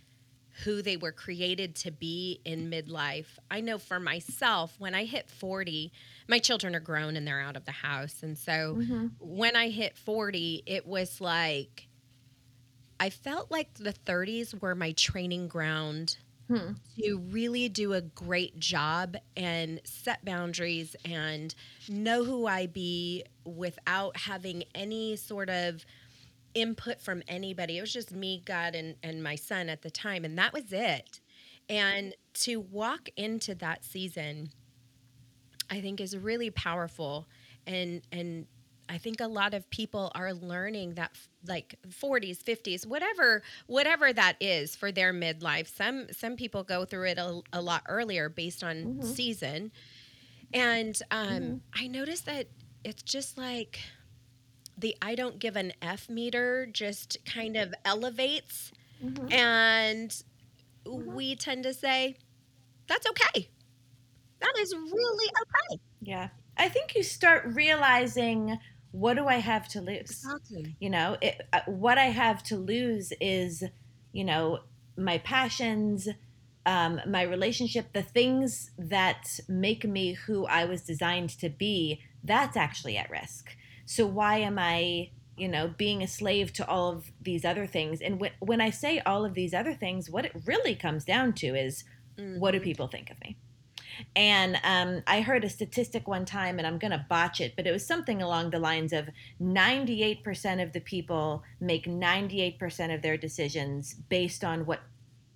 who 0.64 0.82
they 0.82 0.98
were 0.98 1.12
created 1.12 1.76
to 1.76 1.92
be 1.92 2.42
in 2.44 2.70
midlife. 2.70 3.28
I 3.50 3.62
know 3.62 3.78
for 3.78 4.00
myself 4.00 4.76
when 4.80 4.94
I 4.94 5.06
hit 5.06 5.30
40, 5.30 5.92
my 6.28 6.40
children 6.40 6.76
are 6.76 6.82
grown 6.82 7.16
and 7.16 7.26
they're 7.26 7.42
out 7.42 7.56
of 7.56 7.66
the 7.66 7.72
house 7.72 8.22
and 8.22 8.38
so 8.38 8.76
mm-hmm. 8.78 9.08
when 9.20 9.56
I 9.56 9.70
hit 9.70 9.98
40, 9.98 10.64
it 10.66 10.86
was 10.86 11.22
like 11.22 11.88
I 13.00 13.10
felt 13.10 13.50
like 13.50 13.74
the 13.76 13.94
30s 13.94 14.62
were 14.62 14.76
my 14.76 14.92
training 14.92 15.48
ground 15.48 16.18
Hmm. 16.52 16.74
to 17.00 17.18
really 17.30 17.70
do 17.70 17.94
a 17.94 18.02
great 18.02 18.60
job 18.60 19.16
and 19.38 19.80
set 19.86 20.26
boundaries 20.26 20.98
and 21.06 21.56
know 21.88 22.26
who 22.26 22.46
I 22.46 22.66
be 22.66 23.24
without 23.46 24.18
having 24.18 24.66
any 24.76 25.16
sort 25.16 25.50
of 25.50 25.86
input 26.54 27.02
from 27.02 27.24
anybody. 27.30 27.78
It 27.78 27.82
was 27.82 27.94
just 27.94 28.12
me, 28.12 28.42
God, 28.44 28.76
and, 28.76 28.96
and 29.02 29.24
my 29.24 29.36
son 29.36 29.70
at 29.70 29.82
the 29.82 29.90
time, 29.90 30.26
and 30.26 30.38
that 30.38 30.52
was 30.52 30.74
it. 30.74 31.22
And 31.70 32.16
to 32.42 32.60
walk 32.60 33.08
into 33.16 33.56
that 33.56 33.86
season, 33.86 34.50
I 35.70 35.80
think 35.80 36.02
is 36.02 36.18
really 36.18 36.50
powerful 36.50 37.28
and 37.66 38.02
and 38.12 38.46
I 38.92 38.98
think 39.00 39.22
a 39.22 39.28
lot 39.28 39.54
of 39.56 39.70
people 39.72 40.12
are 40.16 40.34
learning 40.34 40.96
that 40.96 41.12
like 41.48 41.76
40s, 41.92 42.42
50s, 42.44 42.86
whatever 42.86 43.44
whatever 43.68 44.14
that 44.14 44.38
is 44.42 44.76
for 44.76 44.92
their 44.92 45.14
midlife. 45.14 45.68
Some 45.76 46.08
some 46.12 46.36
people 46.38 46.64
go 46.64 46.86
through 46.86 47.08
it 47.10 47.20
a, 47.20 47.42
a 47.54 47.62
lot 47.62 47.84
earlier 47.90 48.30
based 48.30 48.64
on 48.64 48.92
Mhm. 48.92 49.16
season. 49.16 49.72
And 50.54 51.00
um, 51.12 51.56
Mhm. 51.56 51.62
I 51.76 51.88
noticed 51.88 52.26
that 52.28 52.48
it's 52.84 53.04
just 53.04 53.38
like 53.38 53.80
the 54.78 54.96
I 55.02 55.16
don't 55.16 55.40
give 55.40 55.56
an 55.56 55.74
F 55.82 56.10
meter 56.10 56.68
just 56.72 57.18
kind 57.26 57.58
of 57.58 57.74
elevates 57.86 58.72
Mhm. 59.00 59.32
and 59.32 60.16
Mhm. 60.96 61.20
we 61.20 61.36
tend 61.36 61.64
to 61.64 61.74
say 61.74 62.18
that's 62.88 63.08
okay. 63.10 63.50
That 64.42 64.54
is 64.60 64.74
really 64.76 65.32
okay. 65.42 65.82
Yeah. 66.02 66.30
I 66.58 66.70
think 66.70 66.96
you 66.96 67.04
start 67.04 67.46
realizing 67.56 68.58
what 68.92 69.16
do 69.16 69.28
I 69.28 69.36
have 69.38 69.68
to 69.70 69.82
lose? 69.82 70.10
Exactly. 70.10 70.76
You 70.80 70.90
know, 70.90 71.18
it, 71.22 71.42
uh, 71.54 71.62
what 71.68 71.98
I 71.98 72.06
have 72.06 72.44
to 72.44 72.58
lose 72.58 73.14
is, 73.22 73.64
you 74.12 74.24
know, 74.24 74.60
my 74.98 75.18
passions, 75.20 76.08
um, 76.66 77.02
my 77.08 77.24
relationship, 77.24 77.94
the 77.94 78.04
things 78.04 78.72
that 78.78 79.40
make 79.48 79.84
me 79.86 80.14
who 80.14 80.46
I 80.46 80.66
was 80.66 80.82
designed 80.84 81.30
to 81.40 81.50
be. 81.50 82.02
That's 82.24 82.58
actually 82.58 82.98
at 82.98 83.10
risk. 83.10 83.56
So 83.86 84.06
why 84.06 84.38
am 84.38 84.60
I, 84.60 85.12
you 85.36 85.48
know, 85.48 85.74
being 85.78 86.04
a 86.04 86.08
slave 86.08 86.54
to 86.54 86.68
all 86.68 86.92
of 86.92 87.12
these 87.22 87.46
other 87.46 87.66
things? 87.68 88.02
And 88.02 88.20
when 88.20 88.32
when 88.40 88.62
I 88.62 88.70
say 88.70 89.00
all 89.00 89.26
of 89.26 89.34
these 89.34 89.54
other 89.54 89.74
things, 89.74 90.10
what 90.10 90.26
it 90.26 90.34
really 90.46 90.76
comes 90.76 91.06
down 91.06 91.34
to 91.36 91.48
is 91.56 91.84
what 92.34 92.52
do 92.52 92.60
Mhm. 92.60 92.64
people 92.64 92.88
think 92.88 93.10
of 93.10 93.20
me? 93.22 93.38
And 94.16 94.60
um, 94.64 95.02
I 95.08 95.22
heard 95.22 95.44
a 95.44 95.50
statistic 95.50 96.08
one 96.08 96.26
time, 96.26 96.58
and 96.58 96.68
I'm 96.68 96.78
going 96.78 96.92
to 96.92 97.06
botch 97.10 97.42
it, 97.42 97.54
but 97.56 97.68
it 97.68 97.72
was 97.72 97.86
something 97.86 98.22
along 98.22 98.50
the 98.50 98.60
lines 98.60 98.94
of 98.94 99.10
98% 99.42 100.64
of 100.64 100.74
the 100.74 100.80
people 100.80 101.44
make 101.60 101.86
98% 101.86 102.94
of 102.94 103.02
their 103.02 103.18
decisions 103.18 103.94
based 103.94 104.44
on 104.44 104.66
what 104.66 104.82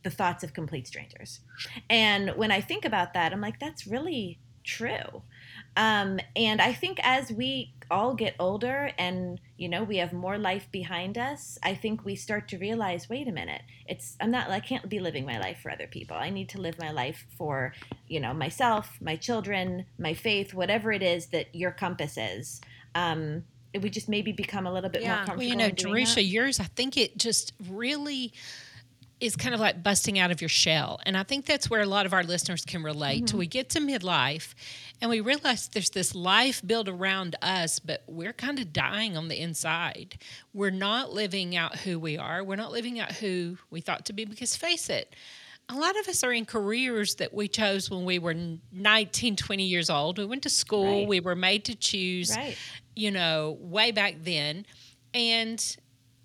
the 0.03 0.09
thoughts 0.09 0.43
of 0.43 0.53
complete 0.53 0.87
strangers. 0.87 1.41
And 1.89 2.29
when 2.35 2.51
I 2.51 2.61
think 2.61 2.85
about 2.85 3.13
that, 3.13 3.33
I'm 3.33 3.41
like, 3.41 3.59
that's 3.59 3.87
really 3.87 4.39
true. 4.63 5.23
Um, 5.77 6.19
and 6.35 6.61
I 6.61 6.73
think 6.73 6.99
as 7.03 7.31
we 7.31 7.73
all 7.91 8.13
get 8.13 8.35
older 8.39 8.91
and 8.97 9.39
you 9.57 9.69
know 9.69 9.83
we 9.83 9.97
have 9.97 10.13
more 10.13 10.37
life 10.37 10.67
behind 10.71 11.17
us, 11.17 11.57
I 11.63 11.75
think 11.75 12.05
we 12.05 12.15
start 12.15 12.47
to 12.49 12.57
realize, 12.57 13.09
wait 13.09 13.27
a 13.27 13.31
minute, 13.31 13.61
it's 13.87 14.15
I'm 14.19 14.31
not 14.31 14.49
I 14.49 14.59
can't 14.59 14.89
be 14.89 14.99
living 14.99 15.25
my 15.25 15.39
life 15.39 15.59
for 15.61 15.71
other 15.71 15.87
people. 15.87 16.17
I 16.17 16.29
need 16.29 16.49
to 16.49 16.61
live 16.61 16.77
my 16.79 16.91
life 16.91 17.25
for 17.37 17.73
you 18.07 18.19
know 18.19 18.33
myself, 18.33 18.97
my 19.01 19.15
children, 19.15 19.85
my 19.97 20.13
faith, 20.13 20.53
whatever 20.53 20.91
it 20.91 21.03
is 21.03 21.27
that 21.27 21.53
your 21.53 21.71
compass 21.71 22.17
is. 22.17 22.61
Um, 22.93 23.43
we 23.81 23.89
just 23.89 24.07
maybe 24.07 24.31
become 24.31 24.65
a 24.65 24.71
little 24.73 24.89
bit 24.89 25.01
Yeah. 25.01 25.15
more 25.17 25.25
comfortable. 25.25 25.57
Well, 25.57 25.67
you 25.67 25.69
know, 25.69 25.71
Jerusha, 25.71 26.23
yours, 26.23 26.59
I 26.59 26.65
think 26.75 26.97
it 26.97 27.17
just 27.17 27.53
really 27.69 28.33
is 29.21 29.35
kind 29.35 29.55
of 29.55 29.61
like 29.61 29.81
busting 29.81 30.19
out 30.19 30.29
of 30.29 30.41
your 30.41 30.49
shell. 30.49 30.99
And 31.05 31.15
I 31.15 31.23
think 31.23 31.45
that's 31.45 31.69
where 31.69 31.81
a 31.81 31.85
lot 31.85 32.05
of 32.05 32.13
our 32.13 32.23
listeners 32.23 32.65
can 32.65 32.83
relate 32.83 33.19
Mm-hmm. 33.23 33.25
to. 33.27 33.37
We 33.37 33.47
get 33.47 33.69
to 33.69 33.79
midlife 33.79 34.53
and 35.01 35.09
we 35.09 35.21
realize 35.21 35.69
there's 35.69 35.89
this 35.91 36.13
life 36.13 36.61
built 36.65 36.89
around 36.89 37.35
us, 37.41 37.79
but 37.79 38.03
we're 38.07 38.33
kind 38.33 38.59
of 38.59 38.73
dying 38.73 39.15
on 39.15 39.29
the 39.29 39.39
inside. 39.39 40.17
We're 40.53 40.69
not 40.69 41.13
living 41.13 41.55
out 41.55 41.77
who 41.77 41.97
we 41.97 42.17
are. 42.17 42.43
We're 42.43 42.57
not 42.57 42.71
living 42.73 42.99
out 42.99 43.13
who 43.13 43.57
we 43.69 43.79
thought 43.81 44.05
to 44.07 44.13
be 44.13 44.25
because 44.25 44.55
face 44.57 44.89
it, 44.89 45.15
a 45.69 45.75
lot 45.75 45.97
of 45.99 46.07
us 46.09 46.23
are 46.23 46.33
in 46.33 46.45
careers 46.45 47.15
that 47.15 47.33
we 47.33 47.47
chose 47.47 47.89
when 47.89 48.03
we 48.05 48.19
were 48.19 48.35
19, 48.73 49.35
20 49.37 49.63
years 49.63 49.89
old. 49.89 50.17
We 50.19 50.25
went 50.25 50.43
to 50.43 50.49
school, 50.49 50.99
Right. 50.99 51.07
we 51.07 51.19
were 51.21 51.35
made 51.35 51.63
to 51.65 51.75
choose 51.75 52.35
right. 52.35 52.55
you 52.95 53.11
know, 53.11 53.57
way 53.61 53.91
back 53.91 54.15
then. 54.23 54.65
And, 55.13 55.77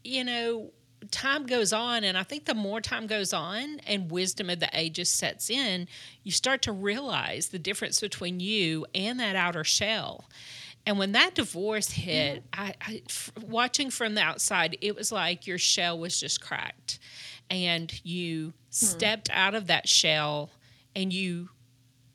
you 0.05 0.25
know, 0.25 0.73
time 1.11 1.47
goes 1.47 1.73
on, 1.73 2.05
and 2.05 2.17
I 2.17 2.23
think 2.23 2.45
the 2.45 2.55
more 2.55 2.81
time 2.81 3.07
goes 3.07 3.33
on 3.33 3.81
and 3.87 4.11
wisdom 4.11 4.51
of 4.51 4.61
the 4.61 4.71
ages 4.73 5.09
sets 5.09 5.51
in, 5.51 5.89
you 6.23 6.33
start 6.33 6.63
to 6.63 6.73
realize 6.73 7.49
the 7.49 7.59
difference 7.59 8.01
between 8.01 8.41
you 8.41 8.87
and 8.95 9.19
that 9.21 9.37
outer 9.37 9.65
shell. 9.65 10.29
And 10.87 10.99
when 10.99 11.13
that 11.13 11.35
divorce 11.35 11.91
hit, 11.91 12.43
I, 12.53 12.75
I 12.81 13.03
f- 13.07 13.33
watching 13.43 13.91
from 13.91 14.15
the 14.15 14.23
outside, 14.23 14.79
it 14.81 14.97
was 14.97 15.13
like 15.13 15.47
your 15.47 15.59
shell 15.59 15.99
was 15.99 16.19
just 16.19 16.41
cracked, 16.41 16.99
and 17.51 17.93
you 18.05 18.47
hmm. 18.47 18.53
stepped 18.71 19.31
out 19.31 19.55
of 19.55 19.67
that 19.67 19.89
shell, 19.89 20.51
and 20.97 21.13
you 21.13 21.51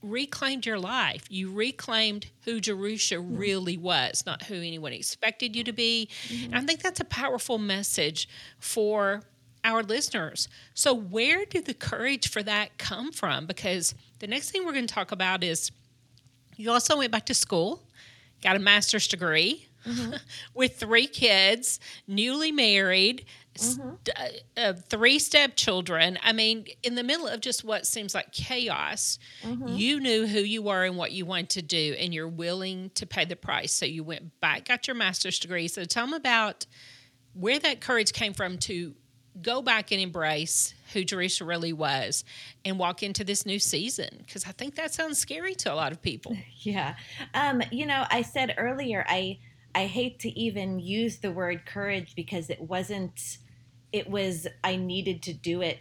reclaimed 0.06 0.66
your 0.66 0.80
life. 0.80 1.26
You 1.30 1.52
reclaimed 1.52 2.28
who 2.44 2.60
Jerusha 2.60 3.20
really 3.20 3.78
was, 3.78 4.26
not 4.26 4.44
who 4.44 4.56
anyone 4.56 4.94
expected 4.94 5.56
you 5.56 5.64
to 5.64 5.74
be. 5.74 6.10
And 6.30 6.54
I 6.54 6.58
mm-hmm. 6.58 6.68
think 6.68 6.82
that's 6.82 7.00
a 7.00 7.06
powerful 7.06 7.58
message 7.58 8.30
for 8.60 9.24
our 9.64 9.84
listeners. 9.84 10.48
So, 10.74 10.94
where 10.94 11.46
did 11.46 11.66
the 11.66 11.74
courage 11.74 12.30
for 12.30 12.44
that 12.44 12.78
come 12.78 13.12
from? 13.12 13.46
Because 13.46 13.96
the 14.20 14.28
next 14.28 14.52
thing 14.52 14.66
we're 14.66 14.74
going 14.74 14.88
to 14.88 14.94
talk 14.94 15.12
about 15.12 15.44
is 15.44 15.72
you 16.56 16.72
also 16.72 16.98
went 16.98 17.12
back 17.12 17.26
to 17.26 17.34
school, 17.34 17.84
got 18.42 18.56
a 18.56 18.60
master's 18.60 19.08
degree 19.08 19.68
with 20.54 20.78
three 20.78 21.08
kids, 21.08 21.80
newly 22.08 22.52
married, 22.52 23.26
st- 23.56 24.10
uh, 24.16 24.60
uh, 24.60 24.74
three 24.74 25.20
stepchildren. 25.20 26.18
I 26.24 26.34
mean, 26.34 26.66
in 26.84 26.96
the 26.96 27.04
middle 27.04 27.28
of 27.28 27.42
just 27.42 27.64
what 27.64 27.86
seems 27.88 28.14
like 28.14 28.32
chaos, 28.32 29.20
you 29.66 30.00
knew 30.00 30.28
who 30.28 30.40
you 30.40 30.62
were 30.62 30.84
and 30.84 30.98
what 30.98 31.12
you 31.12 31.26
wanted 31.26 31.50
to 31.52 31.62
do, 31.62 31.96
and 32.00 32.14
you're 32.14 32.28
willing 32.28 32.92
to 32.96 33.06
pay 33.06 33.26
the 33.26 33.36
price. 33.36 33.72
So 33.72 33.86
you 33.86 34.04
went 34.04 34.40
back, 34.42 34.66
got 34.66 34.88
your 34.88 34.96
master's 34.96 35.40
degree. 35.40 35.68
So 35.68 35.86
tell 35.86 36.06
them 36.06 36.14
about 36.14 36.66
where 37.34 37.60
that 37.60 37.82
courage 37.82 38.14
came 38.14 38.34
from 38.34 38.58
to 38.60 38.96
go 39.42 39.62
back 39.62 39.92
and 39.92 40.00
embrace 40.00 40.74
who 40.94 41.04
Jerusha 41.04 41.44
really 41.44 41.74
was 41.74 42.24
and 42.64 42.80
walk 42.80 43.04
into 43.04 43.26
this 43.26 43.46
new 43.46 43.60
season 43.60 44.08
because 44.20 44.46
I 44.46 44.52
think 44.52 44.76
that 44.76 44.94
sounds 44.94 45.20
scary 45.20 45.56
to 45.56 45.74
a 45.74 45.76
lot 45.76 45.92
of 45.92 46.02
people. 46.02 46.38
Yeah. 46.60 46.96
Um, 47.36 47.62
you 47.72 47.86
know, 47.86 48.06
I 48.10 48.24
said 48.24 48.56
earlier 48.58 49.06
I 49.08 49.38
I 49.76 49.88
hate 49.88 50.20
to 50.20 50.40
even 50.40 50.80
use 50.80 51.18
the 51.18 51.32
word 51.32 51.66
courage 51.66 52.16
because 52.16 52.50
it 52.50 52.62
wasn't 52.62 53.38
it 53.92 54.10
was 54.10 54.48
I 54.64 54.78
needed 54.78 55.22
to 55.24 55.34
do 55.34 55.62
it 55.62 55.80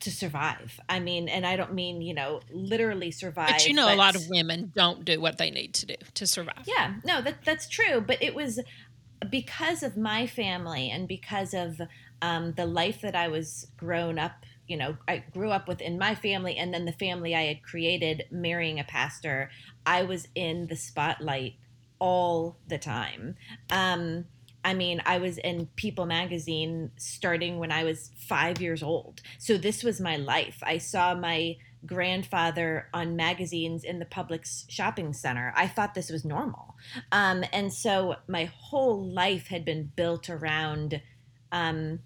to 0.00 0.10
survive. 0.10 0.80
I 0.88 0.98
mean, 0.98 1.28
and 1.28 1.46
I 1.46 1.56
don't 1.56 1.74
mean, 1.74 2.02
you 2.02 2.12
know, 2.12 2.40
literally 2.50 3.10
survive. 3.10 3.50
But 3.50 3.66
you 3.66 3.74
know, 3.74 3.92
a 3.92 3.94
lot 3.94 4.16
of 4.16 4.28
women 4.28 4.72
don't 4.74 5.04
do 5.04 5.20
what 5.20 5.38
they 5.38 5.50
need 5.50 5.74
to 5.74 5.86
do 5.86 5.94
to 6.14 6.26
survive. 6.26 6.64
Yeah, 6.66 6.94
no, 7.04 7.20
that 7.22 7.44
that's 7.44 7.68
true. 7.68 8.00
But 8.00 8.22
it 8.22 8.34
was 8.34 8.58
because 9.30 9.82
of 9.82 9.96
my 9.96 10.26
family 10.26 10.90
and 10.90 11.06
because 11.06 11.54
of 11.54 11.80
um, 12.20 12.52
the 12.54 12.66
life 12.66 13.00
that 13.02 13.14
I 13.14 13.28
was 13.28 13.68
grown 13.76 14.18
up. 14.18 14.32
You 14.66 14.76
know, 14.78 14.96
I 15.06 15.18
grew 15.18 15.50
up 15.50 15.68
within 15.68 15.98
my 15.98 16.14
family, 16.14 16.56
and 16.56 16.72
then 16.72 16.86
the 16.86 16.92
family 16.92 17.34
I 17.34 17.42
had 17.42 17.62
created, 17.62 18.24
marrying 18.30 18.80
a 18.80 18.84
pastor. 18.84 19.50
I 19.84 20.04
was 20.04 20.28
in 20.34 20.68
the 20.68 20.76
spotlight 20.76 21.54
all 22.02 22.58
the 22.66 22.78
time. 22.78 23.36
Um, 23.70 24.24
I 24.64 24.74
mean, 24.74 25.00
I 25.06 25.18
was 25.18 25.38
in 25.38 25.68
People 25.76 26.04
magazine 26.04 26.90
starting 26.96 27.60
when 27.60 27.70
I 27.70 27.84
was 27.84 28.10
five 28.16 28.60
years 28.60 28.82
old. 28.82 29.20
So 29.38 29.56
this 29.56 29.84
was 29.84 30.00
my 30.00 30.16
life. 30.16 30.58
I 30.64 30.78
saw 30.78 31.14
my 31.14 31.58
grandfather 31.86 32.88
on 32.92 33.14
magazines 33.14 33.84
in 33.84 34.00
the 34.00 34.04
Publix 34.04 34.64
shopping 34.68 35.12
center. 35.12 35.52
I 35.56 35.68
thought 35.68 35.94
this 35.94 36.10
was 36.10 36.24
normal. 36.24 36.74
Um, 37.12 37.44
and 37.52 37.72
so 37.72 38.16
my 38.26 38.46
whole 38.46 39.04
life 39.04 39.46
had 39.46 39.64
been 39.64 39.92
built 39.94 40.28
around 40.28 41.00
um, 41.52 42.00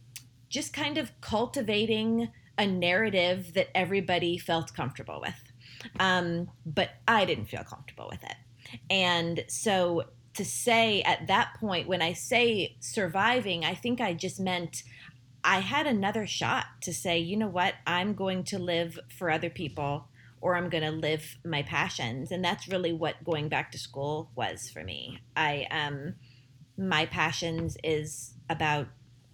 just 0.50 0.74
kind 0.74 0.98
of 0.98 1.10
cultivating 1.22 2.28
a 2.58 2.66
narrative 2.66 3.54
that 3.54 3.68
everybody 3.74 4.36
felt 4.36 4.74
comfortable 4.74 5.22
with. 5.22 5.52
Um, 5.98 6.50
but 6.66 6.90
I 7.08 7.24
didn't 7.24 7.46
feel 7.46 7.64
comfortable 7.64 8.08
with 8.10 8.22
it. 8.24 8.36
And 8.90 9.44
so 9.48 10.04
to 10.34 10.44
say 10.44 11.02
at 11.02 11.26
that 11.28 11.54
point, 11.58 11.88
when 11.88 12.02
I 12.02 12.12
say 12.12 12.76
surviving, 12.80 13.64
I 13.64 13.74
think 13.74 14.00
I 14.00 14.12
just 14.12 14.38
meant 14.38 14.82
I 15.42 15.60
had 15.60 15.86
another 15.86 16.26
shot 16.26 16.66
to 16.82 16.92
say, 16.92 17.18
you 17.18 17.36
know 17.36 17.48
what, 17.48 17.74
I'm 17.86 18.14
going 18.14 18.44
to 18.44 18.58
live 18.58 18.98
for 19.16 19.30
other 19.30 19.48
people 19.48 20.08
or 20.40 20.56
I'm 20.56 20.68
going 20.68 20.84
to 20.84 20.90
live 20.90 21.38
my 21.44 21.62
passions. 21.62 22.30
And 22.30 22.44
that's 22.44 22.68
really 22.68 22.92
what 22.92 23.24
going 23.24 23.48
back 23.48 23.72
to 23.72 23.78
school 23.78 24.30
was 24.34 24.68
for 24.68 24.82
me. 24.82 25.20
I, 25.36 25.66
um, 25.70 26.16
my 26.76 27.06
passions 27.06 27.76
is 27.82 28.34
about 28.50 28.88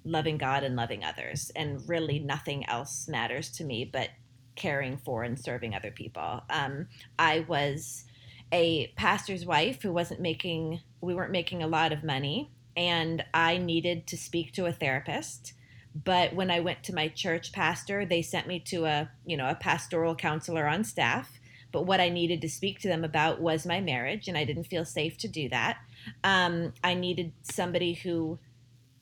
loving 0.05 0.39
God 0.39 0.65
and 0.65 0.77
loving 0.77 1.03
others. 1.03 1.51
And 1.57 1.87
really 1.89 2.19
nothing 2.19 2.69
else 2.69 3.09
matters 3.09 3.51
to 3.53 3.65
me 3.65 3.85
but 3.85 4.11
caring 4.55 4.99
for 4.99 5.23
and 5.23 5.39
serving 5.39 5.75
other 5.75 5.91
people. 5.91 6.43
Um, 6.51 6.89
I 7.19 7.41
was 7.41 8.05
a 8.53 8.93
pastor's 8.97 9.47
wife 9.47 9.83
who 9.83 9.93
wasn't 9.93 10.21
making, 10.21 10.81
we 11.01 11.15
weren't 11.15 11.33
making 11.33 11.63
a 11.63 11.67
lot 11.67 11.93
of 11.93 12.05
money. 12.05 12.51
And 12.77 13.25
I 13.35 13.59
needed 13.59 14.07
to 14.09 14.17
speak 14.17 14.53
to 14.53 14.67
a 14.67 14.73
therapist. 14.73 15.55
But 15.95 16.35
when 16.35 16.51
I 16.51 16.61
went 16.61 16.83
to 16.85 16.95
my 16.95 17.09
church 17.09 17.53
pastor, 17.53 18.07
they 18.07 18.23
sent 18.23 18.47
me 18.47 18.61
to 18.61 18.85
a, 18.87 19.11
you 19.27 19.37
know, 19.37 19.49
a 19.49 19.55
pastoral 19.55 20.15
counselor 20.15 20.67
on 20.67 20.85
staff. 20.85 21.39
But 21.71 21.87
what 21.87 22.01
I 22.01 22.09
needed 22.09 22.41
to 22.43 22.49
speak 22.49 22.81
to 22.81 22.89
them 22.89 23.05
about 23.05 23.41
was 23.41 23.67
my 23.67 23.81
marriage, 23.81 24.29
and 24.29 24.37
I 24.37 24.45
didn't 24.45 24.65
feel 24.65 24.85
safe 24.85 25.17
to 25.19 25.29
do 25.29 25.49
that. 25.49 25.79
Um, 26.23 26.75
I 26.85 26.95
needed 26.95 27.33
somebody 27.43 27.95
who 27.95 28.39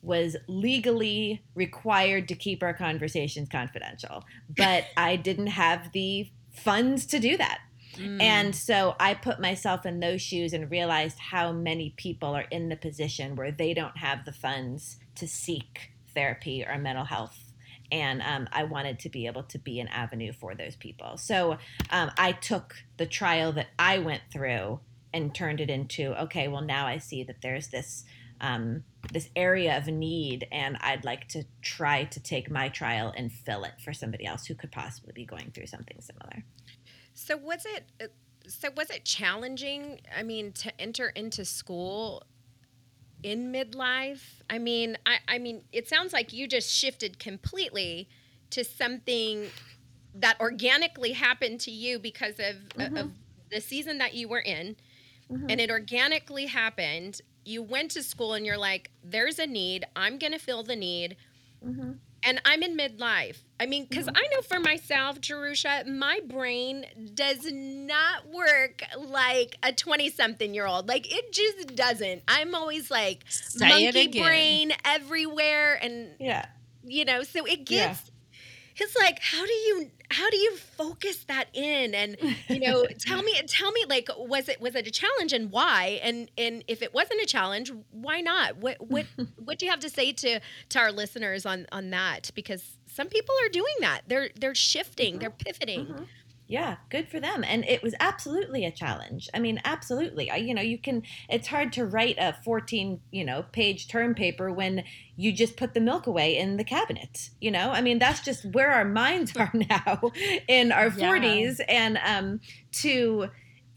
was 0.02 0.36
legally 0.46 1.42
required 1.54 2.28
to 2.28 2.34
keep 2.34 2.62
our 2.62 2.72
conversations 2.72 3.48
confidential, 3.48 4.24
but 4.56 4.84
I 4.96 5.16
didn't 5.16 5.48
have 5.48 5.92
the 5.92 6.30
funds 6.50 7.06
to 7.06 7.18
do 7.18 7.36
that. 7.36 7.60
Mm. 7.96 8.22
And 8.22 8.56
so 8.56 8.94
I 9.00 9.14
put 9.14 9.40
myself 9.40 9.84
in 9.86 10.00
those 10.00 10.22
shoes 10.22 10.52
and 10.52 10.70
realized 10.70 11.18
how 11.18 11.52
many 11.52 11.90
people 11.96 12.34
are 12.34 12.46
in 12.50 12.68
the 12.68 12.76
position 12.76 13.36
where 13.36 13.50
they 13.50 13.74
don't 13.74 13.96
have 13.98 14.24
the 14.24 14.32
funds 14.32 14.98
to 15.16 15.26
seek 15.26 15.92
therapy 16.14 16.64
or 16.64 16.78
mental 16.78 17.04
health. 17.04 17.52
And 17.92 18.22
um, 18.22 18.48
I 18.52 18.64
wanted 18.64 19.00
to 19.00 19.08
be 19.08 19.26
able 19.26 19.42
to 19.44 19.58
be 19.58 19.80
an 19.80 19.88
avenue 19.88 20.32
for 20.32 20.54
those 20.54 20.76
people. 20.76 21.16
So 21.16 21.58
um, 21.90 22.10
I 22.16 22.32
took 22.32 22.76
the 22.98 23.06
trial 23.06 23.52
that 23.52 23.68
I 23.78 23.98
went 23.98 24.22
through 24.32 24.80
and 25.12 25.34
turned 25.34 25.60
it 25.60 25.70
into 25.70 26.14
okay, 26.22 26.46
well, 26.46 26.62
now 26.62 26.86
I 26.86 26.98
see 26.98 27.24
that 27.24 27.42
there's 27.42 27.68
this. 27.68 28.04
Um, 28.42 28.84
this 29.12 29.28
area 29.36 29.76
of 29.76 29.86
need, 29.86 30.46
and 30.50 30.78
I'd 30.80 31.04
like 31.04 31.28
to 31.28 31.44
try 31.60 32.04
to 32.04 32.20
take 32.20 32.50
my 32.50 32.70
trial 32.70 33.12
and 33.14 33.30
fill 33.30 33.64
it 33.64 33.72
for 33.84 33.92
somebody 33.92 34.24
else 34.24 34.46
who 34.46 34.54
could 34.54 34.72
possibly 34.72 35.12
be 35.14 35.26
going 35.26 35.50
through 35.50 35.66
something 35.66 36.00
similar. 36.00 36.44
So 37.20 37.36
was 37.36 37.66
it 37.66 37.84
uh, 38.02 38.06
so 38.48 38.70
was 38.74 38.88
it 38.90 39.04
challenging? 39.04 40.00
I 40.16 40.22
mean, 40.22 40.52
to 40.52 40.80
enter 40.80 41.08
into 41.10 41.44
school 41.44 42.22
in 43.22 43.52
midlife? 43.52 44.22
I 44.48 44.58
mean, 44.58 44.96
I, 45.04 45.18
I 45.28 45.38
mean, 45.38 45.62
it 45.72 45.86
sounds 45.88 46.12
like 46.12 46.32
you 46.32 46.48
just 46.48 46.70
shifted 46.70 47.18
completely 47.18 48.08
to 48.50 48.64
something 48.64 49.48
that 50.14 50.40
organically 50.40 51.12
happened 51.12 51.60
to 51.60 51.70
you 51.70 51.98
because 51.98 52.40
of, 52.40 52.56
Mhm. 52.76 52.98
of 52.98 53.10
the 53.50 53.60
season 53.60 53.98
that 53.98 54.14
you 54.14 54.26
were 54.26 54.40
in, 54.40 54.76
Mhm. 55.30 55.50
and 55.50 55.60
it 55.60 55.70
organically 55.70 56.46
happened. 56.46 57.20
You 57.44 57.62
went 57.62 57.90
to 57.92 58.02
school 58.02 58.32
and 58.34 58.46
you're 58.46 58.58
like, 58.58 58.90
"There's 59.04 59.38
a 59.38 59.46
need. 59.46 59.84
I'm 59.94 60.18
gonna 60.18 60.38
fill 60.38 60.62
the 60.62 60.76
need." 60.76 61.16
Mm-hmm. 61.64 61.92
And 62.22 62.40
I'm 62.44 62.62
in 62.62 62.76
midlife. 62.76 63.38
I 63.58 63.66
mean, 63.66 63.86
because 63.88 64.06
mm-hmm. 64.06 64.16
I 64.16 64.26
know 64.34 64.42
for 64.42 64.60
myself, 64.60 65.20
Jerusha, 65.20 65.84
my 65.86 66.20
brain 66.26 66.86
does 67.14 67.46
not 67.50 68.28
work 68.28 68.82
like 68.98 69.56
a 69.62 69.72
20 69.72 70.10
something 70.10 70.54
year 70.54 70.66
old. 70.66 70.88
Like, 70.88 71.12
it 71.12 71.32
just 71.32 71.74
doesn't. 71.74 72.22
I'm 72.26 72.54
always 72.54 72.90
like 72.90 73.24
Say 73.28 73.68
monkey 73.68 74.20
brain 74.20 74.72
everywhere. 74.84 75.78
And, 75.82 76.10
Yeah. 76.18 76.46
you 76.84 77.04
know, 77.04 77.22
so 77.22 77.44
it 77.44 77.64
gets. 77.66 78.09
It's 78.80 78.96
like 78.96 79.18
how 79.22 79.44
do 79.44 79.52
you 79.52 79.90
how 80.10 80.28
do 80.30 80.36
you 80.36 80.56
focus 80.56 81.24
that 81.24 81.46
in? 81.54 81.94
And 81.94 82.16
you 82.48 82.60
know 82.60 82.84
tell 82.98 83.22
me 83.22 83.34
tell 83.46 83.70
me 83.72 83.84
like 83.88 84.08
was 84.18 84.48
it 84.48 84.60
was 84.60 84.74
it 84.74 84.86
a 84.86 84.90
challenge 84.90 85.32
and 85.32 85.50
why? 85.52 86.00
And 86.02 86.30
and 86.38 86.64
if 86.68 86.82
it 86.82 86.92
wasn't 86.94 87.20
a 87.22 87.26
challenge 87.26 87.72
why 87.90 88.20
not? 88.20 88.56
What 88.58 88.76
what 88.80 89.06
what 89.44 89.58
do 89.58 89.66
you 89.66 89.70
have 89.70 89.80
to 89.80 89.90
say 89.90 90.12
to 90.12 90.40
to 90.70 90.78
our 90.78 90.92
listeners 90.92 91.46
on 91.46 91.66
on 91.72 91.90
that? 91.90 92.30
Because 92.34 92.76
some 92.86 93.08
people 93.08 93.34
are 93.44 93.48
doing 93.48 93.74
that. 93.80 94.02
They're 94.08 94.30
they're 94.38 94.54
shifting 94.54 95.18
they're 95.18 95.30
pivoting. 95.30 95.86
Mhm. 95.86 96.06
Yeah, 96.50 96.78
good 96.88 97.08
for 97.08 97.20
them. 97.20 97.44
And 97.44 97.64
it 97.64 97.80
was 97.80 97.94
absolutely 98.00 98.64
a 98.64 98.72
challenge. 98.72 99.28
I 99.32 99.38
mean, 99.38 99.60
absolutely. 99.64 100.32
I, 100.32 100.36
you 100.36 100.52
know, 100.52 100.60
you 100.60 100.78
can, 100.78 101.04
it's 101.28 101.46
hard 101.46 101.72
to 101.74 101.86
write 101.86 102.16
a 102.18 102.36
14, 102.44 103.00
you 103.12 103.24
know, 103.24 103.44
page 103.52 103.86
term 103.86 104.16
paper 104.16 104.50
when 104.50 104.82
you 105.14 105.30
just 105.32 105.56
put 105.56 105.74
the 105.74 105.80
milk 105.80 106.08
away 106.08 106.36
in 106.36 106.56
the 106.56 106.64
cabinet. 106.64 107.30
You 107.40 107.52
know, 107.52 107.70
I 107.70 107.80
mean, 107.82 108.00
that's 108.00 108.18
just 108.18 108.44
where 108.46 108.72
our 108.72 108.84
minds 108.84 109.36
are 109.36 109.52
now 109.54 110.10
in 110.48 110.72
our 110.72 110.90
Yeah. 110.90 111.20
40s. 111.20 111.60
And 111.68 112.00
um, 112.04 112.40
to, 112.72 113.28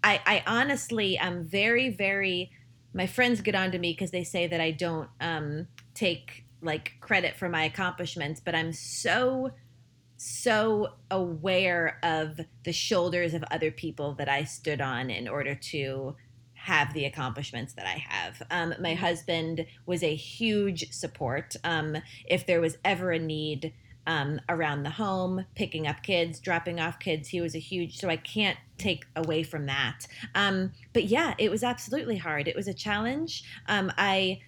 I, 0.03 0.19
I 0.26 0.43
honestly 0.47 1.15
am 1.15 1.45
very, 1.45 1.91
very, 1.91 2.49
my 2.91 3.05
friends 3.05 3.41
get 3.41 3.53
on 3.53 3.71
to 3.74 3.78
me 3.78 3.91
because 3.91 4.09
they 4.09 4.24
say 4.24 4.47
that 4.47 4.59
I 4.59 4.71
don't 4.71 5.09
um, 5.21 5.67
take 5.93 6.43
like 6.63 6.93
credit 7.01 7.36
for 7.36 7.49
my 7.49 7.65
accomplishments, 7.65 8.41
but 8.43 8.55
I'm 8.55 8.74
so 8.74 9.51
so 10.18 10.93
aware 11.11 11.99
of 12.03 12.39
the 12.64 12.74
shoulders 12.74 13.34
of 13.34 13.43
other 13.51 13.72
people 13.72 14.14
that 14.16 14.30
I 14.30 14.43
stood 14.43 14.82
on 14.82 15.09
in 15.09 15.28
order 15.28 15.55
to 15.55 16.16
have 16.53 16.93
the 16.93 17.05
accomplishments 17.05 17.74
that 17.74 17.86
I 17.86 18.03
have. 18.07 18.41
Um, 18.49 18.74
my 18.80 18.93
husband 18.93 19.66
was 19.86 20.01
a 20.01 20.16
huge 20.16 20.93
support. 20.93 21.55
Um, 21.66 21.97
if 22.26 22.45
there 22.45 22.61
was 22.61 22.78
ever 22.86 23.11
a 23.11 23.20
need 23.20 23.74
um, 24.07 24.39
around 24.47 24.84
the 24.84 24.89
home, 24.89 25.45
picking 25.55 25.88
up 25.88 26.03
kids, 26.03 26.39
dropping 26.39 26.80
off 26.80 26.99
kids, 26.99 27.30
he 27.30 27.41
was 27.41 27.53
a 27.55 27.59
huge, 27.59 27.97
so 27.97 28.09
I 28.09 28.16
can't 28.16 28.57
take 28.78 29.05
away 29.16 29.43
from 29.43 29.66
that. 29.66 30.07
Um, 30.36 30.72
but 30.93 31.05
yeah, 31.05 31.34
it 31.38 31.51
was 31.51 31.64
absolutely 31.64 32.18
hard. 32.18 32.47
It 32.47 32.55
was 32.55 32.68
a 32.68 32.74
challenge. 32.74 33.43
Um, 33.68 33.91
I 33.97 34.39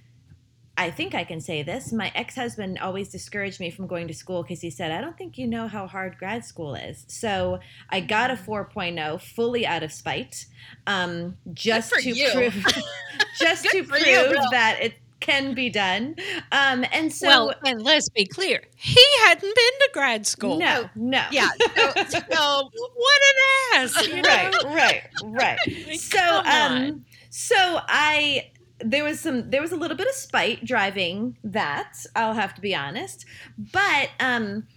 I 0.78 0.92
think 0.92 1.16
I 1.16 1.24
can 1.24 1.40
say 1.40 1.64
this. 1.64 1.94
My 1.94 2.12
ex 2.16 2.36
husband 2.36 2.80
always 2.80 3.10
discouraged 3.10 3.60
me 3.60 3.70
from 3.72 3.88
going 3.88 4.08
to 4.08 4.14
school 4.14 4.44
because 4.44 4.62
he 4.62 4.70
said, 4.70 4.92
I 4.92 5.02
don't 5.02 5.18
think 5.18 5.38
you 5.38 5.48
know 5.48 5.68
how 5.68 5.88
hard 5.88 6.18
grad 6.18 6.44
school 6.44 6.76
is. 6.76 7.06
So 7.08 7.60
I 7.90 8.02
got 8.02 8.30
a 8.32 8.36
4.0 8.36 9.22
fully 9.22 9.66
out 9.66 9.84
of 9.84 9.92
spite, 9.92 10.46
um, 10.86 11.38
just 11.54 11.94
to 11.94 12.12
you. 12.12 12.30
prove, 12.32 12.66
just 13.40 13.66
to 13.66 13.84
prove 13.84 14.06
you, 14.06 14.34
that 14.52 14.80
it 14.82 14.96
can 15.20 15.54
be 15.54 15.70
done. 15.70 16.16
Um, 16.52 16.86
and 16.92 17.12
so, 17.12 17.28
well, 17.28 17.54
and 17.66 17.82
let's 17.82 18.10
be 18.10 18.26
clear, 18.26 18.62
he 18.76 19.04
hadn't 19.26 19.42
been 19.42 19.54
to 19.54 19.90
grad 19.94 20.28
school. 20.28 20.60
no, 20.60 20.90
no. 20.96 21.24
Yeah. 21.32 21.50
So, 21.76 22.20
so 22.30 22.70
What 22.96 23.22
an 23.30 23.82
ass! 23.82 24.08
You 24.08 24.22
know? 24.22 24.30
right, 24.30 24.56
right, 24.66 25.02
right. 25.24 26.00
So, 26.00 26.18
Come 26.18 26.46
on. 26.46 26.84
um, 26.84 27.06
so 27.30 27.56
I 27.88 28.52
there 28.80 29.04
was 29.04 29.20
some 29.20 29.50
there 29.50 29.62
was 29.62 29.72
a 29.72 29.76
little 29.76 29.98
bit 29.98 30.08
of 30.08 30.14
spite 30.14 30.66
driving 30.66 31.38
that. 31.44 31.94
I'll 32.16 32.34
have 32.34 32.54
to 32.56 32.62
be 32.62 32.76
honest, 32.76 33.26
but 33.58 34.10
um, 34.20 34.68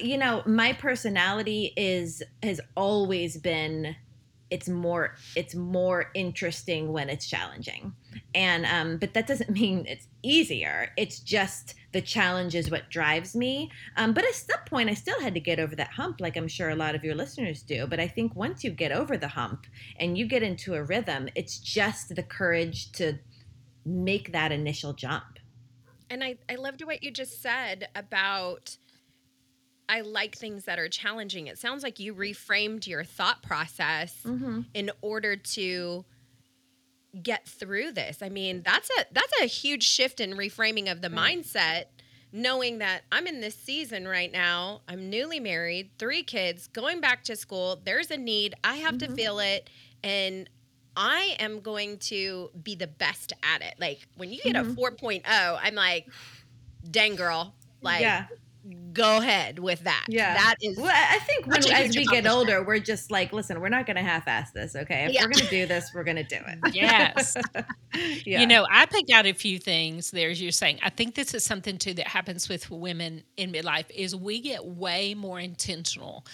you 0.00 0.18
know, 0.18 0.42
my 0.46 0.72
personality 0.72 1.72
is 1.76 2.22
has 2.42 2.60
always 2.76 3.36
been 3.36 3.96
it's 4.50 4.68
more 4.68 5.14
it's 5.34 5.54
more 5.54 6.10
interesting 6.14 6.92
when 6.92 7.08
it's 7.08 7.26
challenging 7.26 7.92
and 8.34 8.66
um 8.66 8.96
but 8.98 9.14
that 9.14 9.26
doesn't 9.26 9.50
mean 9.60 9.84
it's 9.86 10.08
easier 10.22 10.90
it's 10.96 11.20
just 11.20 11.74
the 11.92 12.00
challenge 12.00 12.54
is 12.54 12.70
what 12.70 12.88
drives 12.90 13.34
me 13.34 13.70
um 13.96 14.12
but 14.12 14.24
at 14.24 14.34
some 14.34 14.58
point 14.66 14.90
i 14.90 14.94
still 14.94 15.20
had 15.20 15.34
to 15.34 15.40
get 15.40 15.58
over 15.58 15.74
that 15.76 15.88
hump 15.88 16.20
like 16.20 16.36
i'm 16.36 16.48
sure 16.48 16.70
a 16.70 16.76
lot 16.76 16.94
of 16.94 17.04
your 17.04 17.14
listeners 17.14 17.62
do 17.62 17.86
but 17.86 18.00
i 18.00 18.06
think 18.06 18.34
once 18.34 18.64
you 18.64 18.70
get 18.70 18.92
over 18.92 19.16
the 19.16 19.28
hump 19.28 19.66
and 19.98 20.16
you 20.18 20.26
get 20.26 20.42
into 20.42 20.74
a 20.74 20.82
rhythm 20.82 21.28
it's 21.34 21.58
just 21.58 22.14
the 22.14 22.22
courage 22.22 22.92
to 22.92 23.18
make 23.84 24.32
that 24.32 24.52
initial 24.52 24.92
jump 24.92 25.38
And 26.10 26.22
I, 26.22 26.36
I 26.48 26.56
loved 26.56 26.82
what 26.84 27.02
you 27.02 27.10
just 27.10 27.42
said 27.42 27.88
about 27.94 28.76
I 29.88 30.00
like 30.00 30.36
things 30.36 30.64
that 30.64 30.78
are 30.78 30.88
challenging. 30.88 31.46
It 31.46 31.58
sounds 31.58 31.82
like 31.82 32.00
you 32.00 32.14
reframed 32.14 32.86
your 32.86 33.04
thought 33.04 33.42
process 33.42 34.14
mm-hmm. 34.24 34.62
in 34.74 34.90
order 35.00 35.36
to 35.36 36.04
get 37.22 37.46
through 37.46 37.92
this. 37.92 38.22
I 38.22 38.28
mean, 38.28 38.62
that's 38.64 38.90
a 38.90 39.04
that's 39.12 39.32
a 39.42 39.46
huge 39.46 39.84
shift 39.84 40.20
in 40.20 40.32
reframing 40.32 40.90
of 40.90 41.02
the 41.02 41.08
mm. 41.08 41.18
mindset, 41.18 41.84
knowing 42.32 42.78
that 42.78 43.02
I'm 43.10 43.26
in 43.26 43.40
this 43.40 43.54
season 43.54 44.06
right 44.06 44.30
now. 44.30 44.82
I'm 44.88 45.10
newly 45.10 45.40
married, 45.40 45.90
three 45.98 46.22
kids, 46.22 46.66
going 46.68 47.00
back 47.00 47.24
to 47.24 47.36
school. 47.36 47.80
There's 47.84 48.10
a 48.10 48.16
need. 48.16 48.54
I 48.64 48.76
have 48.76 48.98
to 48.98 49.06
mm-hmm. 49.06 49.14
feel 49.14 49.38
it 49.38 49.70
and 50.02 50.48
I 50.96 51.36
am 51.40 51.60
going 51.60 51.98
to 51.98 52.50
be 52.62 52.74
the 52.74 52.86
best 52.86 53.32
at 53.42 53.60
it. 53.62 53.74
Like 53.78 54.06
when 54.16 54.30
you 54.30 54.40
get 54.40 54.56
a 54.56 54.60
mm-hmm. 54.60 54.80
4.0, 54.80 55.58
I'm 55.62 55.74
like, 55.74 56.06
dang 56.90 57.16
girl, 57.16 57.54
like 57.82 58.00
yeah 58.00 58.26
go 58.92 59.18
ahead 59.18 59.58
with 59.58 59.80
that. 59.84 60.06
Yeah. 60.08 60.34
That 60.34 60.56
is 60.62 60.76
Well, 60.76 60.86
I 60.86 61.16
I 61.16 61.18
think 61.20 61.46
when, 61.46 61.70
as 61.72 61.96
we 61.96 62.06
get 62.06 62.26
older, 62.26 62.62
we're 62.62 62.78
just 62.78 63.10
like, 63.10 63.32
listen, 63.32 63.60
we're 63.60 63.68
not 63.68 63.86
going 63.86 63.96
to 63.96 64.02
half-ass 64.02 64.52
this, 64.52 64.74
okay? 64.74 65.06
If 65.06 65.12
Yeah. 65.12 65.22
we're 65.22 65.30
going 65.30 65.44
to 65.44 65.50
do 65.50 65.66
this, 65.66 65.90
we're 65.94 66.04
going 66.04 66.16
to 66.16 66.24
do 66.24 66.36
it. 66.36 66.74
Yes. 66.74 67.36
yeah. 68.24 68.40
You 68.40 68.46
know, 68.46 68.66
I 68.70 68.86
picked 68.86 69.10
out 69.10 69.26
a 69.26 69.32
few 69.32 69.58
things 69.58 70.10
there 70.10 70.30
as 70.30 70.40
you're 70.40 70.50
saying. 70.52 70.80
I 70.82 70.90
think 70.90 71.14
this 71.14 71.34
is 71.34 71.44
something 71.44 71.78
too 71.78 71.94
that 71.94 72.08
happens 72.08 72.48
with 72.48 72.70
women 72.70 73.22
in 73.36 73.52
midlife 73.52 73.90
is 73.90 74.14
we 74.16 74.40
get 74.40 74.64
way 74.64 75.14
more 75.14 75.40
intentional 75.40 76.24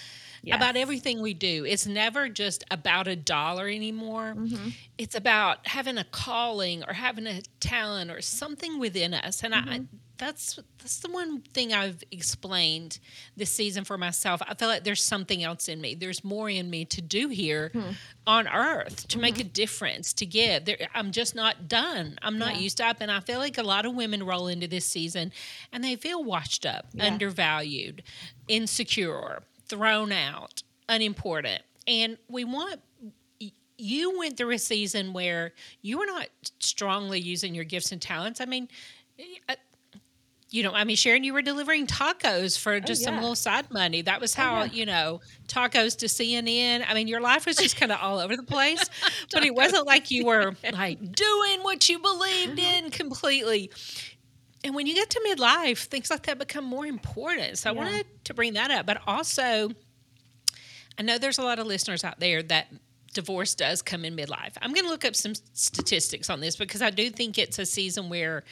about 0.50 0.76
everything 0.76 1.22
we 1.22 1.34
do. 1.34 1.64
It's 1.64 1.86
never 1.86 2.28
just 2.28 2.64
about 2.70 3.06
a 3.06 3.14
dollar 3.14 3.68
anymore. 3.68 4.34
Mm-hmm. 4.36 4.70
It's 4.98 5.14
about 5.14 5.66
having 5.68 5.98
a 5.98 6.04
calling 6.04 6.82
or 6.88 6.94
having 6.94 7.26
a 7.26 7.42
talent 7.60 8.10
or 8.10 8.20
something 8.20 8.80
within 8.80 9.14
us. 9.14 9.44
And 9.44 9.54
I 9.54 9.60
mm-hmm. 9.60 9.84
That's 10.22 10.60
that's 10.78 11.00
the 11.00 11.10
one 11.10 11.40
thing 11.40 11.72
I've 11.72 12.02
explained 12.12 13.00
this 13.36 13.50
season 13.50 13.82
for 13.84 13.98
myself. 13.98 14.40
I 14.46 14.54
feel 14.54 14.68
like 14.68 14.84
there's 14.84 15.02
something 15.02 15.42
else 15.42 15.68
in 15.68 15.80
me. 15.80 15.96
There's 15.96 16.22
more 16.22 16.48
in 16.48 16.70
me 16.70 16.84
to 16.86 17.02
do 17.02 17.26
here 17.28 17.72
on 18.24 18.46
earth 18.46 19.08
to 19.08 19.18
make 19.18 19.40
a 19.40 19.44
difference, 19.44 20.12
to 20.14 20.26
give. 20.26 20.64
There, 20.64 20.76
I'm 20.94 21.10
just 21.10 21.34
not 21.34 21.66
done. 21.68 22.18
I'm 22.22 22.38
not 22.38 22.54
Yeah. 22.54 22.60
used 22.60 22.80
up. 22.80 22.98
And 23.00 23.10
I 23.10 23.18
feel 23.18 23.40
like 23.40 23.58
a 23.58 23.64
lot 23.64 23.84
of 23.84 23.94
women 23.96 24.22
roll 24.22 24.46
into 24.46 24.68
this 24.68 24.86
season 24.86 25.32
and 25.72 25.82
they 25.82 25.96
feel 25.96 26.22
washed 26.22 26.64
up, 26.66 26.86
Yeah. 26.94 27.06
undervalued, 27.06 28.04
insecure, 28.46 29.42
thrown 29.66 30.12
out, 30.12 30.62
unimportant. 30.88 31.62
And 31.88 32.16
we 32.28 32.44
want 32.44 32.80
you 33.78 34.16
went 34.16 34.36
through 34.36 34.52
a 34.52 34.58
season 34.58 35.12
where 35.12 35.52
you 35.80 35.98
were 35.98 36.06
not 36.06 36.28
strongly 36.60 37.18
using 37.18 37.52
your 37.56 37.64
gifts 37.64 37.90
and 37.90 38.00
talents. 38.00 38.40
I 38.40 38.44
mean, 38.44 38.68
uh, 39.48 39.56
you 40.52 40.62
know, 40.62 40.72
I 40.72 40.84
mean, 40.84 40.96
Sharon, 40.96 41.24
you 41.24 41.32
were 41.32 41.40
delivering 41.42 41.86
tacos 41.86 42.58
for 42.58 42.78
just 42.78 43.02
some 43.02 43.14
Oh, 43.14 43.16
yeah. 43.16 43.20
little 43.22 43.34
side 43.34 43.70
money. 43.70 44.02
That 44.02 44.20
was 44.20 44.34
how, 44.34 44.64
yeah. 44.64 44.72
you 44.72 44.84
know, 44.86 45.20
tacos 45.48 45.96
to 45.98 46.06
CNN. 46.06 46.84
I 46.86 46.92
mean, 46.94 47.08
your 47.08 47.22
life 47.22 47.46
was 47.46 47.56
just 47.56 47.76
kind 47.76 47.90
of 47.90 47.98
all 48.02 48.18
over 48.18 48.36
the 48.36 48.42
place, 48.42 48.84
but 49.32 49.44
it 49.44 49.54
wasn't 49.54 49.86
like 49.86 50.10
you 50.10 50.26
were 50.26 50.54
like 50.72 50.98
doing 51.00 51.60
what 51.62 51.88
you 51.88 51.98
believed 51.98 52.58
Mm-hmm. 52.58 52.84
in 52.84 52.90
completely. 52.90 53.70
And 54.62 54.74
when 54.74 54.86
you 54.86 54.94
get 54.94 55.08
to 55.10 55.20
midlife, 55.26 55.84
things 55.86 56.10
like 56.10 56.22
that 56.24 56.38
become 56.38 56.64
more 56.64 56.84
important. 56.86 57.58
So 57.58 57.70
I 57.70 57.72
wanted 57.72 58.06
to 58.24 58.34
bring 58.34 58.52
that 58.54 58.70
up, 58.70 58.84
but 58.86 59.00
also, 59.06 59.70
I 60.98 61.02
know 61.02 61.18
there's 61.18 61.38
a 61.38 61.42
lot 61.42 61.58
of 61.58 61.66
listeners 61.66 62.04
out 62.04 62.20
there 62.20 62.42
that 62.44 62.68
divorce 63.14 63.54
does 63.54 63.82
come 63.82 64.04
in 64.04 64.14
midlife. 64.16 64.52
I'm 64.60 64.72
going 64.72 64.84
to 64.84 64.90
look 64.90 65.04
up 65.04 65.16
some 65.16 65.32
statistics 65.54 66.28
on 66.30 66.40
this 66.40 66.56
because 66.56 66.82
I 66.82 66.90
do 66.90 67.10
think 67.10 67.38
it's 67.38 67.58
a 67.58 67.66
season 67.66 68.08
where 68.08 68.44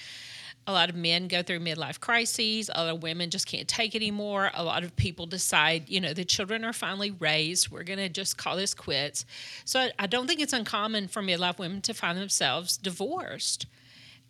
a 0.66 0.72
lot 0.72 0.88
of 0.88 0.94
men 0.94 1.26
go 1.26 1.42
through 1.42 1.60
midlife 1.60 2.00
crises. 2.00 2.70
A 2.72 2.84
lot 2.84 2.94
of 2.94 3.02
women 3.02 3.30
just 3.30 3.46
can't 3.46 3.66
take 3.66 3.94
anymore. 3.94 4.50
A 4.54 4.62
lot 4.62 4.84
of 4.84 4.94
people 4.96 5.26
decide, 5.26 5.88
you 5.88 6.00
know, 6.00 6.12
the 6.12 6.24
children 6.24 6.64
are 6.64 6.72
finally 6.72 7.10
raised. 7.10 7.70
We're 7.70 7.82
going 7.82 7.98
to 7.98 8.08
just 8.08 8.36
call 8.36 8.56
this 8.56 8.74
quits. 8.74 9.24
So 9.64 9.80
I- 9.80 9.92
I 9.98 10.06
don't 10.06 10.26
think 10.26 10.40
it's 10.40 10.52
uncommon 10.52 11.08
for 11.08 11.22
midlife 11.22 11.58
women 11.58 11.80
to 11.82 11.94
find 11.94 12.18
themselves 12.18 12.76
divorced. 12.76 13.66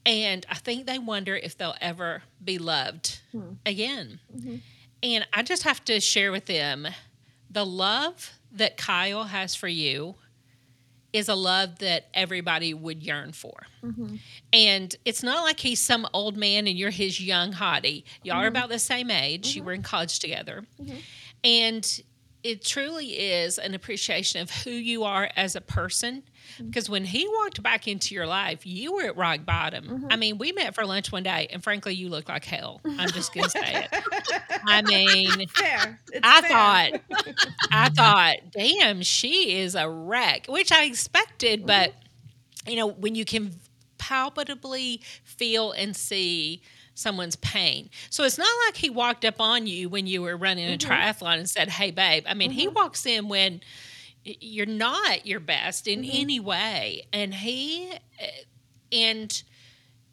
And 0.06 0.46
I 0.48 0.54
think 0.54 0.86
they 0.86 0.98
wonder 0.98 1.36
if 1.36 1.58
they'll 1.58 1.76
ever 1.80 2.22
be 2.42 2.58
loved 2.58 3.20
hmm. 3.32 3.52
again. 3.66 4.20
Mm-hmm. 4.34 4.56
And 5.02 5.26
I 5.32 5.42
just 5.42 5.64
have 5.64 5.84
to 5.86 6.00
share 6.00 6.32
with 6.32 6.46
them 6.46 6.86
the 7.50 7.66
love 7.66 8.32
that 8.52 8.76
Kyle 8.76 9.24
has 9.24 9.54
for 9.54 9.68
you 9.68 10.14
is 11.12 11.28
a 11.28 11.34
love 11.34 11.78
that 11.80 12.08
everybody 12.14 12.72
would 12.72 13.02
yearn 13.02 13.32
for. 13.32 13.66
Mm-hmm. 13.82 14.16
And 14.52 14.96
it's 15.04 15.22
not 15.22 15.42
like 15.42 15.60
he's 15.60 15.80
some 15.80 16.06
old 16.12 16.36
man 16.36 16.66
and 16.66 16.78
you're 16.78 16.90
his 16.90 17.20
young 17.20 17.52
hottie. 17.52 18.04
Y'all 18.22 18.36
are 18.36 18.40
mm-hmm. 18.40 18.48
about 18.48 18.68
the 18.68 18.78
same 18.78 19.10
age. 19.10 19.56
You 19.56 19.62
were 19.62 19.72
in 19.72 19.80
mm-hmm. 19.80 19.88
college 19.88 20.18
together. 20.18 20.64
And 21.42 22.02
it 22.42 22.64
truly 22.64 23.18
is 23.18 23.58
an 23.58 23.74
appreciation 23.74 24.40
of 24.40 24.50
who 24.50 24.70
you 24.70 25.04
are 25.04 25.30
as 25.36 25.56
a 25.56 25.60
person. 25.60 26.22
Mm-hmm. 26.54 26.66
Because 26.66 26.88
when 26.88 27.04
he 27.04 27.26
walked 27.28 27.62
back 27.62 27.88
into 27.88 28.14
your 28.14 28.26
life, 28.26 28.66
you 28.66 28.94
were 28.94 29.04
at 29.04 29.16
rock 29.16 29.44
bottom. 29.44 29.84
Mm-hmm. 29.84 30.06
I 30.10 30.16
mean, 30.16 30.38
we 30.38 30.52
met 30.52 30.74
for 30.74 30.84
lunch 30.84 31.12
one 31.12 31.22
day, 31.22 31.48
and 31.50 31.62
frankly, 31.62 31.94
you 31.94 32.08
look 32.08 32.28
like 32.28 32.44
hell. 32.44 32.80
I'm 32.84 33.10
just 33.10 33.32
to 33.32 33.50
say 33.50 33.86
it. 33.86 33.88
I 34.66 34.82
mean, 34.82 35.46
fair. 35.48 36.00
It's 36.12 36.20
I 36.22 36.40
fair. 36.40 36.50
thought, 36.50 37.34
I 37.70 37.88
thought, 37.94 38.36
damn, 38.52 39.02
she 39.02 39.58
is 39.58 39.74
a 39.74 39.88
wreck, 39.88 40.46
which 40.48 40.72
I 40.72 40.84
expected, 40.84 41.60
mm-hmm. 41.60 41.66
but 41.66 41.94
you 42.66 42.76
know, 42.76 42.86
when 42.86 43.14
you 43.14 43.24
can 43.24 43.52
palpably 43.98 45.00
feel 45.24 45.72
and 45.72 45.96
see 45.96 46.62
someone's 46.94 47.36
pain. 47.36 47.88
So 48.10 48.24
it's 48.24 48.38
not 48.38 48.50
like 48.66 48.76
he 48.76 48.90
walked 48.90 49.24
up 49.24 49.40
on 49.40 49.66
you 49.66 49.88
when 49.88 50.06
you 50.06 50.22
were 50.22 50.36
running 50.36 50.70
a 50.72 50.76
triathlon 50.76 51.38
and 51.38 51.48
said, 51.48 51.68
"Hey, 51.68 51.90
babe." 51.90 52.24
I 52.28 52.34
mean, 52.34 52.50
he 52.50 52.68
walks 52.68 53.06
in 53.06 53.28
when 53.28 53.60
you're 54.24 54.66
not 54.66 55.26
your 55.26 55.40
best 55.40 55.86
in 55.86 56.02
mm-hmm. 56.02 56.10
any 56.12 56.40
way, 56.40 57.06
and 57.12 57.34
he 57.34 57.90
uh, 58.20 58.26
and 58.92 59.42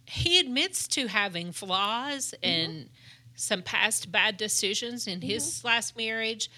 he 0.06 0.40
admits 0.40 0.88
to 0.88 1.08
having 1.08 1.52
flaws 1.52 2.34
mm-hmm. 2.42 2.50
and 2.50 2.90
some 3.36 3.62
past 3.62 4.12
bad 4.12 4.38
decisions 4.38 5.08
in 5.08 5.22
his 5.22 5.46
mm-hmm. 5.46 5.68
last 5.68 5.98
marriage. 5.98 6.50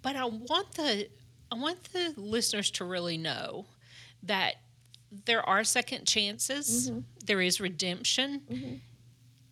But 0.00 0.16
I 0.16 0.24
want 0.24 0.72
the 0.74 1.08
I 1.50 1.56
want 1.56 1.92
the 1.92 2.14
listeners 2.16 2.70
to 2.72 2.84
really 2.84 3.18
know 3.18 3.66
that 4.22 4.56
there 5.24 5.46
are 5.48 5.64
second 5.64 6.06
chances. 6.06 6.90
There 7.24 7.40
is 7.40 7.60
redemption. 7.60 8.80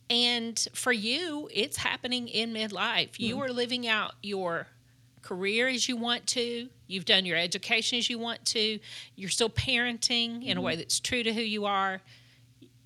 And 0.09 0.67
for 0.73 0.91
you, 0.93 1.49
it's 1.53 1.77
happening 1.77 2.27
in 2.27 2.53
midlife. 2.53 3.19
You 3.19 3.37
mm. 3.37 3.41
are 3.41 3.51
living 3.51 3.87
out 3.87 4.13
your 4.21 4.67
career 5.27 5.67
as 5.67 5.89
you 5.89 5.97
want 5.97 6.25
to. 6.27 6.69
You've 6.87 7.05
done 7.05 7.25
your 7.25 7.37
education 7.37 7.97
as 7.97 8.09
you 8.09 8.17
want 8.17 8.45
to. 8.45 8.79
You're 9.15 9.29
still 9.29 9.49
parenting 9.49 10.45
in 10.45 10.57
a 10.57 10.61
way 10.61 10.73
mm-hmm. 10.73 10.79
that's 10.79 10.99
true 11.01 11.21
to 11.21 11.33
who 11.33 11.41
you 11.41 11.65
are. 11.65 12.01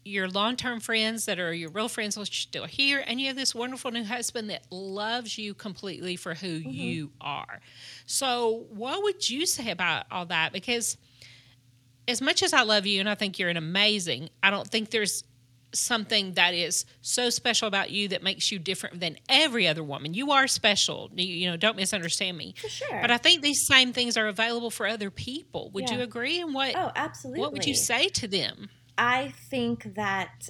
Your 0.04 0.28
long 0.28 0.56
term 0.56 0.80
friends 0.80 1.26
that 1.26 1.40
are 1.40 1.54
your 1.54 1.70
real 1.70 1.88
friends 1.88 2.18
are 2.18 2.26
still 2.26 2.66
here. 2.66 3.04
And 3.06 3.22
you 3.22 3.28
have 3.28 3.36
this 3.36 3.54
wonderful 3.54 3.92
new 3.92 4.04
husband 4.04 4.50
that 4.50 4.64
loves 4.72 5.38
you 5.38 5.54
completely 5.54 6.16
for 6.16 6.34
who 6.34 6.60
mm-hmm. 6.60 6.70
you 6.70 7.12
are. 7.22 7.60
So, 8.08 8.66
what 8.72 9.04
would 9.04 9.30
you 9.30 9.46
say 9.46 9.70
about 9.70 10.06
all 10.10 10.26
that? 10.26 10.52
Because 10.52 10.98
as 12.08 12.22
much 12.22 12.42
as 12.42 12.54
I 12.54 12.64
love 12.64 12.88
you 12.88 13.00
and 13.00 13.08
I 13.08 13.14
think 13.14 13.38
you're 13.38 13.50
an 13.50 13.58
amazing, 13.58 14.30
I 14.42 14.50
don't 14.50 14.68
think 14.68 14.90
there's 14.90 15.24
something 15.74 16.34
that 16.34 16.54
is 16.54 16.86
so 17.02 17.30
special 17.30 17.68
about 17.68 17.92
you 17.92 18.08
that 18.10 18.24
makes 18.24 18.52
you 18.52 18.60
different 18.60 19.00
than 19.00 19.18
every 19.30 19.68
other 19.68 19.84
woman. 19.84 20.14
You 20.14 20.32
are 20.32 20.48
special. 20.48 21.10
You, 21.16 21.26
you 21.34 21.50
know, 21.50 21.58
don't 21.58 21.76
misunderstand 21.78 22.38
me. 22.38 22.56
For 22.58 22.70
sure. 22.70 23.02
But 23.02 23.12
I 23.12 23.18
think 23.18 23.42
these 23.42 23.66
same 23.66 23.94
things 23.94 24.18
are 24.18 24.28
available 24.28 24.70
for 24.72 24.88
other 24.88 25.10
people. 25.10 25.72
Would 25.74 25.90
Yeah. 25.90 25.98
you 25.98 26.02
agree? 26.04 26.42
And 26.42 26.54
what 26.54 26.76
oh, 26.76 26.92
absolutely. 26.96 27.42
what 27.42 27.54
would 27.54 27.66
you 27.66 27.76
say 27.76 28.08
to 28.10 28.28
them? 28.28 28.70
I 28.98 29.34
think 29.50 29.96
that 29.96 30.50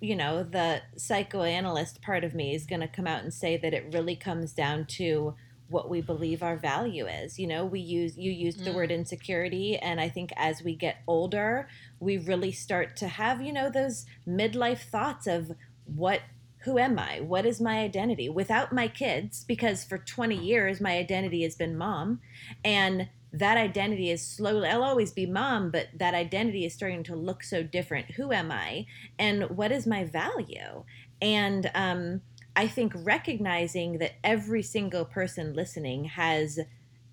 you 0.00 0.14
know 0.14 0.42
the 0.42 0.82
psychoanalyst 0.96 2.00
part 2.02 2.24
of 2.24 2.34
me 2.34 2.54
is 2.54 2.66
going 2.66 2.80
to 2.80 2.88
come 2.88 3.06
out 3.06 3.22
and 3.22 3.32
say 3.32 3.56
that 3.56 3.74
it 3.74 3.92
really 3.92 4.16
comes 4.16 4.52
down 4.52 4.86
to 4.86 5.34
what 5.68 5.88
we 5.88 6.00
believe 6.00 6.42
our 6.42 6.56
value 6.56 7.06
is. 7.06 7.38
You 7.38 7.46
know, 7.46 7.64
we 7.64 7.80
use 7.80 8.16
you 8.18 8.32
used 8.32 8.64
the 8.64 8.70
Mm. 8.70 8.74
word 8.74 8.90
insecurity 8.90 9.76
and 9.76 10.00
I 10.00 10.08
think 10.08 10.30
as 10.36 10.62
we 10.62 10.74
get 10.74 10.96
older, 11.06 11.68
we 12.00 12.18
really 12.18 12.50
start 12.50 12.96
to 12.96 13.08
have, 13.08 13.40
you 13.42 13.52
know, 13.52 13.70
those 13.70 14.06
midlife 14.26 14.80
thoughts 14.80 15.26
of 15.26 15.52
what 15.84 16.22
who 16.64 16.76
am 16.76 16.98
I? 16.98 17.20
What 17.20 17.46
is 17.46 17.58
my 17.58 17.78
identity? 17.78 18.28
Without 18.28 18.70
my 18.70 18.86
kids, 18.86 19.44
because 19.44 19.82
for 19.82 19.96
20 19.96 20.36
years 20.36 20.80
my 20.80 20.98
identity 20.98 21.42
has 21.42 21.54
been 21.54 21.76
mom 21.76 22.20
and 22.62 23.08
that 23.32 23.56
identity 23.56 24.10
is 24.10 24.26
slowly 24.26 24.68
I'll 24.68 24.82
always 24.82 25.12
be 25.12 25.24
mom, 25.24 25.70
but 25.70 25.88
that 25.94 26.14
identity 26.14 26.64
is 26.64 26.74
starting 26.74 27.02
to 27.04 27.16
look 27.16 27.42
so 27.42 27.62
different. 27.62 28.12
Who 28.12 28.32
am 28.32 28.50
I? 28.50 28.86
And 29.18 29.50
what 29.50 29.72
is 29.72 29.86
my 29.86 30.04
value? 30.04 30.84
And 31.22 31.70
um, 31.74 32.22
I 32.56 32.66
think 32.66 32.92
recognizing 32.94 33.98
that 33.98 34.16
every 34.24 34.62
single 34.62 35.04
person 35.04 35.54
listening 35.54 36.04
has 36.04 36.58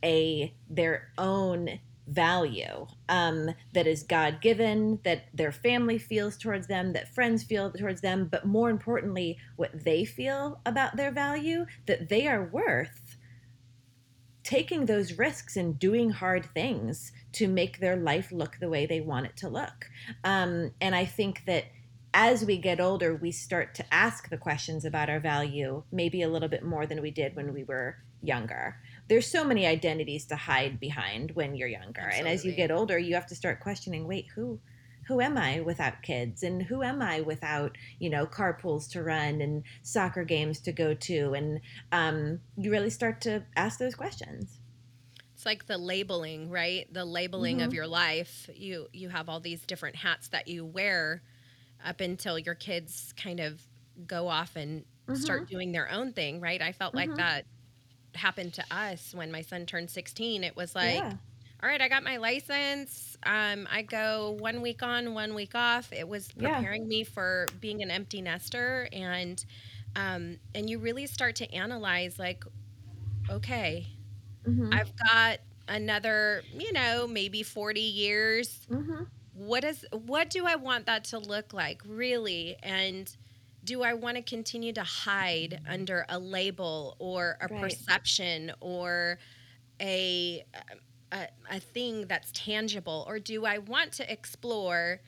a 0.04 0.54
their 0.70 1.10
own 1.18 1.80
value 2.08 2.88
um, 3.10 3.50
that 3.74 3.88
is 3.88 4.04
God 4.04 4.42
given, 4.42 5.00
that 5.04 5.26
their 5.34 5.52
family 5.52 5.98
feels 5.98 6.38
towards 6.38 6.68
them, 6.68 6.94
that 6.94 7.14
friends 7.14 7.44
feel 7.44 7.72
towards 7.72 8.02
them, 8.02 8.28
but 8.32 8.46
more 8.46 8.70
importantly, 8.70 9.38
what 9.56 9.84
they 9.84 10.06
feel 10.06 10.60
about 10.66 10.96
their 10.96 11.12
value, 11.12 11.66
that 11.86 12.10
they 12.10 12.28
are 12.28 12.46
worth 12.46 13.18
taking 14.44 14.86
those 14.86 15.18
risks 15.18 15.58
and 15.58 15.78
doing 15.78 16.10
hard 16.10 16.46
things 16.54 17.12
to 17.34 17.50
make 17.50 17.80
their 17.80 17.98
life 17.98 18.32
look 18.32 18.58
the 18.60 18.70
way 18.70 18.86
they 18.86 19.02
want 19.02 19.26
it 19.26 19.36
to 19.36 19.50
look. 19.50 19.90
Um, 20.24 20.72
and 20.80 20.96
I 20.96 21.04
think 21.04 21.44
that 21.48 21.66
as 22.14 22.46
we 22.46 22.58
get 22.58 22.80
older, 22.80 23.14
we 23.14 23.32
start 23.32 23.76
to 23.76 23.94
ask 23.94 24.30
the 24.30 24.38
questions 24.38 24.86
about 24.86 25.10
our 25.10 25.20
value 25.20 25.84
maybe 25.92 26.22
a 26.22 26.30
little 26.30 26.48
bit 26.48 26.64
more 26.64 26.86
than 26.86 27.02
we 27.02 27.12
did 27.12 27.36
when 27.36 27.54
we 27.54 27.66
were 27.66 27.98
younger. 28.24 28.78
There's 29.10 29.30
so 29.30 29.44
many 29.46 29.66
identities 29.66 30.26
to 30.28 30.36
hide 30.36 30.80
behind 30.80 31.32
when 31.32 31.56
you're 31.56 31.68
younger. 31.68 32.08
And 32.08 32.28
as 32.28 32.44
you 32.46 32.54
get 32.54 32.72
older, 32.72 32.98
you 32.98 33.16
have 33.16 33.28
to 33.28 33.36
start 33.36 33.60
questioning, 33.62 34.08
wait, 34.08 34.28
who 34.36 34.62
who 35.08 35.22
am 35.22 35.38
I 35.38 35.62
without 35.62 36.02
kids? 36.04 36.44
And 36.44 36.64
who 36.64 36.84
am 36.84 37.02
I 37.02 37.22
without, 37.22 37.78
you 38.00 38.10
know, 38.10 38.28
carpools 38.28 38.90
to 38.92 39.02
run 39.04 39.40
and 39.42 39.64
soccer 39.82 40.26
games 40.26 40.60
to 40.62 40.74
go 40.74 40.94
to? 40.94 41.34
And 41.34 41.62
um, 41.94 42.42
you 42.58 42.70
really 42.72 42.90
start 42.90 43.22
to 43.22 43.48
ask 43.56 43.80
those 43.80 43.96
questions. 43.96 44.60
It's 45.34 45.46
like 45.46 45.66
the 45.68 45.78
labeling, 45.78 46.50
right? 46.50 46.92
The 46.92 47.06
labeling 47.06 47.62
of 47.62 47.72
Mhm. 47.72 47.74
your 47.74 47.88
life. 47.88 48.50
You 48.54 48.88
you 48.94 49.10
have 49.10 49.30
all 49.30 49.40
these 49.40 49.66
different 49.66 49.96
hats 49.98 50.30
that 50.30 50.48
you 50.48 50.66
wear 50.66 51.24
up 51.84 52.02
until 52.02 52.40
your 52.40 52.56
kids 52.56 53.14
kind 53.18 53.40
of 53.40 53.68
go 54.08 54.28
off 54.30 54.56
and 54.56 54.86
start 55.14 55.48
doing 55.48 55.72
their 55.74 55.90
own 55.90 56.14
thing, 56.14 56.42
right? 56.42 56.62
I 56.62 56.72
felt 56.74 56.96
like 56.96 57.16
Mhm. 57.16 57.18
that 57.18 57.48
happened 58.18 58.54
to 58.56 58.64
us 58.72 59.14
when 59.14 59.32
my 59.32 59.42
son 59.42 59.66
turned 59.66 59.90
16. 59.90 60.44
It 60.44 60.56
was 60.56 60.76
like, 60.76 60.96
yeah. 60.96 61.14
all 61.64 61.70
right, 61.70 61.82
I 61.82 61.88
got 61.88 62.04
my 62.04 62.18
license. 62.18 63.18
Um, 63.24 63.68
I 63.72 63.82
go 63.84 64.38
one 64.40 64.62
week 64.62 64.84
on, 64.84 65.14
one 65.14 65.34
week 65.34 65.56
off. 65.56 65.92
It 65.94 66.08
was 66.08 66.30
Yeah. 66.38 66.56
preparing 66.56 66.88
me 66.88 67.04
for 67.04 67.48
being 67.62 67.82
an 67.82 67.92
empty 67.92 68.22
nester, 68.22 68.88
and 68.92 69.44
um, 69.96 70.38
and 70.54 70.70
you 70.70 70.78
really 70.80 71.08
start 71.08 71.36
to 71.38 71.52
analyze 71.54 72.20
like, 72.20 72.44
okay, 73.30 73.88
Mhm. 74.48 74.74
I've 74.74 74.96
got 74.96 75.40
another, 75.68 76.44
you 76.54 76.72
know, 76.72 77.08
maybe 77.08 77.44
40 77.44 77.82
years. 77.82 78.66
Mhm. 78.70 79.08
What 79.34 79.64
is 79.64 79.86
what 79.92 80.30
do 80.30 80.46
I 80.46 80.56
want 80.56 80.86
that 80.86 81.04
to 81.06 81.20
look 81.20 81.54
like 81.54 81.82
really? 81.86 82.58
And 82.64 83.16
do 83.68 83.84
I 83.84 83.94
want 83.94 84.18
to 84.18 84.24
continue 84.24 84.74
to 84.74 84.84
hide 84.84 85.62
under 85.68 86.06
a 86.10 86.18
label 86.20 86.96
or 87.00 87.38
a 87.42 87.50
Right. 87.50 87.62
perception 87.62 88.54
or 88.62 89.20
a, 89.82 90.44
a 91.12 91.28
a 91.50 91.60
thing 91.60 92.08
that's 92.08 92.32
tangible 92.34 93.06
or 93.08 93.20
do 93.20 93.46
I 93.46 93.60
want 93.60 93.94
to 93.94 94.12
explore 94.12 95.02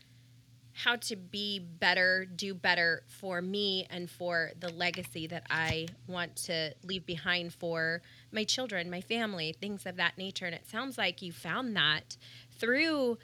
how 0.74 0.96
to 0.96 1.16
be 1.18 1.60
better, 1.60 2.26
do 2.26 2.54
better 2.54 3.04
for 3.08 3.42
me 3.42 3.86
and 3.90 4.10
for 4.10 4.52
the 4.60 4.70
legacy 4.70 5.28
that 5.28 5.44
I 5.50 5.88
want 6.08 6.36
to 6.48 6.74
leave 6.84 7.06
behind 7.06 7.54
for 7.54 8.02
my 8.32 8.46
children, 8.46 8.90
my 8.90 9.02
family, 9.02 9.54
things 9.60 9.86
of 9.86 9.98
that 9.98 10.18
nature. 10.18 10.46
And 10.46 10.56
it 10.56 10.66
sounds 10.68 10.98
like 10.98 11.22
you 11.22 11.34
found 11.34 11.76
that 11.76 12.16
through 12.60 13.18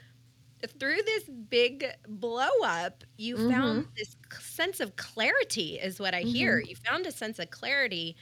through 0.78 0.96
this 1.04 1.24
big 1.24 1.84
blow 2.08 2.48
up, 2.64 3.04
you 3.16 3.36
found 3.36 3.86
this 3.96 4.16
sense 4.40 4.80
of 4.80 4.96
clarity 4.96 5.78
is 5.78 6.00
what 6.00 6.14
I 6.14 6.22
hear. 6.22 6.58
You 6.58 6.76
found 6.76 7.06
a 7.06 7.12
sense 7.12 7.38
of 7.38 7.50
clarity 7.50 8.16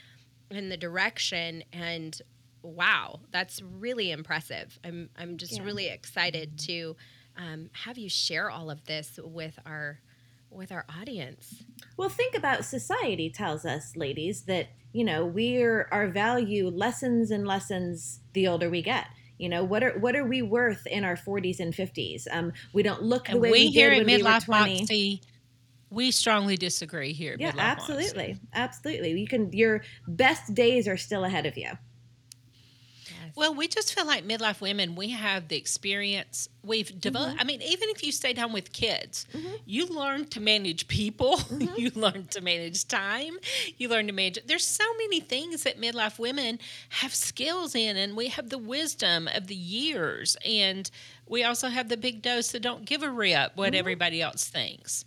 in 0.51 0.69
the 0.69 0.77
direction 0.77 1.63
and 1.73 2.19
wow, 2.61 3.19
that's 3.31 3.61
really 3.61 4.11
impressive. 4.11 4.79
I'm 4.83 5.09
I'm 5.17 5.37
just 5.37 5.53
Yeah. 5.53 5.63
really 5.63 5.87
excited 5.87 6.57
to 6.59 6.95
um, 7.37 7.69
have 7.73 7.97
you 7.97 8.09
share 8.09 8.49
all 8.49 8.69
of 8.69 8.83
this 8.85 9.19
with 9.23 9.57
our 9.65 9.99
with 10.49 10.71
our 10.71 10.85
audience. 10.89 11.63
Well, 11.97 12.09
think 12.09 12.35
about 12.35 12.65
society 12.65 13.29
tells 13.29 13.65
us, 13.65 13.95
ladies, 13.95 14.43
that 14.43 14.67
you 14.93 15.03
know 15.03 15.25
we're 15.25 15.87
our 15.91 16.07
value 16.07 16.69
lessens 16.69 17.29
and 17.31 17.45
lessens 17.45 18.19
the 18.33 18.47
older 18.47 18.69
we 18.69 18.81
get. 18.81 19.07
You 19.37 19.49
know 19.49 19.63
what 19.63 19.83
are 19.83 19.97
what 19.99 20.15
are 20.15 20.25
we 20.25 20.41
worth 20.41 20.85
in 20.87 21.03
our 21.03 21.15
40s 21.15 21.59
and 21.59 21.73
50s? 21.73 22.23
Um, 22.31 22.53
we 22.73 22.83
don't 22.83 23.03
look 23.03 23.25
the 23.25 23.33
And 23.33 23.41
way 23.41 23.51
we, 23.51 23.65
we, 23.65 23.67
here 23.67 23.91
at 23.91 24.05
we 24.05 24.17
Midlife 24.17 24.45
20. 24.45 24.79
Moxie, 24.79 25.21
we 25.89 26.11
strongly 26.11 26.57
disagree 26.57 27.13
here. 27.13 27.33
At 27.33 27.39
Yeah, 27.39 27.51
Midlife 27.51 27.55
Moxie. 27.55 27.93
absolutely, 27.93 28.39
absolutely. 28.53 29.19
You 29.19 29.27
can 29.27 29.51
your 29.51 29.81
best 30.07 30.53
days 30.53 30.87
are 30.87 30.97
still 30.97 31.25
ahead 31.25 31.45
of 31.45 31.57
you. 31.57 31.71
Well, 33.35 33.53
we 33.53 33.67
just 33.67 33.93
feel 33.93 34.05
like 34.07 34.25
midlife 34.25 34.61
women, 34.61 34.95
we 34.95 35.09
have 35.09 35.49
the 35.49 35.57
experience. 35.57 36.47
We've 36.63 36.99
developed, 37.01 37.33
Mm-hmm. 37.33 37.41
I 37.41 37.43
mean, 37.43 37.61
even 37.61 37.89
if 37.89 38.01
you 38.03 38.11
stay 38.13 38.31
down 38.31 38.53
with 38.53 38.71
kids, 38.71 39.25
you 39.65 39.87
learn 39.87 40.25
to 40.27 40.39
manage 40.39 40.87
people, 40.87 41.37
Mm-hmm. 41.37 41.73
you 41.79 41.91
learn 41.95 42.27
to 42.27 42.41
manage 42.41 42.87
time, 42.87 43.37
you 43.77 43.89
learn 43.89 44.07
to 44.07 44.13
manage. 44.13 44.39
There's 44.45 44.65
so 44.65 44.85
many 44.97 45.19
things 45.19 45.63
that 45.63 45.79
midlife 45.79 46.17
women 46.17 46.59
have 46.89 47.13
skills 47.13 47.75
in, 47.75 47.97
and 47.97 48.15
we 48.15 48.29
have 48.29 48.49
the 48.49 48.57
wisdom 48.57 49.27
of 49.35 49.47
the 49.47 49.55
years. 49.55 50.37
And 50.45 50.89
we 51.27 51.43
also 51.43 51.67
have 51.67 51.89
the 51.89 51.97
big 51.97 52.21
dose 52.21 52.51
that 52.53 52.61
don't 52.61 52.85
give 52.85 53.03
a 53.03 53.09
rip 53.11 53.51
what 53.55 53.71
Mm-hmm. 53.73 53.79
everybody 53.79 54.21
else 54.21 54.45
thinks. 54.47 55.03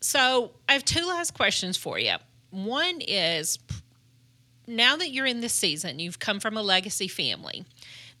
So 0.00 0.52
I 0.68 0.72
have 0.72 0.84
two 0.84 1.06
last 1.06 1.34
questions 1.34 1.76
for 1.76 1.98
you. 1.98 2.14
One 2.50 3.00
is 3.00 3.58
now 4.70 4.96
that 4.96 5.10
you're 5.10 5.26
in 5.26 5.40
this 5.40 5.52
season, 5.52 5.98
you've 5.98 6.18
come 6.18 6.40
from 6.40 6.56
a 6.56 6.62
legacy 6.62 7.08
family. 7.08 7.64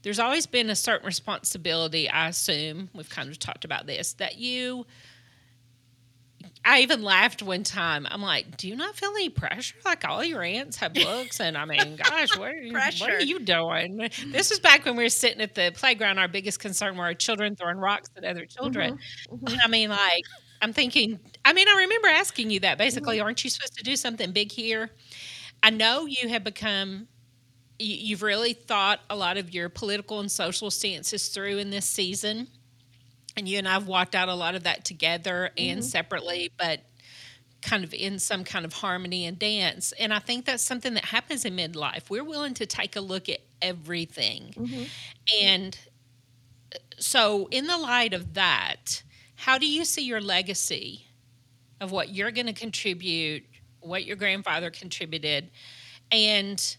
There's 0.02 0.18
always 0.18 0.46
been 0.46 0.70
a 0.70 0.76
certain 0.76 1.06
responsibility, 1.06 2.08
I 2.08 2.28
assume, 2.28 2.88
we've 2.94 3.10
kind 3.10 3.28
of 3.28 3.38
talked 3.38 3.64
about 3.64 3.86
this, 3.86 4.14
that 4.14 4.38
you. 4.38 4.86
I 6.62 6.80
even 6.80 7.02
laughed 7.02 7.42
one 7.42 7.62
time. 7.62 8.06
I'm 8.10 8.20
like, 8.20 8.58
do 8.58 8.68
you 8.68 8.76
not 8.76 8.94
feel 8.94 9.10
any 9.10 9.30
pressure? 9.30 9.76
Like 9.84 10.06
all 10.06 10.22
your 10.22 10.42
aunts 10.42 10.76
have 10.78 10.92
books, 10.92 11.40
and 11.40 11.56
I 11.56 11.64
mean, 11.64 11.96
gosh, 12.04 12.36
what 12.36 12.50
are 12.50 12.54
you, 12.54 12.72
what 12.72 12.82
Pressure. 12.82 13.12
are 13.12 13.20
you 13.20 13.38
doing? 13.40 14.10
This 14.26 14.50
was 14.50 14.58
back 14.58 14.84
when 14.84 14.96
we 14.96 15.02
were 15.02 15.08
sitting 15.08 15.40
at 15.40 15.54
the 15.54 15.72
playground. 15.74 16.18
Our 16.18 16.28
biggest 16.28 16.60
concern 16.60 16.96
were 16.96 17.04
our 17.04 17.14
children 17.14 17.56
throwing 17.56 17.78
rocks 17.78 18.10
at 18.16 18.24
other 18.24 18.44
children. 18.44 18.98
Mm-hmm. 19.30 19.46
Mm-hmm. 19.46 19.58
I 19.64 19.68
mean, 19.68 19.90
like, 19.90 20.24
I'm 20.60 20.72
thinking. 20.72 21.18
I 21.44 21.52
mean, 21.54 21.66
I 21.68 21.76
remember 21.78 22.08
asking 22.08 22.50
you 22.50 22.60
that. 22.60 22.76
Basically, 22.78 23.16
mm-hmm. 23.16 23.24
aren't 23.24 23.42
you 23.42 23.50
supposed 23.50 23.76
to 23.76 23.82
do 23.82 23.96
something 23.96 24.32
big 24.32 24.52
here? 24.52 24.90
I 25.62 25.70
know 25.70 26.06
you 26.06 26.28
have 26.28 26.44
become, 26.44 27.08
you- 27.78 27.96
you've 27.96 28.22
really 28.22 28.52
thought 28.52 29.00
a 29.10 29.16
lot 29.16 29.36
of 29.36 29.52
your 29.52 29.68
political 29.68 30.20
and 30.20 30.30
social 30.30 30.70
stances 30.70 31.28
through 31.28 31.58
in 31.58 31.70
this 31.70 31.86
season. 31.86 32.48
And 33.36 33.48
you 33.48 33.58
and 33.58 33.68
I 33.68 33.72
have 33.72 33.86
walked 33.86 34.14
out 34.14 34.28
a 34.28 34.34
lot 34.34 34.54
of 34.54 34.64
that 34.64 34.84
together 34.84 35.50
and 35.56 35.84
separately. 35.84 36.50
But 36.58 36.84
kind 37.62 37.84
of 37.84 37.92
in 37.92 38.18
some 38.18 38.44
kind 38.44 38.64
of 38.64 38.72
harmony 38.72 39.26
and 39.26 39.38
dance. 39.38 39.92
And 39.92 40.12
I 40.12 40.18
think 40.18 40.46
that's 40.46 40.62
something 40.62 40.94
that 40.94 41.06
happens 41.06 41.44
in 41.44 41.56
midlife. 41.56 42.08
We're 42.08 42.24
willing 42.24 42.54
to 42.54 42.66
take 42.66 42.96
a 42.96 43.00
look 43.00 43.28
at 43.28 43.40
everything. 43.60 44.54
Mm-hmm. 44.56 44.82
And 45.42 45.78
so, 46.98 47.48
in 47.50 47.66
the 47.66 47.76
light 47.76 48.14
of 48.14 48.34
that, 48.34 49.02
how 49.36 49.58
do 49.58 49.66
you 49.66 49.84
see 49.84 50.02
your 50.02 50.20
legacy 50.20 51.06
of 51.80 51.90
what 51.90 52.10
you're 52.10 52.30
going 52.30 52.46
to 52.46 52.52
contribute, 52.52 53.44
what 53.80 54.04
your 54.04 54.16
grandfather 54.16 54.70
contributed? 54.70 55.50
And 56.10 56.76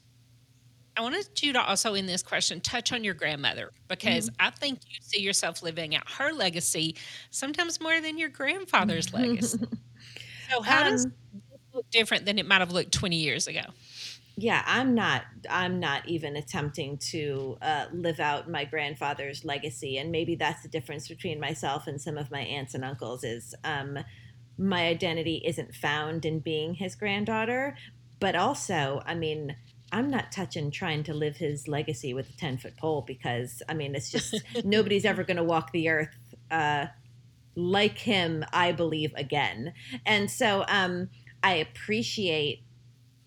I 0.97 1.02
wanted 1.02 1.28
you 1.41 1.54
to 1.54 1.62
also, 1.62 1.93
in 1.93 2.06
this 2.06 2.22
question, 2.22 2.60
touch 2.62 2.91
on 2.91 3.04
your 3.04 3.14
grandmother 3.14 3.72
because 3.88 4.30
mm-hmm. 4.30 4.47
I 4.47 4.49
think 4.49 4.80
you 4.89 4.97
see 5.02 5.22
yourself 5.22 5.64
living 5.64 5.95
out 5.95 6.10
her 6.12 6.32
legacy 6.34 6.95
sometimes 7.30 7.80
more 7.80 8.02
than 8.02 8.18
your 8.18 8.30
grandfather's 8.30 9.14
legacy. 9.14 9.60
So, 10.52 10.62
how 10.62 10.84
um, 10.84 10.91
does 10.91 11.08
look 11.74 11.89
different 11.91 12.26
than 12.26 12.38
it 12.38 12.45
might 12.45 12.60
have 12.60 12.72
looked 12.72 12.91
20 12.91 13.16
years 13.16 13.47
ago? 13.47 13.62
Yeah, 14.38 14.64
I'm 14.66 14.95
not. 14.95 15.24
I'm 15.49 15.80
not 15.80 16.08
even 16.08 16.36
attempting 16.36 16.97
to 17.12 17.58
uh, 17.62 17.86
live 17.91 18.20
out 18.20 18.49
my 18.49 18.66
grandfather's 18.66 19.45
legacy, 19.45 19.97
and 19.97 20.12
maybe 20.12 20.36
that's 20.36 20.64
the 20.64 20.70
difference 20.70 21.08
between 21.08 21.39
myself 21.39 21.88
and 21.88 22.02
some 22.02 22.18
of 22.18 22.32
my 22.32 22.41
aunts 22.41 22.74
and 22.74 22.84
uncles. 22.84 23.24
Is 23.24 23.54
um, 23.64 23.99
my 24.58 24.88
identity 24.88 25.41
isn't 25.45 25.74
found 25.76 26.26
in 26.26 26.39
being 26.39 26.76
his 26.76 26.95
granddaughter, 26.95 27.76
but 28.20 28.36
also, 28.36 29.02
I 29.06 29.16
mean, 29.16 29.56
I'm 29.91 30.10
not 30.10 30.32
touching 30.32 30.72
trying 30.72 31.04
to 31.04 31.14
live 31.14 31.38
his 31.38 31.68
legacy 31.68 32.14
with 32.14 32.30
a 32.30 32.34
10 32.34 32.60
foot 32.60 32.78
pole 32.78 33.04
because, 33.06 33.62
I 33.68 33.74
mean, 33.74 33.95
it's 33.95 34.12
just 34.12 34.36
nobody's 34.64 35.06
ever 35.06 35.24
going 35.24 35.38
to 35.38 35.43
walk 35.43 35.72
the 35.72 35.89
earth 35.89 36.16
uh, 36.49 36.88
like 37.56 37.97
him, 37.97 38.45
I 38.54 38.72
believe, 38.72 39.12
again. 39.16 39.74
And 40.06 40.32
so 40.32 40.64
um, 40.68 41.10
I 41.43 41.56
appreciate 41.56 42.64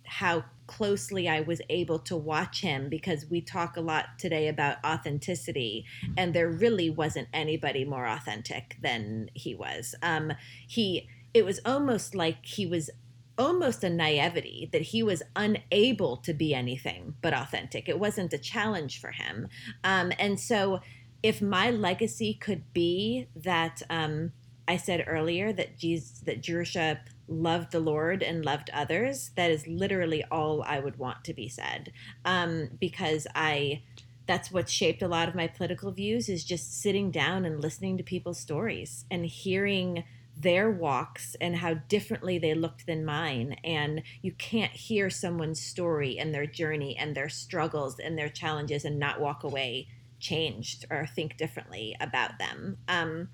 how 0.04 0.44
closely 0.66 1.28
I 1.28 1.40
was 1.40 1.60
able 1.68 1.98
to 2.00 2.16
watch 2.16 2.60
him 2.60 2.88
because 2.88 3.26
we 3.30 3.40
talk 3.40 3.76
a 3.76 3.80
lot 3.80 4.18
today 4.18 4.48
about 4.48 4.78
authenticity, 4.84 5.84
and 6.16 6.34
there 6.34 6.48
really 6.48 6.90
wasn't 6.90 7.28
anybody 7.32 7.84
more 7.84 8.06
authentic 8.06 8.76
than 8.82 9.30
he 9.34 9.54
was. 9.54 9.94
Um, 10.02 10.32
he, 10.66 11.08
it 11.32 11.44
was 11.44 11.60
almost 11.64 12.14
like 12.14 12.44
he 12.44 12.66
was 12.66 12.90
almost 13.36 13.82
a 13.82 13.90
naivety 13.90 14.68
that 14.72 14.82
he 14.82 15.02
was 15.02 15.22
unable 15.34 16.16
to 16.18 16.32
be 16.32 16.54
anything 16.54 17.14
but 17.20 17.34
authentic. 17.34 17.88
It 17.88 17.98
wasn't 17.98 18.32
a 18.32 18.38
challenge 18.38 19.00
for 19.00 19.10
him. 19.10 19.48
Um, 19.82 20.12
and 20.18 20.38
so, 20.38 20.80
if 21.22 21.40
my 21.40 21.70
legacy 21.70 22.34
could 22.34 22.72
be 22.74 23.28
that 23.34 23.82
um, 23.88 24.32
I 24.68 24.76
said 24.76 25.04
earlier 25.06 25.52
that 25.52 25.78
Jesus, 25.78 26.20
that 26.20 26.42
Jerusha 26.42 27.00
loved 27.28 27.72
the 27.72 27.80
Lord 27.80 28.22
and 28.22 28.44
loved 28.44 28.70
others, 28.72 29.30
that 29.36 29.50
is 29.50 29.66
literally 29.66 30.24
all 30.30 30.62
I 30.62 30.80
would 30.80 30.98
want 30.98 31.24
to 31.24 31.34
be 31.34 31.48
said. 31.48 31.92
Um, 32.24 32.70
because 32.80 33.26
I, 33.34 33.82
that's 34.26 34.50
what 34.52 34.68
shaped 34.68 35.02
a 35.02 35.08
lot 35.08 35.28
of 35.28 35.34
my 35.34 35.46
political 35.46 35.90
views 35.90 36.28
is 36.28 36.44
just 36.44 36.80
sitting 36.80 37.10
down 37.10 37.44
and 37.44 37.60
listening 37.60 37.96
to 37.98 38.04
people's 38.04 38.40
stories 38.40 39.04
and 39.10 39.26
hearing 39.26 40.04
their 40.36 40.70
walks 40.70 41.36
and 41.40 41.56
how 41.56 41.74
differently 41.74 42.38
they 42.38 42.54
looked 42.54 42.86
than 42.86 43.04
mine. 43.04 43.56
And 43.62 44.02
you 44.20 44.32
can't 44.32 44.72
hear 44.72 45.08
someone's 45.10 45.60
story 45.60 46.18
and 46.18 46.34
their 46.34 46.46
journey 46.46 46.96
and 46.96 47.14
their 47.14 47.28
struggles 47.28 47.98
and 47.98 48.18
their 48.18 48.28
challenges 48.28 48.84
and 48.84 48.98
not 48.98 49.20
walk 49.20 49.44
away 49.44 49.88
changed 50.18 50.86
or 50.90 51.06
think 51.06 51.36
differently 51.36 51.96
about 52.00 52.38
them. 52.38 52.78
Um, 52.88 53.28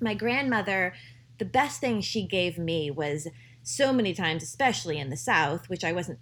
my 0.00 0.14
grandmother, 0.14 0.94
the 1.38 1.44
best 1.44 1.80
thing 1.80 2.00
she 2.00 2.26
gave 2.26 2.58
me 2.58 2.90
was 2.90 3.28
so 3.62 3.92
many 3.92 4.14
times, 4.14 4.42
especially 4.42 4.98
in 4.98 5.10
the 5.10 5.16
South, 5.16 5.68
which 5.68 5.84
I 5.84 5.92
wasn't 5.92 6.18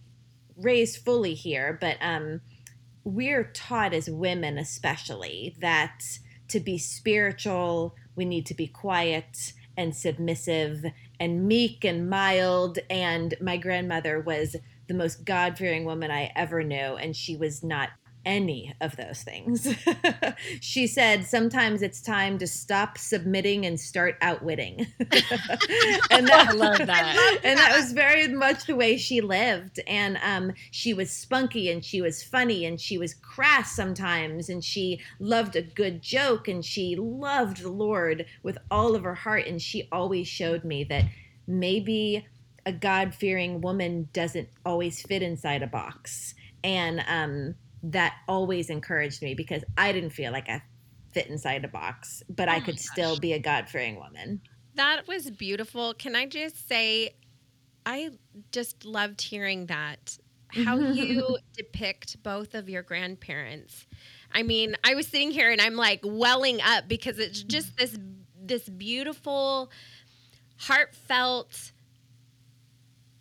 raised 0.57 1.05
fully 1.05 1.35
here, 1.35 1.77
but 1.81 1.97
um, 2.01 2.41
we're 3.05 3.45
taught 3.45 3.93
as 3.93 4.09
women, 4.09 4.59
especially, 4.59 5.57
that 5.61 6.03
to 6.49 6.61
be 6.61 6.79
spiritual, 6.79 7.95
we 8.17 8.25
need 8.25 8.47
to 8.47 8.55
be 8.55 8.67
quiet 8.67 9.53
and 9.77 9.95
submissive 9.95 10.85
and 11.19 11.47
meek 11.47 11.85
and 11.85 12.09
mild. 12.09 12.79
And 12.89 13.35
my 13.41 13.57
grandmother 13.57 14.21
was 14.21 14.57
the 14.87 14.95
most 14.95 15.25
God 15.25 15.59
fearing 15.59 15.85
woman 15.85 16.11
I 16.11 16.33
ever 16.37 16.63
knew. 16.63 16.97
And 16.97 17.17
she 17.17 17.37
was 17.37 17.63
not 17.63 17.91
any 18.25 18.75
of 18.81 18.97
those 18.97 19.23
things. 19.23 19.75
she 20.61 20.87
said 20.87 21.25
sometimes 21.25 21.83
it's 21.83 22.01
time 22.01 22.39
to 22.39 22.47
stop 22.47 22.99
submitting 22.99 23.67
and 23.67 23.79
start 23.79 24.17
outwitting. 24.21 24.87
and 25.01 26.29
that, 26.29 26.49
I 26.51 26.53
love 26.53 26.79
that. 26.79 27.39
And 27.45 27.59
that 27.59 27.77
was 27.77 27.93
very 27.93 28.29
much 28.29 28.67
the 28.67 28.77
way 28.77 28.97
she 28.97 29.21
lived. 29.21 29.81
And 29.87 30.19
um, 30.23 30.53
she 30.71 30.95
was 30.95 31.11
spunky 31.11 31.71
and 31.71 31.85
she 31.85 32.01
was 32.01 32.23
funny 32.23 32.65
and 32.67 32.81
she 32.81 32.99
was 32.99 33.15
crass 33.15 33.75
sometimes 33.75 34.49
and 34.49 34.65
she 34.65 35.01
loved 35.19 35.57
a 35.57 35.63
good 35.63 36.03
joke 36.03 36.49
and 36.49 36.65
she 36.65 36.97
loved 36.97 37.63
the 37.63 37.71
Lord 37.71 38.27
with 38.43 38.59
all 38.71 38.95
of 38.95 39.03
her 39.05 39.15
heart. 39.15 39.47
And 39.47 39.61
she 39.61 39.89
always 39.93 40.29
showed 40.29 40.65
me 40.65 40.85
that 40.85 41.05
maybe 41.47 42.27
a 42.67 42.73
God 42.73 43.15
fearing 43.15 43.61
woman 43.61 44.09
doesn't 44.13 44.49
always 44.65 45.03
fit 45.03 45.23
inside 45.23 45.63
a 45.63 45.67
box. 45.67 46.35
And 46.63 47.05
um, 47.07 47.55
that 47.85 48.15
always 48.27 48.71
encouraged 48.71 49.23
me 49.23 49.35
because 49.35 49.63
I 49.77 49.93
didn't 49.93 50.11
feel 50.11 50.33
like 50.33 50.49
I 50.49 50.63
fit 51.13 51.27
inside 51.29 51.65
a 51.65 51.69
box, 51.69 52.23
but 52.29 52.49
oh 52.49 52.53
I 52.53 52.61
could 52.61 52.81
still 52.81 53.19
be 53.19 53.35
a 53.35 53.39
God 53.39 53.69
fearing 53.69 53.97
woman. 53.97 54.41
That 54.75 55.07
was 55.07 55.31
beautiful. 55.31 55.95
Can 55.95 56.17
I 56.17 56.27
just 56.27 56.67
say, 56.67 57.15
I 57.85 58.11
just 58.53 58.85
loved 58.85 59.21
hearing 59.21 59.67
that. 59.67 60.19
How 60.49 60.79
you 60.79 61.39
depict 61.57 62.23
both 62.23 62.55
of 62.55 62.69
your 62.69 62.83
grandparents. 62.83 63.87
I 64.33 64.43
mean, 64.43 64.77
I 64.83 64.95
was 64.95 65.07
sitting 65.07 65.31
here 65.31 65.51
and 65.51 65.61
I'm 65.61 65.75
like 65.75 66.01
welling 66.03 66.61
up 66.63 66.89
because 66.89 67.19
it's 67.19 67.43
just 67.43 67.77
this 67.77 67.97
this 68.41 68.69
beautiful, 68.69 69.71
heartfelt, 70.59 71.73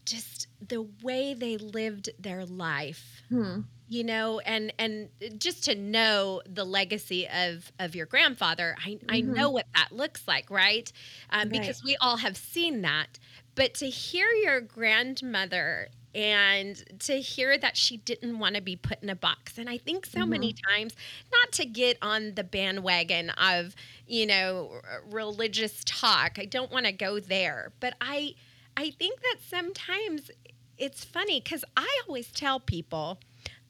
just 0.05 0.47
the 0.67 0.87
way 1.01 1.33
they 1.33 1.57
lived 1.57 2.09
their 2.19 2.45
life. 2.45 3.23
Hmm 3.29 3.61
you 3.87 4.03
know 4.03 4.39
and 4.39 4.73
and 4.79 5.09
just 5.37 5.63
to 5.65 5.75
know 5.75 6.41
the 6.45 6.63
legacy 6.63 7.27
of 7.27 7.71
of 7.79 7.95
your 7.95 8.05
grandfather 8.05 8.75
i, 8.83 8.91
mm-hmm. 8.91 9.05
I 9.09 9.19
know 9.21 9.49
what 9.49 9.67
that 9.75 9.91
looks 9.91 10.27
like 10.27 10.49
right? 10.49 10.91
Um, 11.29 11.49
right 11.49 11.51
because 11.51 11.83
we 11.83 11.95
all 11.97 12.17
have 12.17 12.37
seen 12.37 12.81
that 12.81 13.19
but 13.55 13.73
to 13.75 13.89
hear 13.89 14.27
your 14.29 14.61
grandmother 14.61 15.89
and 16.15 16.83
to 16.99 17.19
hear 17.19 17.57
that 17.57 17.75
she 17.75 17.97
didn't 17.97 18.37
want 18.37 18.55
to 18.55 18.61
be 18.61 18.75
put 18.75 19.01
in 19.01 19.09
a 19.09 19.15
box 19.15 19.57
and 19.57 19.69
i 19.69 19.77
think 19.77 20.05
so 20.05 20.21
mm-hmm. 20.21 20.31
many 20.31 20.55
times 20.69 20.95
not 21.31 21.51
to 21.51 21.65
get 21.65 21.97
on 22.01 22.35
the 22.35 22.43
bandwagon 22.43 23.29
of 23.31 23.75
you 24.07 24.25
know 24.25 24.81
religious 25.09 25.81
talk 25.85 26.37
i 26.37 26.45
don't 26.45 26.71
want 26.71 26.85
to 26.85 26.91
go 26.91 27.19
there 27.19 27.71
but 27.79 27.95
i 27.99 28.33
i 28.77 28.89
think 28.91 29.21
that 29.21 29.37
sometimes 29.45 30.29
it's 30.77 31.03
funny 31.03 31.39
because 31.39 31.65
i 31.75 32.01
always 32.07 32.31
tell 32.31 32.59
people 32.59 33.19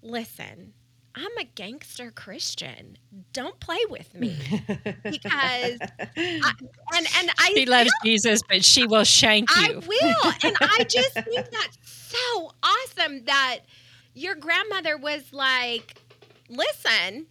listen, 0.04 0.74
I'm 1.16 1.38
a 1.40 1.44
gangster 1.44 2.12
Christian. 2.12 2.98
Don't 3.34 3.60
play 3.60 3.80
with 3.90 4.14
me 4.16 4.36
because 5.04 5.78
I, 5.80 6.54
and 6.96 7.08
and 7.18 7.32
I 7.38 7.52
she 7.54 7.66
loves 7.66 7.92
Jesus, 8.04 8.42
but 8.48 8.66
she 8.66 8.88
will 8.88 9.04
shank 9.04 9.50
you. 9.56 9.64
I 9.64 9.74
will, 9.76 10.34
and 10.44 10.58
I 10.60 10.84
just 10.90 11.14
think 11.14 11.50
that's 11.52 11.78
so 11.84 12.52
awesome 12.64 13.26
that 13.26 13.60
your 14.16 14.34
grandmother 14.34 14.98
was 14.98 15.32
like, 15.32 16.02
"Listen, 16.50 17.28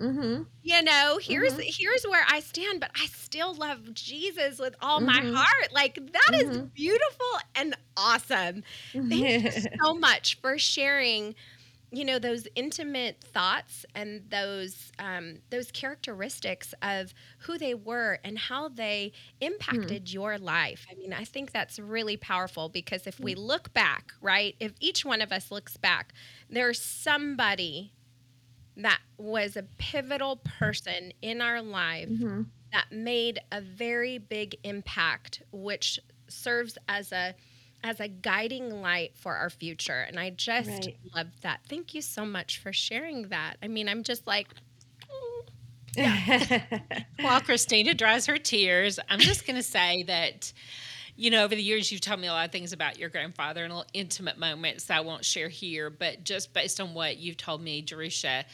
mm-hmm. 0.00 0.42
you 0.62 0.82
know, 0.82 1.18
here's 1.20 1.52
mm-hmm. 1.52 1.60
here's 1.66 2.04
where 2.04 2.24
I 2.30 2.40
stand, 2.40 2.80
but 2.80 2.90
I 2.98 3.04
still 3.06 3.54
love 3.54 3.92
Jesus 3.92 4.58
with 4.58 4.74
all 4.80 5.00
mm-hmm. 5.00 5.32
my 5.32 5.38
heart." 5.38 5.72
Like 5.74 5.96
that 6.12 6.40
is 6.40 6.56
mm-hmm. 6.56 6.66
beautiful 6.72 7.38
and 7.54 7.76
awesome. 7.98 8.64
Thank 8.92 9.12
you 9.12 9.50
so 9.82 9.94
much 9.94 10.40
for 10.40 10.56
sharing 10.56 11.34
you 11.90 12.04
know 12.04 12.18
those 12.18 12.48
intimate 12.54 13.22
thoughts 13.22 13.86
and 13.94 14.22
those 14.28 14.90
um, 14.98 15.38
those 15.50 15.70
characteristics 15.70 16.74
of 16.82 17.14
who 17.40 17.58
they 17.58 17.74
were 17.74 18.18
and 18.24 18.38
how 18.38 18.68
they 18.68 19.12
impacted 19.40 20.06
mm. 20.06 20.12
your 20.12 20.38
life. 20.38 20.86
I 20.90 20.94
mean, 20.94 21.12
I 21.12 21.24
think 21.24 21.52
that's 21.52 21.78
really 21.78 22.16
powerful 22.16 22.68
because 22.68 23.06
if 23.06 23.20
we 23.20 23.34
mm. 23.34 23.38
look 23.38 23.72
back, 23.72 24.12
right, 24.20 24.56
if 24.58 24.72
each 24.80 25.04
one 25.04 25.22
of 25.22 25.30
us 25.30 25.50
looks 25.50 25.76
back, 25.76 26.12
there's 26.50 26.80
somebody 26.80 27.92
that 28.76 29.00
was 29.16 29.56
a 29.56 29.62
pivotal 29.78 30.36
person 30.36 31.12
in 31.22 31.40
our 31.40 31.62
life 31.62 32.08
mm-hmm. 32.08 32.42
that 32.72 32.86
made 32.90 33.38
a 33.52 33.60
very 33.60 34.18
big 34.18 34.56
impact, 34.64 35.42
which 35.52 35.98
serves 36.28 36.76
as 36.88 37.12
a 37.12 37.34
as 37.86 38.00
a 38.00 38.08
guiding 38.08 38.82
light 38.82 39.12
for 39.14 39.34
our 39.34 39.50
future. 39.50 40.00
And 40.00 40.18
I 40.18 40.30
just 40.30 40.68
right. 40.68 40.96
love 41.14 41.28
that. 41.42 41.60
Thank 41.68 41.94
you 41.94 42.02
so 42.02 42.24
much 42.24 42.58
for 42.58 42.72
sharing 42.72 43.28
that. 43.28 43.56
I 43.62 43.68
mean, 43.68 43.88
I'm 43.88 44.02
just 44.02 44.26
like, 44.26 44.48
yeah. 45.96 46.62
While 47.20 47.40
Christina 47.40 47.94
dries 47.94 48.26
her 48.26 48.36
tears, 48.36 48.98
I'm 49.08 49.20
just 49.20 49.46
going 49.46 49.56
to 49.56 49.62
say 49.62 50.02
that 50.04 50.52
you 51.18 51.30
know, 51.30 51.44
over 51.44 51.54
the 51.54 51.62
years, 51.62 51.90
you've 51.90 52.02
told 52.02 52.20
me 52.20 52.26
a 52.26 52.32
lot 52.32 52.44
of 52.44 52.52
things 52.52 52.74
about 52.74 52.98
your 52.98 53.08
grandfather 53.08 53.64
and 53.64 53.72
little 53.72 53.88
intimate 53.94 54.38
moments 54.38 54.84
that 54.84 54.98
I 54.98 55.00
won't 55.00 55.24
share 55.24 55.48
here. 55.48 55.88
But 55.88 56.24
just 56.24 56.52
based 56.52 56.78
on 56.78 56.92
what 56.92 57.16
you've 57.16 57.38
told 57.38 57.62
me, 57.62 57.82
Jerusha, 57.82 58.44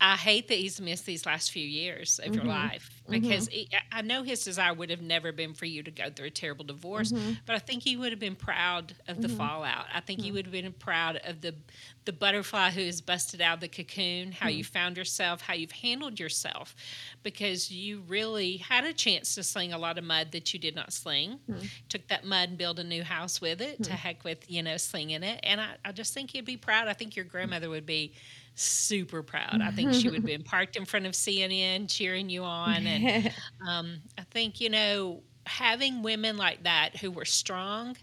I 0.00 0.16
hate 0.16 0.48
that 0.48 0.54
he's 0.54 0.80
missed 0.80 1.06
these 1.06 1.26
last 1.26 1.50
few 1.50 1.66
years 1.66 2.20
of 2.20 2.26
mm-hmm. 2.26 2.34
your 2.34 2.44
life 2.44 3.02
because 3.08 3.48
mm-hmm. 3.48 3.76
I 3.90 4.02
know 4.02 4.22
his 4.22 4.44
desire 4.44 4.72
would 4.72 4.90
have 4.90 5.02
never 5.02 5.32
been 5.32 5.54
for 5.54 5.64
you 5.64 5.82
to 5.82 5.90
go 5.90 6.08
through 6.10 6.26
a 6.26 6.30
terrible 6.30 6.64
divorce, 6.64 7.10
mm-hmm. 7.10 7.32
but 7.46 7.56
I 7.56 7.58
think 7.58 7.82
he 7.82 7.96
would 7.96 8.12
have 8.12 8.20
been 8.20 8.36
proud 8.36 8.94
of 9.08 9.20
the 9.20 9.28
mm-hmm. 9.28 9.36
fallout. 9.36 9.86
I 9.92 10.00
think 10.00 10.20
he 10.20 10.28
mm-hmm. 10.28 10.36
would 10.36 10.44
have 10.46 10.52
been 10.52 10.72
proud 10.72 11.20
of 11.24 11.40
the 11.40 11.54
the 12.04 12.12
butterfly 12.12 12.70
who 12.70 12.80
has 12.86 13.02
busted 13.02 13.42
out 13.42 13.54
of 13.54 13.60
the 13.60 13.68
cocoon, 13.68 14.32
how 14.32 14.48
you 14.48 14.64
mm-hmm. 14.64 14.72
found 14.72 14.96
yourself, 14.96 15.42
how 15.42 15.52
you've 15.52 15.72
handled 15.72 16.18
yourself, 16.18 16.74
because 17.22 17.70
you 17.70 18.02
really 18.08 18.56
had 18.56 18.84
a 18.84 18.94
chance 18.94 19.34
to 19.34 19.42
sling 19.42 19.74
a 19.74 19.78
lot 19.78 19.98
of 19.98 20.04
mud 20.04 20.32
that 20.32 20.54
you 20.54 20.60
did 20.60 20.74
not 20.74 20.92
sling. 20.92 21.38
Took 21.88 22.06
that 22.08 22.24
mud 22.24 22.50
and 22.50 22.58
built 22.58 22.78
a 22.78 22.84
new 22.84 23.02
house 23.02 23.40
with 23.40 23.60
it. 23.60 23.82
To 23.82 23.92
heck 23.92 24.24
with 24.24 24.50
you 24.50 24.62
know 24.62 24.76
slinging 24.76 25.22
it, 25.22 25.40
and 25.42 25.60
I, 25.60 25.74
I 25.84 25.92
just 25.92 26.14
think 26.14 26.34
you'd 26.34 26.44
be 26.44 26.56
proud. 26.56 26.88
I 26.88 26.92
think 26.92 27.16
your 27.16 27.24
grandmother 27.24 27.68
would 27.68 27.86
be 27.86 28.14
super 28.60 29.22
proud. 29.22 29.60
I 29.62 29.70
think 29.70 29.94
she 29.94 30.08
would 30.08 30.16
have 30.16 30.24
been 30.24 30.42
parked 30.44 30.76
in 30.76 30.84
front 30.84 31.06
of 31.06 31.12
CNN 31.12 31.88
cheering 31.88 32.28
you 32.28 32.44
on. 32.44 32.86
And 32.86 33.32
um, 33.68 34.00
I 34.16 34.22
think, 34.30 34.60
you 34.60 34.70
know, 34.70 35.22
having 35.46 36.02
women 36.02 36.36
like 36.36 36.64
that 36.64 36.96
who 36.96 37.10
were 37.10 37.24
strong 37.24 37.96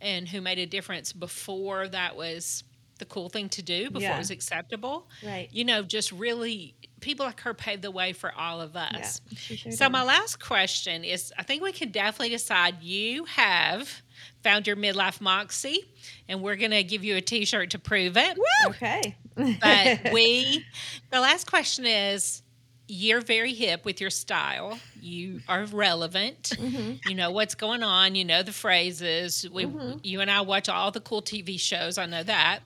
and 0.00 0.28
who 0.28 0.40
made 0.40 0.58
a 0.58 0.66
difference 0.66 1.12
before 1.12 1.88
that 1.88 2.16
was 2.16 2.64
the 2.98 3.04
cool 3.04 3.28
thing 3.28 3.48
to 3.48 3.62
do, 3.62 3.90
before 3.90 4.02
yeah. 4.02 4.16
it 4.16 4.18
was 4.18 4.30
acceptable. 4.30 5.08
Right. 5.24 5.48
You 5.52 5.64
know, 5.64 5.82
just 5.82 6.12
really 6.12 6.74
people 7.00 7.26
like 7.26 7.40
her 7.40 7.54
paved 7.54 7.82
the 7.82 7.90
way 7.90 8.12
for 8.12 8.32
all 8.34 8.60
of 8.60 8.76
us. 8.76 9.20
Yeah, 9.30 9.38
sure 9.38 9.72
so 9.72 9.86
did. 9.86 9.92
my 9.92 10.02
last 10.02 10.40
question 10.40 11.04
is 11.04 11.32
I 11.38 11.42
think 11.42 11.62
we 11.62 11.72
can 11.72 11.90
definitely 11.90 12.30
decide 12.30 12.82
you 12.82 13.24
have 13.26 14.02
found 14.42 14.66
your 14.66 14.76
midlife 14.76 15.20
moxie 15.20 15.84
and 16.28 16.42
we're 16.42 16.56
going 16.56 16.72
to 16.72 16.82
give 16.82 17.04
you 17.04 17.16
a 17.16 17.20
t-shirt 17.20 17.70
to 17.70 17.78
prove 17.78 18.16
it. 18.16 18.36
Woo! 18.36 18.70
Okay. 18.70 19.16
But 19.60 20.00
we 20.12 20.64
the 21.10 21.20
last 21.20 21.46
question 21.46 21.86
is 21.86 22.42
you're 22.88 23.20
very 23.20 23.52
hip 23.52 23.84
with 23.84 24.00
your 24.00 24.10
style. 24.10 24.78
You 25.00 25.40
are 25.46 25.66
relevant. 25.66 26.54
Mm-hmm. 26.56 27.08
You 27.08 27.14
know 27.14 27.30
what's 27.30 27.54
going 27.54 27.82
on. 27.82 28.14
You 28.14 28.24
know 28.24 28.42
the 28.42 28.52
phrases. 28.52 29.46
We, 29.52 29.66
mm-hmm. 29.66 29.98
you 30.02 30.22
and 30.22 30.30
I 30.30 30.40
watch 30.40 30.70
all 30.70 30.90
the 30.90 31.00
cool 31.00 31.20
TV 31.20 31.60
shows. 31.60 31.98
I 31.98 32.06
know 32.06 32.22
that. 32.22 32.60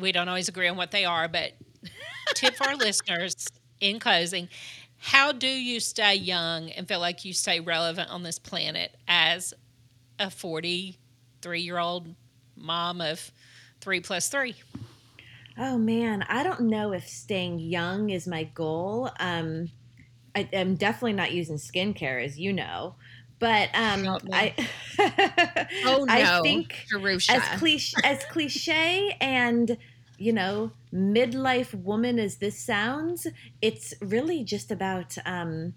We 0.00 0.12
don't 0.12 0.28
always 0.28 0.48
agree 0.48 0.68
on 0.68 0.76
what 0.76 0.90
they 0.90 1.06
are, 1.06 1.26
but 1.26 1.52
tip 2.34 2.54
for 2.54 2.68
our 2.68 2.76
listeners 2.76 3.48
in 3.80 3.98
closing: 3.98 4.48
How 4.98 5.32
do 5.32 5.48
you 5.48 5.80
stay 5.80 6.16
young 6.16 6.70
and 6.70 6.86
feel 6.86 7.00
like 7.00 7.24
you 7.24 7.32
stay 7.32 7.58
relevant 7.58 8.10
on 8.10 8.22
this 8.22 8.38
planet 8.38 8.94
as 9.08 9.54
a 10.18 10.30
forty-three-year-old 10.30 12.14
mom 12.56 13.00
of 13.00 13.32
three 13.80 14.00
plus 14.00 14.28
three? 14.28 14.54
Oh 15.58 15.78
man, 15.78 16.24
I 16.28 16.42
don't 16.42 16.62
know 16.62 16.92
if 16.92 17.06
staying 17.06 17.58
young 17.58 18.10
is 18.10 18.26
my 18.26 18.44
goal. 18.44 19.10
Um, 19.20 19.68
I, 20.34 20.48
am 20.52 20.76
definitely 20.76 21.12
not 21.12 21.32
using 21.32 21.56
skincare, 21.56 22.24
as 22.24 22.38
you 22.38 22.52
know. 22.52 22.96
But 23.38 23.70
um, 23.74 24.18
I, 24.32 24.54
oh 25.84 26.04
no, 26.04 26.06
I 26.08 26.40
think 26.42 26.86
as 27.28 27.42
cliche 27.58 27.96
as 28.04 28.24
cliche 28.26 29.16
and 29.20 29.76
you 30.16 30.32
know 30.32 30.70
midlife 30.94 31.74
woman 31.74 32.18
as 32.18 32.36
this 32.36 32.58
sounds, 32.58 33.26
it's 33.60 33.94
really 34.00 34.44
just 34.44 34.70
about 34.70 35.16
um, 35.26 35.74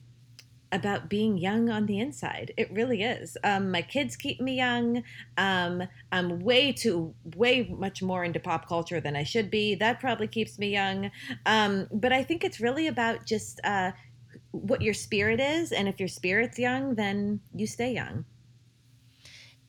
about 0.72 1.10
being 1.10 1.38
young 1.38 1.70
on 1.70 1.86
the 1.86 2.00
inside. 2.00 2.54
It 2.58 2.72
really 2.72 3.04
is. 3.04 3.38
Um, 3.44 3.72
my 3.72 3.82
kids 3.82 4.16
keep 4.16 4.42
me 4.42 4.56
young. 4.56 5.04
Um, 5.38 5.84
I'm 6.12 6.40
way 6.40 6.72
too, 6.72 7.14
way 7.36 7.68
much 7.70 8.02
more 8.02 8.24
into 8.24 8.40
pop 8.40 8.68
culture 8.68 9.00
than 9.00 9.16
I 9.16 9.24
should 9.24 9.50
be. 9.50 9.76
That 9.76 10.00
probably 10.00 10.28
keeps 10.28 10.60
me 10.60 10.70
young. 10.72 11.12
Um, 11.46 11.88
but 11.92 12.12
I 12.12 12.24
think 12.24 12.44
it's 12.44 12.60
really 12.60 12.88
about 12.88 13.26
just 13.26 13.60
uh, 13.64 13.92
what 14.52 14.82
your 14.82 14.94
spirit 14.94 15.40
is. 15.40 15.72
And 15.72 15.88
if 15.88 16.00
your 16.00 16.10
spirit's 16.10 16.60
young, 16.60 16.96
then 16.96 17.40
you 17.54 17.68
stay 17.68 17.94
young. 17.94 18.26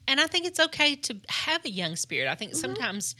And 0.09 0.21
I 0.21 0.27
think 0.27 0.47
it's 0.47 0.61
okay 0.61 0.95
to 0.95 1.17
have 1.29 1.65
a 1.65 1.71
young 1.71 1.97
spirit. 1.97 2.29
I 2.29 2.35
think 2.35 2.53
mm-hmm. 2.53 2.61
sometimes 2.61 3.17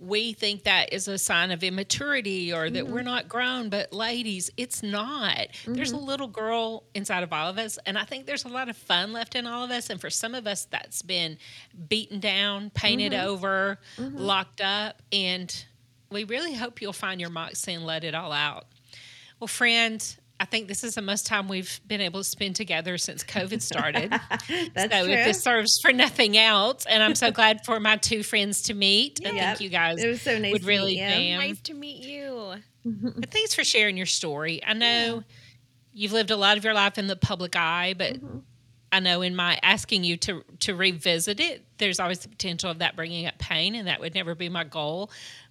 we 0.00 0.32
think 0.32 0.64
that 0.64 0.92
is 0.92 1.08
a 1.08 1.18
sign 1.18 1.50
of 1.50 1.62
immaturity 1.62 2.52
or 2.52 2.70
that 2.70 2.84
mm-hmm. 2.84 2.92
we're 2.92 3.02
not 3.02 3.28
grown 3.28 3.68
but 3.68 3.92
ladies 3.92 4.50
it's 4.56 4.82
not 4.82 5.36
mm-hmm. 5.36 5.74
there's 5.74 5.92
a 5.92 5.96
mm-hmm. 5.96 6.04
little 6.04 6.28
girl 6.28 6.84
inside 6.94 7.22
of 7.22 7.32
all 7.32 7.48
of 7.48 7.58
us 7.58 7.78
and 7.86 7.98
i 7.98 8.04
think 8.04 8.26
there's 8.26 8.44
a 8.44 8.48
lot 8.48 8.68
of 8.68 8.76
fun 8.76 9.12
left 9.12 9.34
in 9.34 9.46
all 9.46 9.64
of 9.64 9.70
us 9.70 9.90
and 9.90 10.00
for 10.00 10.10
some 10.10 10.34
of 10.34 10.46
us 10.46 10.66
that's 10.66 11.02
been 11.02 11.36
beaten 11.88 12.20
down 12.20 12.70
painted 12.70 13.12
mm-hmm. 13.12 13.28
over 13.28 13.78
mm-hmm. 13.96 14.16
locked 14.16 14.60
up 14.60 15.02
and 15.12 15.64
we 16.10 16.24
really 16.24 16.54
hope 16.54 16.80
you'll 16.80 16.92
find 16.92 17.20
your 17.20 17.30
moxie 17.30 17.74
and 17.74 17.84
let 17.84 18.04
it 18.04 18.14
all 18.14 18.32
out 18.32 18.66
well 19.40 19.48
friend 19.48 20.16
I 20.40 20.44
think 20.44 20.68
this 20.68 20.84
is 20.84 20.94
the 20.94 21.02
most 21.02 21.26
time 21.26 21.48
we've 21.48 21.80
been 21.86 22.00
able 22.00 22.20
to 22.20 22.24
spend 22.24 22.54
together 22.54 22.96
since 22.96 23.24
COVID 23.24 23.60
started. 23.60 24.10
That's 24.74 24.94
so 24.94 25.04
true. 25.04 25.12
if 25.12 25.26
this 25.26 25.42
serves 25.42 25.80
for 25.80 25.92
nothing 25.92 26.36
else, 26.36 26.86
and 26.86 27.02
I'm 27.02 27.16
so 27.16 27.30
glad 27.32 27.64
for 27.64 27.80
my 27.80 27.96
two 27.96 28.22
friends 28.22 28.62
to 28.62 28.74
meet. 28.74 29.20
I 29.26 29.30
think 29.30 29.60
you 29.60 29.68
guys 29.68 30.02
it 30.02 30.08
was 30.08 30.22
so 30.22 30.38
nice 30.38 30.52
would 30.52 30.64
really 30.64 30.96
jam. 30.96 31.40
Nice 31.40 31.60
to 31.62 31.74
meet 31.74 32.04
you. 32.04 32.54
But 32.84 33.30
thanks 33.30 33.54
for 33.54 33.64
sharing 33.64 33.96
your 33.96 34.06
story. 34.06 34.64
I 34.64 34.74
know 34.74 34.86
yeah. 35.16 35.20
you've 35.92 36.12
lived 36.12 36.30
a 36.30 36.36
lot 36.36 36.56
of 36.56 36.64
your 36.64 36.74
life 36.74 36.98
in 36.98 37.06
the 37.06 37.16
public 37.16 37.56
eye, 37.56 37.94
but 37.98 38.14
mm-hmm. 38.14 38.38
I 38.92 39.00
know 39.00 39.22
in 39.22 39.34
my 39.34 39.58
asking 39.62 40.04
you 40.04 40.16
to 40.18 40.44
to 40.60 40.74
revisit 40.74 41.40
it, 41.40 41.64
there's 41.78 41.98
always 41.98 42.20
the 42.20 42.28
potential 42.28 42.70
of 42.70 42.78
that 42.78 42.96
bringing 42.96 43.26
up 43.26 43.38
pain, 43.38 43.74
and 43.74 43.88
that 43.88 44.00
would 44.00 44.14
never 44.14 44.34
be 44.34 44.48
my 44.48 44.64
goal. 44.64 45.10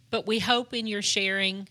But 0.10 0.26
we 0.26 0.40
hope 0.40 0.74
in 0.74 0.88
your 0.88 1.02
sharing 1.02 1.68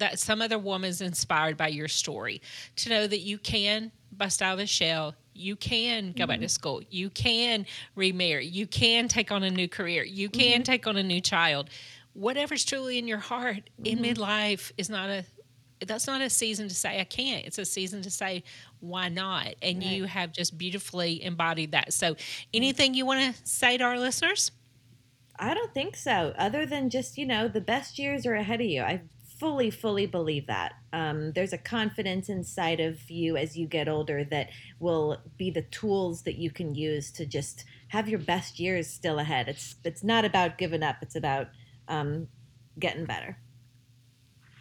that 0.00 0.18
some 0.18 0.42
other 0.42 0.58
woman 0.58 0.90
is 0.90 1.00
inspired 1.00 1.56
by 1.56 1.68
your 1.68 1.88
story 1.88 2.42
to 2.76 2.88
know 2.88 3.06
that 3.06 3.20
you 3.20 3.38
can 3.38 3.92
bust 4.12 4.42
out 4.42 4.52
of 4.52 4.58
the 4.58 4.66
shell 4.66 5.14
you 5.32 5.56
can 5.56 6.12
go 6.12 6.22
mm-hmm. 6.22 6.28
back 6.28 6.38
to 6.40 6.46
mm-hmm. 6.46 6.48
school 6.48 6.82
you 6.90 7.08
can 7.10 7.64
remarry 7.94 8.46
you 8.46 8.66
can 8.66 9.08
take 9.08 9.30
on 9.30 9.42
a 9.42 9.50
new 9.50 9.68
career 9.68 10.02
you 10.02 10.28
can 10.28 10.54
mm-hmm. 10.54 10.62
take 10.62 10.86
on 10.86 10.96
a 10.96 11.02
new 11.02 11.20
child 11.20 11.70
whatever's 12.12 12.64
truly 12.64 12.98
in 12.98 13.06
your 13.06 13.18
heart 13.18 13.70
mm-hmm. 13.80 13.86
in 13.86 13.98
midlife 13.98 14.72
is 14.76 14.90
not 14.90 15.08
a 15.08 15.24
that's 15.86 16.06
not 16.06 16.20
a 16.20 16.30
season 16.30 16.68
to 16.68 16.74
say 16.74 17.00
I 17.00 17.04
can't. 17.04 17.46
It's 17.46 17.58
a 17.58 17.64
season 17.64 18.02
to 18.02 18.10
say 18.10 18.44
why 18.80 19.08
not? 19.08 19.54
And 19.62 19.78
right. 19.78 19.86
you 19.86 20.04
have 20.04 20.32
just 20.32 20.56
beautifully 20.58 21.22
embodied 21.22 21.72
that. 21.72 21.92
So, 21.92 22.16
anything 22.52 22.94
you 22.94 23.06
want 23.06 23.34
to 23.34 23.40
say 23.48 23.78
to 23.78 23.84
our 23.84 23.98
listeners? 23.98 24.52
I 25.38 25.54
don't 25.54 25.72
think 25.72 25.96
so. 25.96 26.34
Other 26.38 26.66
than 26.66 26.90
just 26.90 27.16
you 27.16 27.26
know 27.26 27.48
the 27.48 27.60
best 27.60 27.98
years 27.98 28.26
are 28.26 28.34
ahead 28.34 28.60
of 28.60 28.66
you. 28.66 28.82
I 28.82 29.00
fully, 29.40 29.70
fully 29.70 30.04
believe 30.04 30.46
that. 30.46 30.74
Um, 30.92 31.32
there's 31.32 31.54
a 31.54 31.58
confidence 31.58 32.28
inside 32.28 32.78
of 32.78 33.10
you 33.10 33.38
as 33.38 33.56
you 33.56 33.66
get 33.66 33.88
older 33.88 34.22
that 34.24 34.50
will 34.78 35.16
be 35.38 35.50
the 35.50 35.62
tools 35.62 36.22
that 36.24 36.36
you 36.36 36.50
can 36.50 36.74
use 36.74 37.10
to 37.12 37.24
just 37.24 37.64
have 37.88 38.06
your 38.06 38.18
best 38.18 38.60
years 38.60 38.86
still 38.86 39.18
ahead. 39.18 39.48
It's 39.48 39.76
it's 39.82 40.04
not 40.04 40.26
about 40.26 40.58
giving 40.58 40.82
up. 40.82 40.96
It's 41.00 41.16
about 41.16 41.48
um, 41.88 42.28
getting 42.78 43.06
better. 43.06 43.38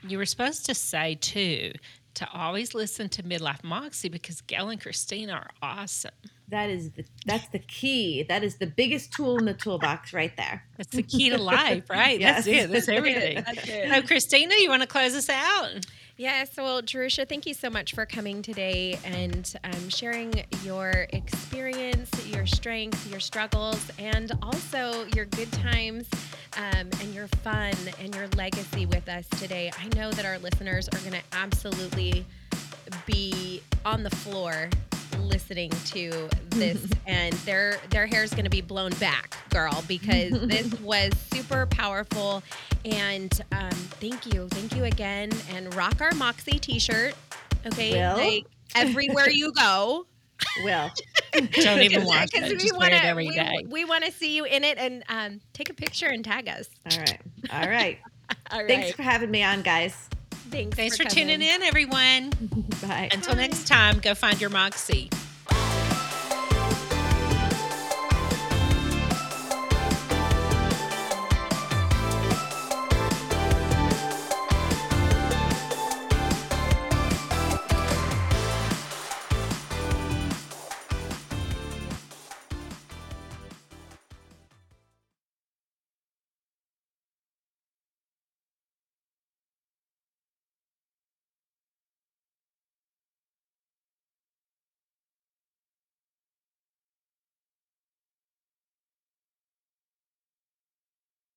You 0.07 0.17
were 0.17 0.25
supposed 0.25 0.65
to 0.67 0.73
say 0.73 1.15
too 1.15 1.73
to 2.13 2.31
always 2.31 2.73
listen 2.73 3.09
to 3.09 3.23
Midlife 3.23 3.63
Moxie 3.63 4.09
because 4.09 4.39
Gail 4.41 4.69
and 4.69 4.81
Christina 4.81 5.33
are 5.33 5.49
awesome. 5.61 6.11
That 6.49 6.69
is 6.69 6.91
the 6.91 7.05
that's 7.25 7.47
the 7.49 7.59
key. 7.59 8.23
That 8.23 8.43
is 8.43 8.55
the 8.55 8.65
biggest 8.65 9.13
tool 9.13 9.37
in 9.37 9.45
the 9.45 9.53
toolbox 9.53 10.13
right 10.13 10.35
there. 10.35 10.63
That's 10.77 10.89
the 10.89 11.03
key 11.03 11.29
to 11.29 11.37
life, 11.41 11.89
right? 11.89 12.19
yes. 12.19 12.45
That's 12.45 12.47
it. 12.47 12.71
That's 12.71 12.89
everything. 12.89 13.35
that's 13.45 13.67
it. 13.67 13.89
So, 13.91 14.01
Christina, 14.01 14.55
you 14.55 14.69
want 14.69 14.81
to 14.81 14.87
close 14.87 15.15
us 15.15 15.29
out? 15.29 15.85
Yes. 16.17 16.49
Well, 16.57 16.81
Jerusha, 16.81 17.29
thank 17.29 17.45
you 17.45 17.53
so 17.53 17.69
much 17.69 17.93
for 17.93 18.05
coming 18.05 18.41
today 18.41 18.99
and 19.05 19.53
um, 19.63 19.87
sharing 19.89 20.33
your 20.63 21.07
experience, 21.13 22.09
your 22.27 22.45
strength, 22.45 23.09
your 23.09 23.21
struggles, 23.21 23.89
and 23.99 24.31
also 24.41 25.05
your 25.15 25.25
good 25.25 25.51
times 25.53 26.09
um, 26.57 26.89
and 26.99 27.13
your 27.13 27.27
fun 27.27 27.73
and 28.01 28.13
your 28.15 28.27
legacy 28.35 28.85
with 28.85 29.07
us 29.07 29.27
today. 29.39 29.71
I 29.79 29.87
know 29.95 30.11
that 30.11 30.25
our 30.25 30.39
listeners 30.39 30.89
are 30.89 30.99
going 30.99 31.13
to 31.13 31.23
absolutely 31.31 32.25
be 33.05 33.61
on 33.85 34.03
the 34.03 34.09
floor 34.09 34.69
listening 35.17 35.71
to 35.85 36.29
this 36.49 36.85
and 37.07 37.33
their 37.45 37.77
their 37.89 38.05
hair 38.05 38.23
is 38.23 38.31
going 38.31 38.43
to 38.43 38.49
be 38.49 38.61
blown 38.61 38.91
back 38.93 39.35
girl 39.49 39.83
because 39.87 40.31
this 40.47 40.79
was 40.81 41.11
super 41.31 41.65
powerful. 41.65 42.43
And 42.85 43.41
um, 43.51 43.71
thank 43.71 44.33
you 44.33 44.47
thank 44.49 44.75
you 44.75 44.85
again. 44.85 45.31
And 45.53 45.73
rock 45.75 46.01
our 46.01 46.13
moxie 46.13 46.59
t-shirt 46.59 47.15
okay? 47.65 47.93
Will? 47.93 48.17
like 48.17 48.45
everywhere 48.75 49.29
you 49.29 49.51
go. 49.53 50.05
Will 50.63 50.89
don't 51.33 51.81
even 51.81 52.05
watch 52.05 52.29
it. 52.33 52.57
just 52.59 52.73
wanna, 52.73 52.91
wear 52.91 52.97
it 52.97 53.05
every 53.05 53.27
we, 53.27 53.35
day. 53.35 53.65
we 53.67 53.83
want 53.83 54.05
to 54.05 54.11
see 54.11 54.35
you 54.35 54.45
in 54.45 54.63
it 54.63 54.77
and 54.77 55.03
um, 55.09 55.41
take 55.51 55.69
a 55.69 55.73
picture 55.73 56.07
and 56.07 56.23
tag 56.23 56.47
us. 56.47 56.69
All 56.91 56.97
right. 56.97 57.21
All 57.51 57.69
right. 57.69 57.99
All 58.51 58.59
right. 58.59 58.67
thanks 58.67 58.91
for 58.91 59.03
having 59.03 59.29
me 59.29 59.43
on 59.43 59.61
guys 59.61 60.09
Thanks, 60.49 60.75
Thanks 60.75 60.97
for, 60.97 61.03
for 61.03 61.09
tuning 61.09 61.41
in, 61.41 61.61
everyone. 61.61 62.29
Bye. 62.81 63.09
Until 63.11 63.35
Bye. 63.35 63.41
next 63.41 63.67
time, 63.67 63.99
go 63.99 64.15
find 64.15 64.39
your 64.41 64.49
Moxie. 64.49 65.09